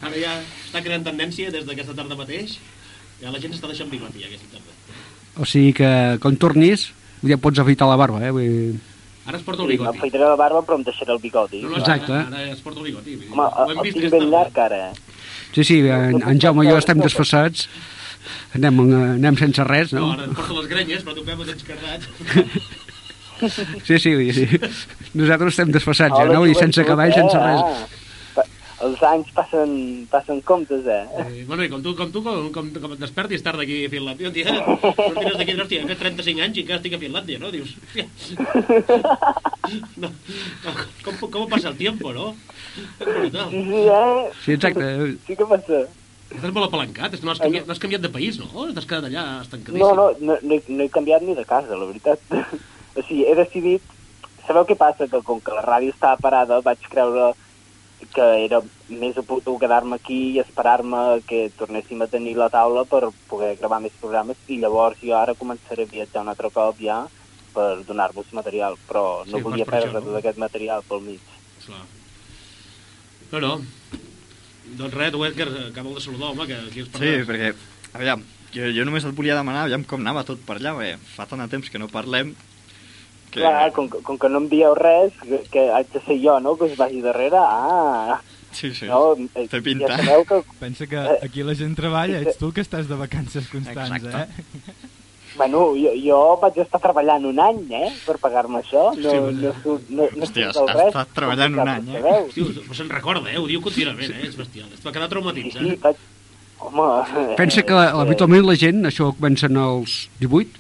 Ara 0.04 0.18
ja 0.18 0.36
està 0.42 0.82
creant 0.84 1.06
tendència 1.06 1.52
des 1.54 1.66
d'aquesta 1.68 1.96
tarda 1.96 2.18
mateix. 2.20 2.58
Ja 3.22 3.32
la 3.32 3.40
gent 3.42 3.56
està 3.56 3.70
deixant 3.70 3.90
bigoti 3.92 4.24
ja 4.24 4.30
aquesta 4.30 4.52
tarda. 4.56 4.76
O 5.40 5.48
sigui 5.48 5.74
que 5.78 5.90
quan 6.24 6.40
tornis 6.42 6.90
ja 7.24 7.40
pots 7.40 7.62
afaitar 7.62 7.88
la 7.88 8.00
barba, 8.00 8.22
eh? 8.26 8.32
Vull 8.36 8.48
dir... 8.48 8.80
Ara 9.30 9.38
es 9.38 9.46
porta 9.46 9.62
el 9.64 9.70
Sí, 9.70 9.76
bigoti. 9.78 9.94
M'afaitaré 9.94 10.26
la 10.26 10.40
barba 10.40 10.64
però 10.66 10.80
em 10.80 10.84
deixaré 10.88 11.14
el 11.16 11.22
bigoti. 11.24 11.62
No, 11.64 11.76
no, 11.76 11.80
Exacte. 11.84 12.12
Ara, 12.12 12.44
ara 12.44 12.56
es 12.56 12.64
porta 12.66 12.82
el 12.82 12.90
bigoti. 12.90 13.16
Home, 13.30 13.46
ho 13.46 13.68
hem 13.70 13.78
el 13.78 13.84
vist 13.86 14.00
tinc 14.00 14.08
aquesta 14.08 14.24
ben 14.24 14.34
llarg 14.34 14.62
ara? 14.66 14.82
Sí, 15.54 15.64
sí, 15.64 15.80
en, 15.88 16.22
en 16.22 16.42
Jaume 16.42 16.66
i 16.66 16.70
jo 16.70 16.78
estem 16.80 17.00
desfassats. 17.02 17.68
Anem, 18.58 18.80
eh, 18.86 19.00
anem 19.16 19.38
sense 19.38 19.64
res, 19.66 19.94
No, 19.94 20.08
no? 20.08 20.12
ara 20.18 20.28
et 20.28 20.36
porta 20.38 20.58
les 20.60 20.70
grenyes, 20.70 21.06
però 21.06 21.16
ho 21.18 21.46
tens 21.48 21.66
cardat. 21.68 22.06
Sí, 23.88 23.98
sí, 24.04 24.12
sí. 24.36 24.46
Nosaltres 25.16 25.54
estem 25.54 25.72
desfassats, 25.72 26.18
ja, 26.18 26.26
no? 26.28 26.44
I 26.46 26.56
sense 26.58 26.84
cavall, 26.86 27.14
eh? 27.14 27.16
sense 27.16 27.40
res. 27.40 28.00
Els 28.80 29.02
anys 29.04 29.32
passen, 29.36 29.72
passen 30.08 30.38
comptes, 30.48 30.86
eh? 30.88 31.02
Eh, 31.20 31.44
bueno, 31.48 31.66
i 31.66 31.72
com 31.72 31.82
tu, 31.84 31.92
com 31.98 32.12
tu, 32.14 32.22
com, 32.24 32.46
com, 32.56 32.70
com 32.80 32.94
et 32.96 33.02
despertis 33.02 33.44
tard 33.44 33.60
d'aquí 33.60 33.82
a 33.84 33.92
Finlàndia, 33.92 34.30
un 34.30 34.36
dia 34.38 34.54
sortiràs 34.56 35.36
d'aquí, 35.36 35.56
hòstia, 35.60 35.82
he 35.84 35.90
fet 35.90 36.04
35 36.06 36.46
anys 36.46 36.62
i 36.62 36.64
que 36.68 36.78
estic 36.78 36.96
a 36.96 37.02
Finlàndia, 37.02 37.42
no? 37.42 37.52
Dius, 37.52 37.74
hòstia, 37.76 38.08
no, 40.04 40.12
no, 40.64 40.76
com, 41.04 41.20
com 41.26 41.50
passa 41.52 41.74
el 41.74 41.80
tiempo, 41.82 42.14
no? 42.16 42.30
Sí, 43.02 43.66
eh? 43.84 44.30
Sí, 44.46 44.56
exacte. 44.56 44.88
Sí 45.28 45.36
que 45.36 45.50
passa. 45.50 45.84
Estàs 46.30 46.54
molt 46.54 46.70
apalancat, 46.70 47.18
és 47.18 47.20
que 47.20 47.28
no 47.28 47.34
has 47.34 47.44
canviat, 47.44 47.68
no 47.68 47.76
has 47.76 47.84
canviat 47.84 48.06
de 48.06 48.14
país, 48.16 48.40
no? 48.40 48.70
T'has 48.72 48.88
quedat 48.88 49.10
allà 49.10 49.26
estancadíssim. 49.44 49.84
No, 49.84 49.92
no, 49.98 50.08
no, 50.22 50.40
no, 50.40 50.56
he, 50.56 50.64
no 50.72 50.86
he 50.86 50.94
canviat 50.94 51.26
ni 51.26 51.36
de 51.36 51.44
casa, 51.50 51.76
la 51.76 51.90
veritat. 51.90 52.22
o 52.96 53.04
sigui, 53.04 53.26
he 53.28 53.36
decidit... 53.44 53.96
Sabeu 54.48 54.64
què 54.66 54.74
passa? 54.80 55.06
Que 55.06 55.20
com 55.26 55.38
que 55.46 55.54
la 55.54 55.62
ràdio 55.62 55.92
estava 55.94 56.18
parada, 56.22 56.58
vaig 56.66 56.86
creure 56.90 57.34
que 58.14 58.26
era 58.46 58.62
més 58.90 59.18
oportú 59.20 59.58
quedar-me 59.60 59.98
aquí 60.00 60.20
i 60.34 60.40
esperar-me 60.42 61.22
que 61.28 61.50
tornéssim 61.60 62.02
a 62.02 62.08
tenir 62.08 62.36
la 62.40 62.50
taula 62.50 62.86
per 62.90 63.10
poder 63.30 63.56
gravar 63.60 63.82
més 63.84 63.96
programes 64.02 64.38
i 64.48 64.58
llavors 64.62 65.02
jo 65.04 65.16
ara 65.18 65.36
començaré 65.38 65.84
a 65.84 65.92
viatjar 65.92 66.24
un 66.24 66.32
altre 66.32 66.52
cop 66.56 66.80
ja 66.82 67.04
per 67.54 67.84
donar-vos 67.86 68.32
material, 68.38 68.78
però 68.88 69.26
no 69.26 69.38
Sí, 69.38 69.44
volia 69.44 69.66
vas 69.66 69.72
per 69.72 69.80
això, 69.80 69.92
perdre 69.92 70.00
no? 70.00 70.06
tot 70.08 70.20
aquest 70.22 70.38
material 70.42 70.84
pel 70.88 71.02
mig. 71.02 71.22
Clar. 71.66 71.86
No, 73.32 73.40
no. 73.40 73.54
Doncs 74.80 74.94
res, 74.94 75.12
tu, 75.12 75.24
Edgar, 75.26 75.48
acabo 75.68 75.96
de 75.96 76.02
saludar, 76.02 76.30
home, 76.30 76.46
que 76.48 76.60
aquí 76.60 76.84
és 76.86 76.92
Sí, 76.94 77.14
perquè, 77.26 77.54
aviam, 77.98 78.22
jo, 78.54 78.70
jo 78.76 78.86
només 78.86 79.06
et 79.06 79.16
volia 79.18 79.38
demanar, 79.38 79.66
aviam 79.66 79.84
com 79.84 80.02
anava 80.06 80.24
tot 80.28 80.42
per 80.46 80.60
allà, 80.60 80.76
perquè 80.78 80.98
fa 81.16 81.26
tant 81.30 81.42
de 81.42 81.50
temps 81.50 81.70
que 81.74 81.82
no 81.82 81.90
parlem, 81.90 82.36
que... 83.32 83.40
Clar, 83.42 83.72
com, 83.74 83.88
com 83.90 84.18
que 84.18 84.30
no 84.30 84.40
em 84.44 84.48
dieu 84.52 84.74
res, 84.76 85.14
que, 85.22 85.40
que 85.54 85.68
haig 85.72 85.88
de 85.94 86.02
ser 86.06 86.18
jo, 86.24 86.40
no?, 86.44 86.56
que 86.58 86.66
us 86.72 86.78
vagi 86.78 87.02
darrere, 87.06 87.38
ah... 87.40 88.20
Sí, 88.52 88.72
sí, 88.74 88.88
no, 88.90 89.14
eh, 89.38 89.44
té 89.48 89.60
Ja 89.60 89.62
pinta. 89.62 89.98
sabeu 89.98 90.24
que 90.26 90.40
Pensa 90.60 90.88
que 90.90 90.98
Eh, 90.98 91.20
aquí 91.28 91.44
la 91.46 91.54
gent 91.54 91.76
treballa, 91.78 92.18
ets 92.26 92.40
tu 92.42 92.50
que 92.52 92.62
estàs 92.66 92.88
de 92.90 92.96
vacances 92.98 93.46
constants, 93.52 93.94
Exacte. 94.02 94.24
eh? 94.26 94.88
Bueno, 95.38 95.60
jo, 95.78 95.92
jo 96.02 96.18
vaig 96.42 96.58
estar 96.64 96.80
treballant 96.82 97.24
un 97.30 97.38
any, 97.40 97.60
eh, 97.78 97.92
per 98.08 98.18
pagar-me 98.18 98.60
això. 98.64 98.88
No, 98.98 99.12
Sí, 99.14 99.20
no, 99.44 99.52
surt, 99.62 99.86
no, 99.94 100.08
no 100.10 100.26
Hòstia, 100.26 100.50
has 100.50 100.58
res. 100.74 100.88
estat 100.90 101.14
treballant 101.14 101.54
un 101.54 101.62
ja 101.70 101.76
any, 101.78 101.92
eh? 101.96 102.16
Diu, 102.34 102.50
però 102.66 102.74
se'n 102.80 102.90
recorda, 102.90 103.30
eh? 103.32 103.38
Ho 103.38 103.46
diu 103.48 103.62
contínuament, 103.62 104.12
eh? 104.18 104.26
És 104.28 104.36
bestial. 104.36 104.68
Es 104.74 104.82
va 104.84 104.92
quedar 104.92 105.06
Sí, 105.08 105.14
traumatitzat. 105.14 105.62
sí, 105.62 105.76
vaig... 105.86 106.02
Home... 106.60 107.36
Pensa 107.38 107.62
que 107.64 107.72
eh, 107.78 107.92
habitualment 108.02 108.44
la 108.50 108.56
gent, 108.60 108.82
això 108.90 109.14
comencen 109.16 109.56
als 109.62 110.10
18, 110.20 110.58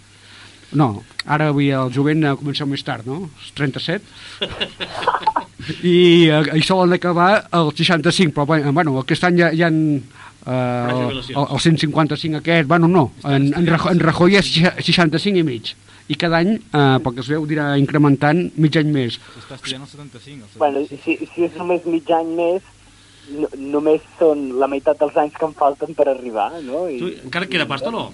no, 0.77 1.03
ara 1.25 1.49
avui 1.49 1.71
el 1.73 1.91
jovent 1.93 2.25
ha 2.27 2.35
començat 2.37 2.69
més 2.69 2.83
tard, 2.85 3.07
no? 3.09 3.29
Els 3.29 3.51
37. 3.57 4.03
I, 5.83 6.29
eh, 6.29 6.41
i 6.59 6.63
solen 6.65 6.95
acabar 6.95 7.47
als 7.55 7.81
65, 7.81 8.33
però 8.35 8.73
bueno, 8.73 8.97
aquest 9.01 9.27
any 9.29 9.41
ja, 9.41 9.51
ja 9.55 9.69
han... 9.69 9.83
Eh, 10.39 10.53
el, 10.53 11.19
el, 11.19 11.43
el 11.43 11.59
155 11.59 12.39
aquest, 12.39 12.67
bueno, 12.67 12.87
no, 12.87 13.11
en, 13.25 13.51
en, 13.53 13.67
Rajoy, 13.67 13.91
en 13.93 13.99
Rajoy 13.99 14.39
és 14.39 14.51
65 14.55 15.41
i 15.41 15.45
mig. 15.45 15.73
I 16.09 16.17
cada 16.17 16.39
any, 16.41 16.55
eh, 16.57 16.97
pel 17.03 17.13
que 17.13 17.21
es 17.21 17.29
veu, 17.29 17.43
dirà 17.49 17.73
incrementant 17.77 18.47
mig 18.57 18.77
any 18.79 18.89
més. 18.93 19.19
Està 19.41 19.59
estudiant 19.59 19.85
el 19.85 19.91
75, 19.91 20.47
el 20.47 20.53
75. 20.55 20.61
Bueno, 20.63 20.85
si, 20.89 21.17
si 21.33 21.45
és 21.49 21.57
només 21.59 21.85
mig 21.85 22.09
any 22.17 22.31
més, 22.39 22.71
no, 23.35 23.49
només 23.75 24.05
són 24.17 24.47
la 24.61 24.69
meitat 24.71 24.97
dels 25.01 25.17
anys 25.21 25.37
que 25.37 25.45
em 25.45 25.53
falten 25.57 25.93
per 25.97 26.07
arribar, 26.09 26.51
no? 26.65 26.87
I, 26.89 26.97
Tu, 27.01 27.11
encara 27.27 27.49
queda 27.51 27.69
pasta 27.69 27.91
o 27.91 27.93
no? 27.93 28.07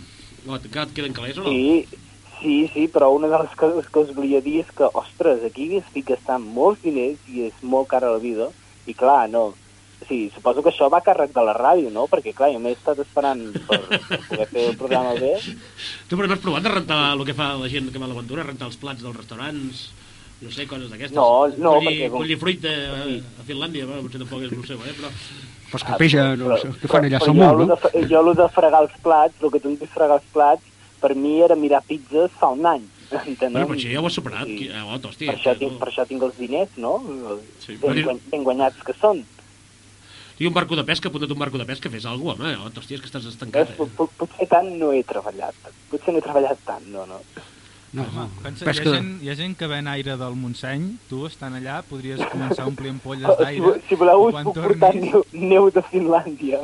no 0.45 0.57
encara 0.59 0.85
et 0.89 0.95
queden 0.97 1.15
calés 1.15 1.39
o 1.39 1.45
no? 1.45 1.53
Sí, 1.53 2.01
sí, 2.45 2.69
sí, 2.69 2.85
però 2.93 3.09
una 3.17 3.27
de 3.31 3.41
les 3.41 3.53
coses 3.57 3.87
que 3.89 4.05
us 4.05 4.13
volia 4.13 4.37
dir 4.45 4.59
és 4.61 4.69
que, 4.77 4.85
ostres, 4.93 5.41
aquí 5.47 5.71
estic 5.81 6.11
gastant 6.13 6.45
molts 6.45 6.83
diners 6.85 7.17
i 7.33 7.47
és 7.49 7.61
molt 7.65 7.89
cara 7.89 8.11
la 8.13 8.21
vida, 8.21 8.51
i 8.85 8.93
clar, 8.93 9.23
no, 9.33 9.47
sí, 10.05 10.29
suposo 10.35 10.61
que 10.61 10.69
això 10.69 10.85
va 10.93 10.99
a 11.01 11.05
càrrec 11.07 11.33
de 11.33 11.43
la 11.47 11.55
ràdio, 11.57 11.89
no? 11.89 12.05
Perquè, 12.11 12.35
clar, 12.37 12.51
jo 12.53 12.61
m'he 12.61 12.75
estat 12.77 12.99
esperant 13.01 13.41
per, 13.65 13.79
per 13.89 14.19
poder 14.29 14.47
fer 14.51 14.65
el 14.69 14.77
programa 14.77 15.15
bé. 15.17 15.31
Tu 16.05 16.13
però 16.19 16.29
no 16.29 16.37
has 16.37 16.43
provat 16.43 16.67
de 16.67 16.73
rentar 16.75 16.99
el 17.15 17.25
que 17.25 17.33
fa 17.33 17.55
la 17.57 17.71
gent 17.71 17.89
que 17.89 17.97
va 18.01 18.05
a 18.05 18.11
l'aventura, 18.13 18.45
rentar 18.45 18.69
els 18.69 18.77
plats 18.77 19.01
dels 19.01 19.17
restaurants, 19.17 19.87
no 20.45 20.51
sé, 20.53 20.67
coses 20.69 20.91
d'aquestes. 20.91 21.17
No, 21.17 21.47
no, 21.57 21.79
collir, 21.79 21.89
perquè 21.89 22.11
com- 22.11 22.21
Collir 22.21 22.37
fruita 22.45 22.69
a, 22.69 23.01
a 23.41 23.47
Finlàndia, 23.49 23.89
bueno, 23.89 24.05
potser 24.05 24.21
tampoc 24.21 24.45
és 24.45 24.53
el 24.53 24.65
seu, 24.69 24.85
eh? 24.85 24.93
Però... 25.01 25.09
Pues 25.71 25.81
que 25.83 25.95
peix, 25.97 26.13
no 26.37 26.55
sé, 26.61 26.69
què 26.83 26.87
fan 26.91 27.07
allà? 27.07 27.17
Però 27.17 27.31
Són 27.31 27.39
jo, 27.39 27.41
molt, 27.41 27.57
lo 27.57 27.65
no? 27.73 28.07
jo 28.11 28.19
lo 28.21 28.33
de 28.37 28.45
fregar 28.53 28.83
els 28.85 28.93
plats, 29.01 29.41
el 29.41 29.49
que 29.51 29.59
tu 29.63 29.71
em 29.73 29.79
dius 29.81 29.89
fregar 29.95 30.19
els 30.21 30.27
plats, 30.35 30.74
per 31.05 31.13
mi 31.13 31.37
era 31.45 31.53
mirar 31.59 31.83
pizzas 31.85 32.33
fa 32.41 32.49
un 32.55 32.65
any. 32.65 32.89
Enteneu? 33.29 33.61
Bueno, 33.61 33.69
però 33.69 33.77
això 33.77 33.93
ja 33.93 34.01
ho 34.01 34.09
has 34.09 34.17
superat, 34.17 34.49
sí. 34.49 34.71
ja, 34.71 34.81
oh, 34.87 34.97
hòstia. 34.97 35.29
per, 35.29 35.37
això 35.37 35.53
tinc, 35.61 35.77
per 35.81 35.91
això 35.91 36.05
tinc 36.09 36.25
els 36.25 36.37
diners, 36.41 36.75
no? 36.81 36.97
Sí, 37.61 37.77
ben, 37.77 38.01
guany, 38.07 38.21
ben 38.33 38.45
guanyats 38.47 38.81
que 38.87 38.97
són. 38.97 39.21
I 40.35 40.49
un 40.49 40.55
barco 40.55 40.75
de 40.75 40.83
pesca, 40.83 41.07
apunta't 41.07 41.31
un 41.31 41.39
barco 41.39 41.61
de 41.61 41.67
pesca, 41.69 41.91
fes 41.93 42.07
alguna 42.09 42.33
cosa, 42.35 42.49
home, 42.49 42.65
oh, 42.65 42.71
hòstia, 42.81 42.97
és 42.97 43.03
que 43.03 43.11
estàs 43.11 43.27
estancat, 43.29 43.69
eh? 43.71 43.77
Pot- 43.77 44.15
Potser 44.19 44.49
tant 44.51 44.71
no 44.81 44.89
he 44.91 45.03
treballat. 45.07 45.69
Potser 45.91 46.11
no 46.11 46.19
he 46.19 46.25
treballat 46.25 46.65
tant, 46.67 46.89
no, 46.91 47.05
no. 47.07 47.21
No, 47.95 48.03
Home, 48.03 48.25
pensa, 48.43 48.65
Pesca 48.67 48.83
hi, 48.83 48.91
ha 48.91 48.95
gent, 48.97 49.11
hi 49.23 49.29
ha 49.31 49.35
gent 49.39 49.53
que 49.55 49.67
ven 49.71 49.87
aire 49.87 50.17
del 50.19 50.33
Montseny, 50.35 50.89
tu 51.07 51.21
estant 51.29 51.53
allà 51.55 51.77
podries 51.87 52.19
començar 52.27 52.65
a 52.65 52.67
omplir 52.67 52.91
ampolles 52.91 53.29
Si, 53.37 53.43
d'aire 53.45 53.75
si 53.87 53.99
voleu 54.01 54.25
i 54.25 54.33
us 54.33 54.41
puc 54.49 54.57
portar 54.57 54.89
tornis... 54.89 55.05
neu, 55.05 55.23
neu 55.53 55.69
de 55.71 55.83
Finlàndia. 55.93 56.59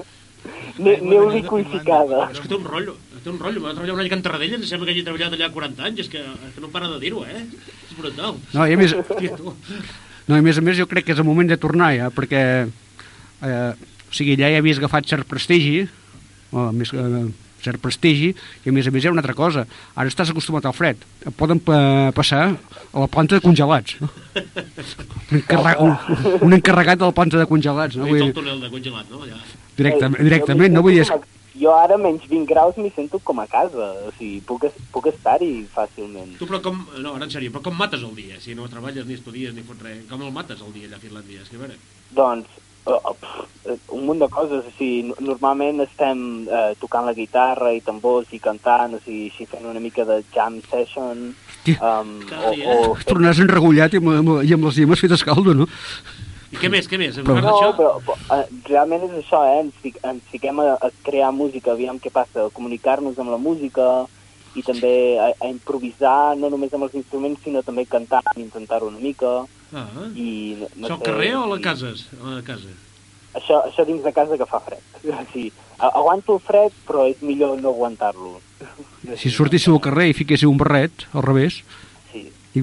Ne, 0.82 0.98
neu 1.06 1.30
liquificada. 1.32 2.26
És 2.34 2.42
que 2.42 2.50
té 2.52 2.58
un 2.58 2.68
rotllo, 2.68 2.98
té 3.24 3.32
un 3.32 3.40
rotllo. 3.40 3.64
Va 3.66 3.74
treballar 3.76 3.96
un 3.96 4.04
any 4.04 4.10
a 4.10 4.14
Can 4.14 4.24
Tarradella, 4.26 4.60
em 4.60 4.68
sembla 4.68 4.90
que 4.90 4.96
hagi 4.96 5.06
treballat 5.08 5.36
allà 5.38 5.52
40 5.54 5.90
anys, 5.90 6.06
és 6.06 6.12
que, 6.12 6.22
és 6.22 6.56
que 6.56 6.64
no 6.64 6.72
para 6.74 6.90
de 6.92 7.00
dir-ho, 7.04 7.26
eh? 7.26 7.44
És 7.88 7.98
brutal. 7.98 8.40
No, 8.54 8.66
i 8.68 8.78
a 8.78 8.82
més-. 8.82 8.98
No, 10.30 10.38
i 10.38 10.40
a 10.40 10.46
més 10.46 10.60
a 10.60 10.62
més 10.64 10.78
jo 10.78 10.86
crec 10.88 11.08
que 11.08 11.16
és 11.16 11.20
el 11.20 11.26
moment 11.28 11.50
de 11.50 11.58
tornar 11.60 11.90
ja, 11.98 12.06
perquè 12.14 12.42
eh, 13.42 13.72
o 14.12 14.14
sigui, 14.16 14.36
allà 14.38 14.52
ja 14.54 14.60
havies 14.62 14.80
agafat 14.80 15.10
cert 15.10 15.28
prestigi, 15.28 15.82
o 16.54 16.68
més, 16.76 16.94
eh, 16.94 17.24
cert 17.66 17.82
prestigi, 17.82 18.30
i 18.64 18.70
a 18.70 18.74
més 18.76 18.88
a 18.88 18.94
més 18.94 19.04
hi 19.04 19.10
ha 19.10 19.14
una 19.14 19.24
altra 19.24 19.36
cosa, 19.38 19.66
ara 19.96 20.12
estàs 20.12 20.32
acostumat 20.34 20.68
al 20.70 20.76
fred, 20.78 21.02
et 21.26 21.36
poden 21.38 21.62
pa 21.64 22.12
passar 22.16 22.44
a 22.52 23.04
la 23.04 23.10
planta 23.12 23.38
de 23.38 23.44
congelats. 23.44 23.98
No? 24.02 24.12
Un, 25.32 25.42
encarregat, 25.42 25.84
un, 25.84 26.40
un 26.48 26.58
encarregat 26.60 27.02
de 27.02 27.08
la 27.10 27.18
planta 27.18 27.42
de 27.42 27.50
congelats. 27.50 28.00
No? 28.00 28.08
Vull 28.10 28.26
el 28.30 28.34
túnel 28.36 28.60
de 28.64 28.72
congelat, 28.74 29.12
no? 29.12 29.26
Ja. 29.26 29.40
directament, 29.78 30.22
directament 30.28 30.76
no 30.78 30.84
vull 30.86 31.00
dir... 31.02 31.08
Jo 31.60 31.74
ara, 31.76 31.98
menys 32.00 32.24
20 32.30 32.48
graus, 32.48 32.78
m'hi 32.80 32.92
sento 32.96 33.20
com 33.20 33.40
a 33.44 33.48
casa. 33.52 33.90
O 34.08 34.12
sigui, 34.18 34.40
puc, 34.48 34.64
puc 34.94 35.10
estar-hi 35.12 35.66
fàcilment. 35.74 36.38
Tu, 36.40 36.48
però 36.48 36.62
com... 36.64 36.80
No, 37.04 37.18
ara 37.18 37.28
en 37.28 37.34
sèrio, 37.34 37.52
però 37.52 37.66
com 37.68 37.76
mates 37.76 38.06
el 38.08 38.16
dia? 38.16 38.40
Si 38.40 38.56
no 38.56 38.70
treballes 38.72 39.06
ni 39.06 39.18
estudies 39.20 39.54
ni 39.58 39.66
fots 39.68 39.84
res, 39.84 40.06
com 40.10 40.24
el 40.24 40.32
mates 40.32 40.62
el 40.64 40.72
dia 40.72 40.88
allà 40.88 41.02
a 41.02 41.04
Finlàndia? 41.04 41.44
És 41.44 41.52
que 41.52 41.60
a 41.60 41.64
veure... 41.66 41.76
Doncs, 42.16 42.48
uh, 42.88 43.12
pff, 43.12 43.44
eh, 43.68 43.76
un 43.98 44.08
munt 44.08 44.24
de 44.24 44.30
coses. 44.32 44.64
O 44.64 44.74
sigui, 44.78 45.04
no- 45.12 45.20
normalment 45.34 45.84
estem 45.84 46.24
uh, 46.48 46.72
tocant 46.80 47.06
la 47.10 47.16
guitarra 47.20 47.74
i 47.76 47.84
tambors 47.84 48.32
i 48.32 48.40
cantant, 48.40 48.96
o 48.96 49.04
sigui, 49.04 49.28
així 49.34 49.50
fent 49.52 49.68
una 49.68 49.84
mica 49.84 50.08
de 50.08 50.22
jam 50.36 50.62
session. 50.72 51.34
Um, 51.78 52.16
o, 52.34 52.56
o 52.74 52.96
Tornaràs 53.06 53.44
enregullat 53.44 53.94
i 53.94 54.00
amb, 54.02 54.08
amb, 54.18 54.32
i 54.48 54.56
amb 54.56 54.64
les 54.66 54.80
llimes 54.80 55.04
fetes 55.04 55.22
caldo, 55.28 55.54
no? 55.54 55.68
I 56.52 56.60
què 56.60 56.70
més, 56.72 56.88
què 56.92 56.98
més? 57.00 57.16
Però-. 57.24 57.40
No, 57.40 57.54
Això? 57.56 57.70
però, 57.78 57.92
però 58.04 58.40
eh, 58.42 58.48
realment 58.68 59.06
és 59.08 59.14
això, 59.22 59.40
eh? 59.48 59.62
Ens, 59.64 59.78
fic, 59.84 59.98
ens 60.04 60.24
fiquem 60.34 60.60
a, 60.60 60.74
a 60.76 60.90
crear 61.06 61.32
música, 61.32 61.72
aviam 61.72 62.00
què 62.02 62.12
passa, 62.12 62.48
a 62.48 62.54
comunicar-nos 62.54 63.20
amb 63.24 63.32
la 63.32 63.40
música 63.40 63.88
i 64.60 64.64
també 64.68 64.92
a, 65.16 65.30
a 65.40 65.48
improvisar, 65.48 66.36
no 66.36 66.50
només 66.52 66.74
amb 66.76 66.90
els 66.90 66.98
instruments, 67.00 67.40
sinó 67.46 67.64
també 67.64 67.86
cantar, 67.88 68.20
intentar-ho 68.36 68.90
una 68.92 69.00
mica. 69.00 69.46
Ah, 69.72 69.88
I, 70.12 70.58
no, 70.60 70.68
no 70.76 70.88
Això 70.90 70.98
al 70.98 71.06
carrer 71.08 71.34
o 71.40 71.44
a 71.46 71.52
la 71.54 71.60
casa? 71.64 71.94
A 72.20 72.34
la 72.36 72.44
casa. 72.44 72.74
Això, 73.40 73.62
això 73.70 73.86
dins 73.88 74.04
de 74.04 74.12
casa 74.12 74.36
que 74.38 74.48
fa 74.50 74.60
fred. 74.66 74.84
Sí, 75.32 75.48
aguanto 75.80 76.36
el 76.36 76.42
fred, 76.44 76.76
però 76.86 77.08
és 77.10 77.24
millor 77.26 77.56
no 77.62 77.72
aguantar-lo. 77.72 78.36
Si 79.18 79.32
sortíssiu 79.34 79.74
al 79.78 79.82
carrer 79.88 80.10
i 80.12 80.18
fiquéssiu 80.18 80.52
un 80.52 80.60
barret, 80.60 81.08
al 81.16 81.24
revés, 81.26 81.64
Sí. 82.12 82.28
i, 82.60 82.62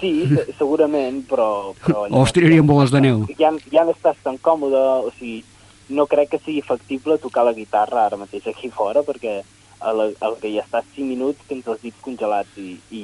Sí, 0.00 0.26
se- 0.28 0.52
segurament, 0.58 1.22
però... 1.28 1.74
però 1.84 2.06
o 2.10 2.22
us 2.22 2.32
tiraríem 2.32 2.66
boles 2.66 2.90
de 2.94 3.00
neu. 3.00 3.24
ja, 3.38 3.50
ja 3.72 3.84
no 3.84 3.94
estàs 3.96 4.16
tan 4.22 4.38
còmode, 4.38 4.80
o 5.08 5.10
sigui, 5.18 5.42
no 5.88 6.06
crec 6.06 6.30
que 6.34 6.38
sigui 6.44 6.62
factible 6.62 7.18
tocar 7.18 7.44
la 7.44 7.52
guitarra 7.56 8.06
ara 8.06 8.16
mateix 8.20 8.46
aquí 8.48 8.70
fora, 8.70 9.02
perquè 9.02 9.42
el, 9.84 10.00
el 10.14 10.36
que 10.40 10.52
ja 10.54 10.62
estàs 10.64 10.84
5 10.94 11.08
minuts 11.08 11.44
tens 11.48 11.66
els 11.68 11.82
dits 11.82 12.00
congelats 12.04 12.56
i, 12.60 12.78
i 12.90 13.02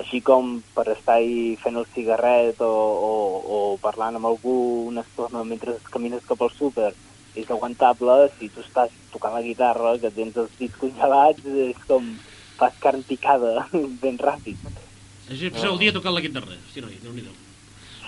així 0.00 0.20
com 0.24 0.58
per 0.74 0.86
estar 0.92 1.16
ahí 1.20 1.56
fent 1.60 1.76
el 1.76 1.86
cigarret 1.94 2.60
o, 2.64 2.68
o, 2.70 3.12
o 3.44 3.60
parlant 3.82 4.16
amb 4.16 4.28
algú 4.28 4.56
una 4.88 5.02
estona 5.06 5.42
mentre 5.44 5.76
camines 5.92 6.24
cap 6.28 6.40
al 6.42 6.52
súper 6.56 6.92
és 7.38 7.48
aguantable, 7.50 8.28
si 8.38 8.48
tu 8.50 8.60
estàs 8.64 8.90
tocant 9.12 9.36
la 9.36 9.42
guitarra, 9.44 9.94
que 10.02 10.10
tens 10.10 10.36
els 10.36 10.50
dits 10.58 10.76
congelats, 10.80 11.44
és 11.46 11.78
com 11.86 12.08
fas 12.58 12.74
carn 12.82 13.04
picada 13.06 13.68
ben 14.02 14.18
ràpid. 14.18 14.58
Així 15.30 15.50
passeu 15.54 15.72
el 15.76 15.78
dia 15.78 15.92
tocant 15.94 16.14
la 16.16 16.20
guitarra. 16.24 16.56
Hosti, 16.66 16.82
noi, 16.84 16.98
déu 17.02 17.12
nhi 17.14 17.24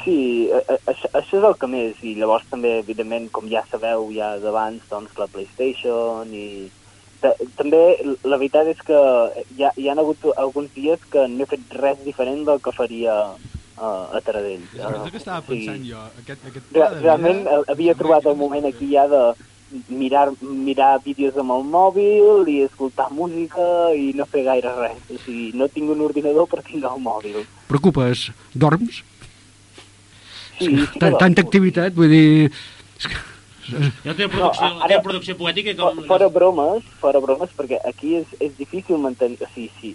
Sí, 0.02 0.50
això, 0.50 1.08
això 1.14 1.36
és 1.38 1.44
el 1.46 1.54
que 1.60 1.68
més, 1.70 1.98
i 2.02 2.16
llavors 2.18 2.42
també, 2.50 2.72
evidentment, 2.80 3.28
com 3.30 3.46
ja 3.48 3.62
sabeu 3.70 4.08
ja 4.10 4.32
d'abans, 4.42 4.82
doncs 4.90 5.14
la 5.20 5.28
PlayStation 5.30 6.32
i... 6.34 6.70
Ta- 7.22 7.36
També 7.54 7.82
la 8.26 8.34
veritat 8.40 8.66
és 8.72 8.80
que 8.82 8.98
hi 9.54 9.62
ha, 9.62 9.70
hi 9.78 9.86
ha 9.88 9.94
hagut 9.94 10.24
alguns 10.36 10.72
dies 10.74 10.98
que 11.12 11.28
no 11.30 11.44
he 11.44 11.50
fet 11.52 11.76
res 11.78 12.00
diferent 12.02 12.42
del 12.48 12.58
que 12.64 12.72
faria 12.74 13.14
uh, 13.36 14.10
a 14.10 14.20
Taradell. 14.26 14.64
És 14.74 14.82
el 14.82 15.10
que 15.14 15.20
estava 15.22 15.38
Sí. 15.46 15.52
pensant 15.52 15.86
jo. 15.86 16.02
Aquest, 16.24 16.48
aquest 16.50 16.66
Re 16.74 16.80
pla 16.80 16.90
de 16.90 17.00
realment 17.04 17.44
vida... 17.46 17.62
havia 17.76 17.94
trobat 17.94 18.26
el 18.26 18.34
moment 18.42 18.66
aquí 18.66 18.90
ja 18.96 19.06
de 19.06 19.22
mirar, 19.88 20.28
mirar 20.40 20.98
vídeos 21.04 21.36
amb 21.40 21.54
el 21.56 21.64
mòbil 21.72 22.48
i 22.52 22.58
escoltar 22.66 23.08
música 23.14 23.64
i 23.96 24.12
no 24.18 24.26
fer 24.26 24.44
gaire 24.46 24.72
res. 24.78 25.00
O 25.10 25.18
sigui, 25.24 25.50
no 25.58 25.68
tinc 25.72 25.90
un 25.94 26.00
ordinador 26.04 26.46
però 26.50 26.62
tinc 26.66 26.84
el 26.84 27.00
mòbil. 27.02 27.42
Preocupes? 27.70 28.28
Dorms? 28.54 29.02
Sí, 30.58 30.68
sí 30.76 30.86
que 31.00 31.10
tanta 31.18 31.42
activitat, 31.42 31.94
vull 31.96 32.12
dir... 32.12 32.50
Ja 34.02 34.12
té 34.18 34.26
producció, 34.26 34.66
No, 34.68 34.80
ara- 34.82 34.88
té 34.90 34.96
producció 35.04 35.36
poètica 35.38 35.72
com... 35.78 36.00
Fo- 36.02 36.06
Fora 36.10 36.28
bromes, 36.34 36.82
fora 37.00 37.20
bromes, 37.22 37.50
perquè 37.56 37.78
aquí 37.88 38.16
és, 38.20 38.32
és 38.42 38.52
difícil 38.58 38.98
mantenir... 39.00 39.38
O 39.42 39.48
sigui, 39.54 39.70
sí, 39.80 39.92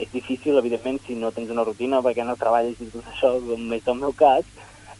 és 0.00 0.08
difícil, 0.12 0.56
evidentment, 0.58 0.98
si 1.06 1.14
no 1.20 1.30
tens 1.36 1.50
una 1.52 1.64
rutina, 1.68 2.00
perquè 2.04 2.24
no 2.24 2.36
treballes 2.40 2.80
i 2.80 2.88
tot 2.92 3.06
això, 3.12 3.34
com 3.44 3.72
és 3.76 3.86
el 3.92 3.98
meu 4.00 4.14
cas, 4.16 4.44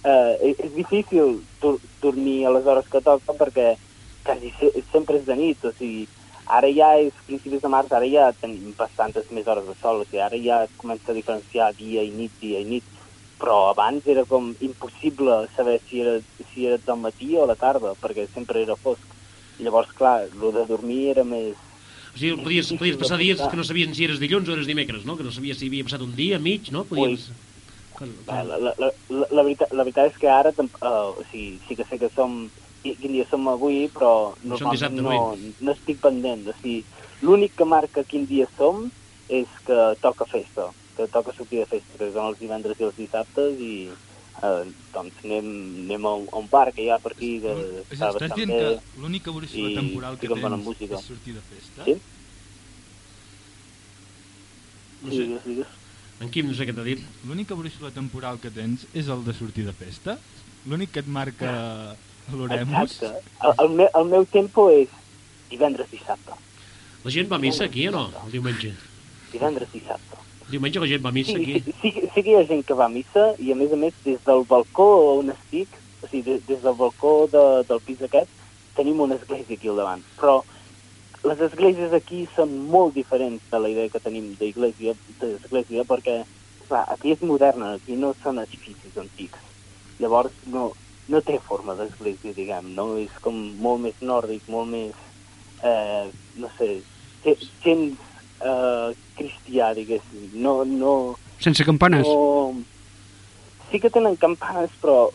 eh, 0.04 0.34
és, 0.50 0.60
és 0.68 0.74
difícil 0.76 1.38
dormir 2.04 2.44
a 2.46 2.52
les 2.54 2.68
hores 2.68 2.88
que 2.92 3.00
toca 3.04 3.34
perquè 3.40 3.72
quasi 4.24 4.52
se 4.58 4.72
sempre 4.92 5.18
és 5.20 5.26
de 5.26 5.36
nit, 5.36 5.64
o 5.64 5.72
sigui, 5.76 6.06
ara 6.50 6.70
ja 6.74 6.90
és 7.00 7.14
principis 7.26 7.62
de 7.62 7.70
març, 7.72 7.92
ara 7.94 8.08
ja 8.10 8.30
tenim 8.40 8.74
bastantes 8.78 9.30
més 9.34 9.46
hores 9.46 9.66
de 9.68 9.76
sol, 9.80 10.02
o 10.02 10.08
sigui, 10.08 10.22
ara 10.24 10.40
ja 10.40 10.64
es 10.66 10.74
comença 10.80 11.12
a 11.12 11.16
diferenciar 11.16 11.72
dia 11.78 12.04
i 12.06 12.10
nit, 12.14 12.34
dia 12.42 12.60
i 12.60 12.68
nit, 12.68 12.86
però 13.40 13.70
abans 13.70 14.06
era 14.10 14.26
com 14.28 14.52
impossible 14.60 15.46
saber 15.56 15.80
si 15.88 16.02
era, 16.02 16.18
si 16.52 16.66
era 16.68 16.78
del 16.84 17.00
matí 17.00 17.32
o 17.40 17.46
la 17.48 17.56
tarda, 17.56 17.94
perquè 17.96 18.26
sempre 18.34 18.62
era 18.66 18.76
fosc. 18.76 19.16
I 19.60 19.64
llavors, 19.64 19.92
clar, 19.96 20.26
el 20.28 20.54
de 20.56 20.64
dormir 20.68 21.02
era 21.14 21.24
més... 21.24 21.56
O 22.10 22.18
sigui, 22.18 22.34
podies, 22.42 22.72
podies 22.76 22.98
passar 23.00 23.20
dies 23.20 23.40
que 23.40 23.56
no 23.56 23.64
sabien 23.64 23.94
si 23.96 24.04
eres 24.04 24.20
dilluns 24.20 24.48
o 24.48 24.56
eres 24.56 24.68
dimecres, 24.68 25.06
no? 25.08 25.16
Que 25.16 25.24
no 25.24 25.32
sabies 25.32 25.60
si 25.60 25.70
havia 25.70 25.86
passat 25.86 26.04
un 26.04 26.12
dia, 26.16 26.40
mig, 26.42 26.68
no? 26.74 26.84
Podies... 26.88 27.30
La, 28.00 28.40
la, 28.48 28.56
la, 28.56 28.72
la, 28.80 29.26
la, 29.28 29.42
veritat, 29.44 29.74
la 29.76 29.84
veritat 29.84 30.08
és 30.08 30.14
que 30.16 30.28
ara 30.32 30.52
uh, 30.56 31.10
o 31.12 31.24
sigui, 31.28 31.58
sí 31.66 31.76
que 31.76 31.84
sé 31.84 31.98
que 32.00 32.08
som 32.14 32.46
quin 32.82 33.12
dia 33.12 33.26
som 33.30 33.48
avui, 33.52 33.86
però 33.92 34.32
Som 34.40 34.70
normalment 34.70 35.00
no, 35.02 35.54
no 35.60 35.74
estic 35.76 36.00
pendent. 36.02 36.46
O 36.48 36.54
sigui, 36.60 36.84
l'únic 37.24 37.56
que 37.58 37.66
marca 37.68 38.04
quin 38.08 38.26
dia 38.28 38.48
som 38.56 38.86
és 39.30 39.48
que 39.66 39.80
toca 40.02 40.26
festa, 40.30 40.70
que 40.96 41.06
toca 41.12 41.34
sortir 41.36 41.62
de 41.62 41.68
festa, 41.70 41.98
que 41.98 42.10
són 42.10 42.30
els 42.32 42.40
divendres 42.40 42.80
i 42.80 42.88
els 42.88 42.96
dissabtes 42.98 43.60
i 43.60 43.74
eh, 43.90 44.62
doncs 44.94 45.20
anem, 45.24 45.50
anem 45.86 46.06
a 46.06 46.14
un, 46.22 46.28
a 46.32 46.40
un 46.40 46.48
bar 46.50 46.70
que 46.74 46.84
hi 46.84 46.90
ha 46.90 46.98
per 47.02 47.14
aquí 47.14 47.36
És, 47.40 47.60
està 47.92 48.10
estàs 48.14 48.34
dient 48.38 48.54
que 48.54 49.02
l'única 49.02 49.30
evolució 49.32 49.70
temporal 49.76 50.18
que 50.20 50.32
tens 50.32 50.82
és 50.88 51.04
sortir 51.04 51.36
de 51.36 51.44
festa? 51.52 51.86
Sí? 51.86 51.98
No 55.00 55.12
sé. 55.12 55.22
Digues, 55.22 55.46
digues. 55.46 55.78
En 56.20 56.28
Quim 56.28 56.50
no 56.50 56.54
sé 56.56 56.66
què 56.68 56.74
t'ha 56.76 56.84
dit. 56.84 57.00
L'única 57.24 57.56
brúixola 57.56 57.94
temporal 57.96 58.36
que 58.42 58.50
tens 58.52 58.84
és 58.92 59.08
el 59.08 59.22
de 59.24 59.32
sortir 59.32 59.64
de 59.64 59.72
festa? 59.72 60.18
L'únic 60.68 60.92
que 60.92 61.00
et 61.00 61.08
marca 61.08 61.52
l'Oremus? 62.36 62.96
Exacte. 63.00 63.32
El, 63.46 63.54
el, 63.64 63.74
meu, 63.80 63.88
el 64.00 64.06
meu 64.12 64.26
tempo 64.26 64.68
és 64.70 64.88
divendres 65.50 65.90
dissabte. 65.90 66.36
La 67.04 67.10
gent 67.10 67.30
va 67.30 67.36
a 67.36 67.42
missa 67.42 67.64
aquí 67.64 67.86
o 67.88 67.92
no? 67.94 68.04
El 68.26 68.32
diumenge. 68.36 68.74
Divendres 69.32 69.70
dissabte. 69.72 70.18
El 70.46 70.50
diumenge 70.56 70.80
la 70.82 70.88
gent 70.90 71.04
va 71.04 71.10
a 71.10 71.16
missa 71.16 71.32
Sí, 71.36 71.42
aquí. 71.42 71.60
sí, 71.66 71.74
sí, 71.82 72.08
sí 72.14 72.22
que 72.22 72.30
hi 72.32 72.38
ha 72.40 72.46
gent 72.46 72.64
que 72.66 72.74
va 72.74 72.86
a 72.86 72.92
missa 72.92 73.30
i 73.38 73.52
a 73.52 73.56
més 73.56 73.72
a 73.72 73.78
més 73.80 73.94
des 74.04 74.18
del 74.26 74.44
balcó 74.50 74.88
on 75.18 75.30
estic 75.30 75.68
o 76.02 76.08
sigui, 76.08 76.22
des, 76.26 76.46
des 76.48 76.62
del 76.62 76.74
balcó 76.74 77.28
de, 77.32 77.44
del 77.68 77.80
pis 77.86 78.02
aquest 78.02 78.28
tenim 78.76 79.00
una 79.00 79.14
església 79.18 79.56
aquí 79.56 79.68
al 79.68 79.76
davant, 79.76 80.02
però 80.16 80.40
les 81.28 81.40
esglésies 81.44 81.92
aquí 81.92 82.22
són 82.34 82.52
molt 82.72 82.94
diferents 82.94 83.42
de 83.50 83.58
la 83.60 83.68
idea 83.68 83.90
que 83.92 84.00
tenim 84.00 84.30
d'església, 84.38 84.94
d'església 85.20 85.84
perquè 85.84 86.22
clar, 86.68 86.84
aquí 86.94 87.12
és 87.12 87.20
moderna, 87.26 87.74
aquí 87.76 87.96
no 87.98 88.14
són 88.22 88.38
edificis 88.40 88.96
antics. 88.96 89.36
Llavors 90.00 90.32
no, 90.46 90.70
no 91.10 91.20
té 91.26 91.38
forma 91.48 91.74
d'església, 91.78 92.32
diguem, 92.36 92.70
no? 92.76 92.92
És 93.02 93.12
com 93.24 93.34
molt 93.60 93.82
més 93.84 93.96
nòrdic, 94.00 94.44
molt 94.48 94.70
més, 94.70 94.94
eh, 95.66 96.10
no 96.38 96.50
sé, 96.58 96.68
ge- 97.26 97.38
gens 97.66 97.98
eh, 98.40 98.90
cristià, 99.18 99.72
diguéssim. 99.76 100.30
No, 100.32 100.60
no, 100.64 100.94
Sense 101.42 101.64
campanes? 101.66 102.06
no... 102.06 102.64
Sí 103.70 103.78
que 103.82 103.90
tenen 103.90 104.16
campanes, 104.18 104.72
però... 104.82 105.08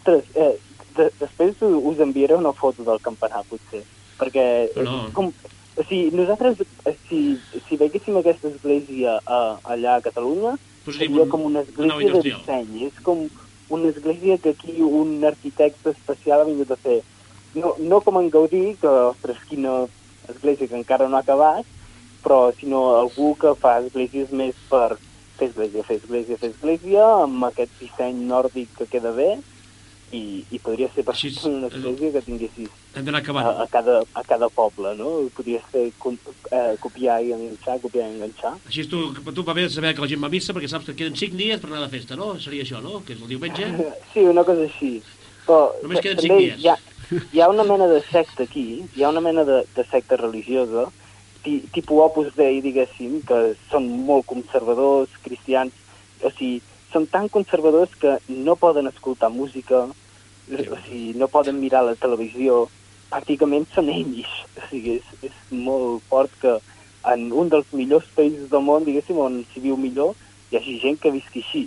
Ostres, 0.00 0.24
eh, 0.34 0.54
de, 0.96 1.10
després 1.20 1.58
us 1.60 1.98
enviaré 2.00 2.34
una 2.38 2.54
foto 2.56 2.86
del 2.86 3.02
campanar, 3.04 3.42
potser, 3.50 3.82
perquè... 4.18 4.44
No. 4.80 4.94
és 5.10 5.12
Com, 5.18 5.28
o 5.76 5.84
sigui, 5.84 6.08
nosaltres, 6.16 6.62
eh, 6.88 6.94
si, 7.10 7.20
si 7.68 7.76
veiéssim 7.80 8.16
aquesta 8.16 8.48
església 8.48 9.18
eh, 9.20 9.52
allà 9.74 9.98
a 9.98 10.04
Catalunya, 10.06 10.54
Posaríem 10.86 11.12
seria 11.12 11.26
un- 11.26 11.30
com 11.34 11.44
una 11.50 11.60
església 11.66 12.14
de 12.16 12.22
disseny. 12.24 12.86
És 12.88 12.96
com 13.04 13.26
una 13.70 13.88
església 13.88 14.36
que 14.38 14.50
aquí 14.50 14.82
un 14.82 15.24
arquitecte 15.24 15.90
especial 15.90 16.42
ha 16.42 16.48
vingut 16.48 16.70
a 16.70 16.76
fer. 16.76 17.00
No, 17.54 17.74
no 17.78 18.00
com 18.04 18.18
en 18.20 18.30
Gaudí, 18.30 18.76
que, 18.82 18.90
ostres, 19.10 19.38
quina 19.48 19.86
església 20.28 20.68
que 20.68 20.78
encara 20.78 21.08
no 21.08 21.16
ha 21.18 21.24
acabat, 21.24 21.66
però 22.22 22.50
sinó 22.58 22.82
algú 22.98 23.32
que 23.40 23.54
fa 23.62 23.78
esglésies 23.80 24.34
més 24.34 24.58
per 24.70 24.98
fer 25.38 25.48
església, 25.48 25.86
fer 25.86 25.96
església, 26.02 26.38
fer 26.42 26.50
església, 26.52 27.06
amb 27.24 27.48
aquest 27.48 27.72
disseny 27.80 28.20
nòrdic 28.28 28.74
que 28.78 28.90
queda 28.92 29.14
bé, 29.16 29.30
i, 30.12 30.42
i 30.50 30.58
podria 30.58 30.88
ser 30.94 31.04
per 31.06 31.14
una 31.46 31.68
església 31.68 32.10
que 32.12 32.22
tinguessis 32.26 32.70
Hem 32.96 33.04
d'anar 33.06 33.20
acabant. 33.20 33.46
a, 33.46 33.62
a, 33.62 33.66
cada, 33.70 34.00
a 34.14 34.22
cada 34.26 34.48
poble, 34.50 34.94
no? 34.98 35.10
Podria 35.36 35.60
ser 35.70 35.92
com, 35.98 36.16
eh, 36.50 36.74
copiar 36.82 37.20
i 37.22 37.32
enganxar, 37.36 37.78
copiar 37.80 38.08
i 38.08 38.16
enganxar. 38.16 38.56
Així 38.66 38.86
tu, 38.90 39.12
tu 39.14 39.44
va 39.46 39.54
bé 39.54 39.68
saber 39.70 39.94
que 39.94 40.02
la 40.02 40.10
gent 40.10 40.22
va 40.22 40.30
a 40.30 40.34
missa 40.34 40.54
perquè 40.56 40.70
saps 40.70 40.90
que 40.90 40.96
queden 40.98 41.18
5 41.18 41.38
dies 41.38 41.62
per 41.62 41.70
anar 41.70 41.84
de 41.84 41.92
festa, 41.94 42.18
no? 42.18 42.32
Seria 42.42 42.66
això, 42.66 42.82
no? 42.82 43.04
Que 43.06 43.14
és 43.14 43.22
el 43.22 43.30
diumenge. 43.30 43.70
Sí, 44.12 44.24
una 44.26 44.42
cosa 44.42 44.66
així. 44.66 44.96
Però 45.46 45.70
Només 45.84 46.02
queden 46.02 46.18
també 46.18 46.26
cinc 46.26 46.40
dies. 46.40 46.64
Hi 46.64 46.70
ha, 46.72 47.20
hi 47.32 47.42
ha 47.42 47.50
una 47.52 47.66
mena 47.68 47.86
de 47.90 48.00
secta 48.08 48.42
aquí, 48.48 48.66
hi 48.96 49.04
ha 49.04 49.12
una 49.14 49.22
mena 49.22 49.44
de, 49.46 49.60
de 49.76 49.84
secta 49.90 50.18
religiosa, 50.18 50.88
ti, 51.44 51.60
tipus 51.74 52.02
Opus 52.08 52.34
Dei, 52.36 52.58
diguéssim, 52.64 53.20
que 53.26 53.40
són 53.70 53.86
molt 54.08 54.26
conservadors, 54.30 55.14
cristians, 55.24 55.76
o 56.20 56.32
sigui, 56.34 56.58
són 56.92 57.06
tan 57.06 57.28
conservadors 57.28 57.92
que 58.00 58.16
no 58.28 58.56
poden 58.56 58.86
escoltar 58.90 59.30
música, 59.30 59.84
o 59.86 60.76
sigui, 60.86 61.14
no 61.14 61.28
poden 61.30 61.60
mirar 61.60 61.84
la 61.86 61.94
televisió, 61.94 62.64
pràcticament 63.10 63.66
són 63.74 63.88
ells. 63.92 64.30
O 64.58 64.66
sigui, 64.70 64.96
és, 64.98 65.12
és 65.30 65.36
molt 65.54 66.02
fort 66.10 66.32
que 66.42 66.56
en 67.10 67.28
un 67.32 67.48
dels 67.52 67.70
millors 67.72 68.08
països 68.16 68.50
del 68.50 68.62
món, 68.66 68.84
diguéssim, 68.84 69.18
on 69.18 69.40
s'hi 69.52 69.62
viu 69.64 69.76
millor, 69.80 70.16
hi 70.50 70.58
hagi 70.58 70.78
gent 70.82 70.98
que 71.00 71.12
visqui 71.14 71.44
així. 71.44 71.62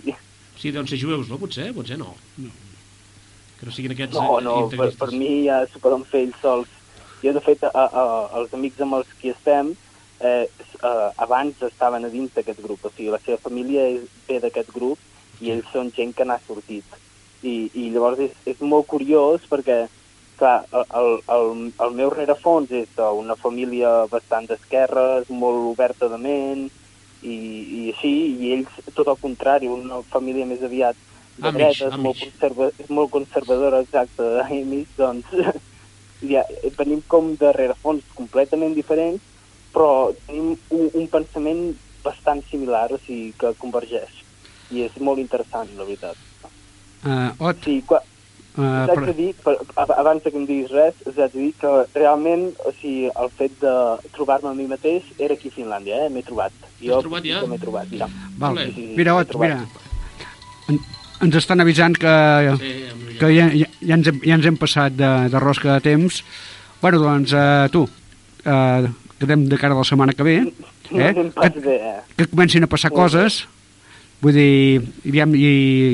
Sí, 0.60 0.70
deuen 0.70 0.86
ser 0.86 1.00
jueus, 1.00 1.28
no? 1.32 1.38
Potser, 1.40 1.70
potser 1.74 1.96
no. 1.98 2.12
no. 2.38 2.52
Que 3.58 3.66
no 3.66 3.72
siguin 3.74 3.92
aquests... 3.96 4.14
No, 4.14 4.38
eh, 4.38 4.44
no, 4.44 4.54
per, 4.54 4.66
integristes. 4.68 5.00
per 5.00 5.10
mi 5.18 5.32
ja 5.48 5.62
s'ho 5.70 5.80
poden 5.82 6.04
fer 6.10 6.26
ells 6.28 6.38
sols. 6.44 6.68
Jo, 7.24 7.32
de 7.32 7.40
fet, 7.40 7.64
a, 7.64 7.72
a, 7.88 8.04
els 8.38 8.52
amics 8.54 8.80
amb 8.84 8.98
els 9.00 9.10
que 9.20 9.32
estem, 9.32 9.72
eh, 10.20 10.44
s- 10.60 10.78
eh, 10.84 11.08
abans 11.24 11.62
estaven 11.64 12.04
a 12.04 12.10
dins 12.12 12.30
d'aquest 12.36 12.60
grup, 12.62 12.84
o 12.84 12.92
sigui, 12.92 13.08
la 13.14 13.20
seva 13.24 13.40
família 13.40 13.88
és, 13.96 14.04
ve 14.28 14.38
d'aquest 14.44 14.70
grup 14.76 15.00
i 15.40 15.50
ells 15.54 15.70
són 15.72 15.90
gent 15.96 16.14
que 16.16 16.26
n'ha 16.28 16.38
sortit. 16.46 16.98
I, 17.44 17.70
I 17.74 17.90
llavors 17.92 18.22
és, 18.24 18.32
és 18.54 18.60
molt 18.64 18.86
curiós 18.88 19.44
perquè, 19.50 19.84
clar, 20.38 20.56
el, 20.72 21.18
el, 21.34 21.50
el, 21.84 21.96
meu 21.98 22.12
rerefons 22.14 22.72
és 22.72 22.88
d'una 22.96 23.36
família 23.40 24.04
bastant 24.12 24.48
d'esquerres, 24.50 25.28
molt 25.28 25.60
oberta 25.74 26.08
de 26.12 26.20
ment, 26.20 26.64
i, 27.24 27.34
i 27.34 27.82
així, 27.92 28.14
i 28.38 28.54
ells, 28.56 28.80
tot 28.94 29.08
el 29.08 29.20
contrari, 29.20 29.68
una 29.70 30.00
família 30.12 30.46
més 30.48 30.64
aviat 30.64 30.96
de 31.36 31.48
Amish, 31.50 31.58
dretes, 31.58 31.96
molt, 31.98 32.16
Amish. 32.16 32.24
conserva, 32.24 32.70
molt 32.88 33.12
conservadora, 33.14 33.84
exacte, 33.84 34.28
Amish, 34.48 34.92
doncs 34.98 35.32
ja, 36.24 36.44
venim 36.78 37.02
com 37.08 37.34
de 37.40 37.52
rerefons 37.56 38.04
completament 38.16 38.76
diferents, 38.76 39.22
però 39.74 40.12
tenim 40.26 40.54
un, 40.70 40.86
un 40.94 41.08
pensament 41.10 41.66
bastant 42.04 42.44
similar, 42.50 42.86
o 42.94 43.00
sigui, 43.02 43.32
que 43.40 43.54
convergeix. 43.60 44.23
I 44.74 44.82
és 44.88 44.96
molt 45.00 45.20
interessant, 45.22 45.70
la 45.78 45.84
veritat. 45.86 46.16
Uh, 47.04 47.30
Ot, 47.50 47.58
Sí, 47.64 47.76
qua, 47.86 48.00
uh, 48.56 48.64
haig 48.88 49.04
de 49.06 49.12
dir, 49.18 49.30
per, 49.44 49.54
ab- 49.76 49.92
abans 49.98 50.22
de 50.24 50.30
que 50.32 50.38
em 50.40 50.46
diguis 50.48 50.70
res, 50.72 50.94
us 51.06 51.18
haig 51.20 51.32
de 51.34 51.38
dir 51.44 51.52
que 51.60 51.72
realment, 51.94 52.46
o 52.64 52.72
sigui, 52.80 53.10
el 53.12 53.30
fet 53.38 53.54
de 53.60 53.74
trobar-me 54.16 54.50
a 54.50 54.54
mi 54.56 54.66
mateix 54.70 55.04
era 55.18 55.34
aquí 55.36 55.52
a 55.52 55.56
Finlàndia, 55.58 56.00
eh? 56.06 56.08
M'he 56.10 56.22
trobat. 56.26 56.52
Jo 56.80 56.96
T'has 56.98 57.04
trobat 57.06 57.28
ja? 57.28 57.40
sí 57.40 57.44
que 57.46 57.52
M'he 57.52 57.60
trobat, 57.62 57.92
ja. 58.00 58.08
Val. 58.40 58.58
Sí, 58.58 58.72
sí, 58.72 58.86
sí, 58.88 58.94
Mira, 58.96 59.14
Ot, 59.20 59.28
trobat. 59.28 59.48
mira, 59.50 60.72
en, 60.72 60.80
ens 61.28 61.36
estan 61.42 61.60
avisant 61.60 61.96
que, 62.00 62.14
Sí, 62.64 62.74
que 63.20 63.30
ja, 63.36 63.48
ja, 63.52 63.68
ja, 63.84 63.94
ens 64.00 64.08
hem, 64.10 64.20
ja 64.24 64.34
ens 64.40 64.46
hem 64.48 64.56
passat 64.60 64.96
de, 64.96 65.12
de 65.30 65.38
rosca 65.44 65.76
de 65.76 65.80
temps. 65.92 66.22
Bueno, 66.80 66.98
doncs, 67.04 67.32
uh, 67.36 67.68
tu, 67.72 67.84
uh, 67.84 68.88
quedem 69.20 69.44
de 69.48 69.56
cara 69.60 69.74
a 69.76 69.78
la 69.78 69.84
setmana 69.84 70.12
que 70.16 70.22
ve, 70.26 70.38
No 70.90 71.00
eh? 71.00 71.12
anem 71.14 71.30
pas 71.32 71.52
bé, 71.64 71.76
eh? 71.80 72.00
que 72.16 72.26
comencin 72.28 72.64
a 72.64 72.68
passar 72.68 72.90
bé. 72.90 72.96
coses, 72.98 73.44
vull 74.24 74.36
dir, 74.36 74.80
i, 75.04 75.10
aviam, 75.12 75.34
i, 75.36 75.44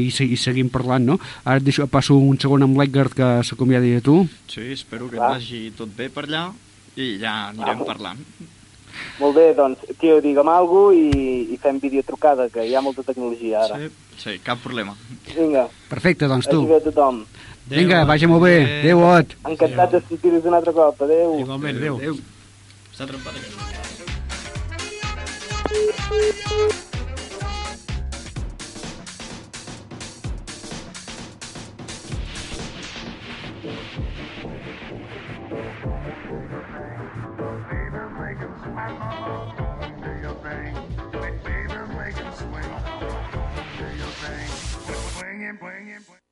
i, 0.07 0.11
i 0.11 0.39
seguim 0.39 0.71
parlant, 0.73 1.05
no? 1.13 1.19
Ara 1.43 1.59
et 1.59 1.67
deixo, 1.67 1.87
passo 1.91 2.17
un 2.19 2.39
segon 2.41 2.63
amb 2.67 2.79
l'Edgar 2.79 3.09
que 3.11 3.29
s'acomiadi 3.47 3.97
de 3.97 4.05
tu. 4.07 4.23
Sí, 4.51 4.71
espero 4.77 5.11
que 5.11 5.19
Clar. 5.19 5.35
vagi 5.37 5.67
tot 5.77 5.91
bé 5.97 6.09
per 6.15 6.29
allà 6.29 6.47
i 6.97 7.17
ja 7.23 7.51
anirem 7.51 7.85
parlant. 7.89 8.23
Molt 9.21 9.37
bé, 9.37 9.47
doncs, 9.57 9.85
tio, 10.01 10.19
digue'm 10.23 10.49
alguna 10.51 10.91
cosa 10.91 11.19
i, 11.21 11.55
i 11.55 11.59
fem 11.61 11.79
videotrucada, 11.83 12.49
que 12.53 12.65
hi 12.67 12.75
ha 12.75 12.83
molta 12.85 13.05
tecnologia 13.07 13.65
ara. 13.65 13.79
Sí, 13.79 14.17
sí, 14.25 14.39
cap 14.45 14.59
problema. 14.63 14.97
Vinga, 15.31 15.69
Perfecte, 15.91 16.29
doncs 16.31 16.49
tu. 16.51 16.65
bé 16.69 16.81
a 16.81 16.85
tothom. 16.85 17.25
Vinga, 17.71 18.05
vagi 18.09 18.27
molt 18.27 18.43
bé. 18.43 18.57
Adéu, 18.81 18.99
Ot. 19.07 19.37
Encantat 19.47 19.95
de 19.95 20.01
sentir-vos 20.09 20.45
un 20.51 20.59
altre 20.59 20.73
cop. 20.75 21.03
Adéu. 21.07 21.39
Igualment, 21.45 21.77
adéu. 21.79 21.97
Adéu. 22.03 22.15
Està 22.91 23.07
trempat 23.07 23.35
aquest. 38.89 39.21
Swing 45.19 45.43
it, 45.43 45.59
swing 45.59 45.89
it. 45.89 46.30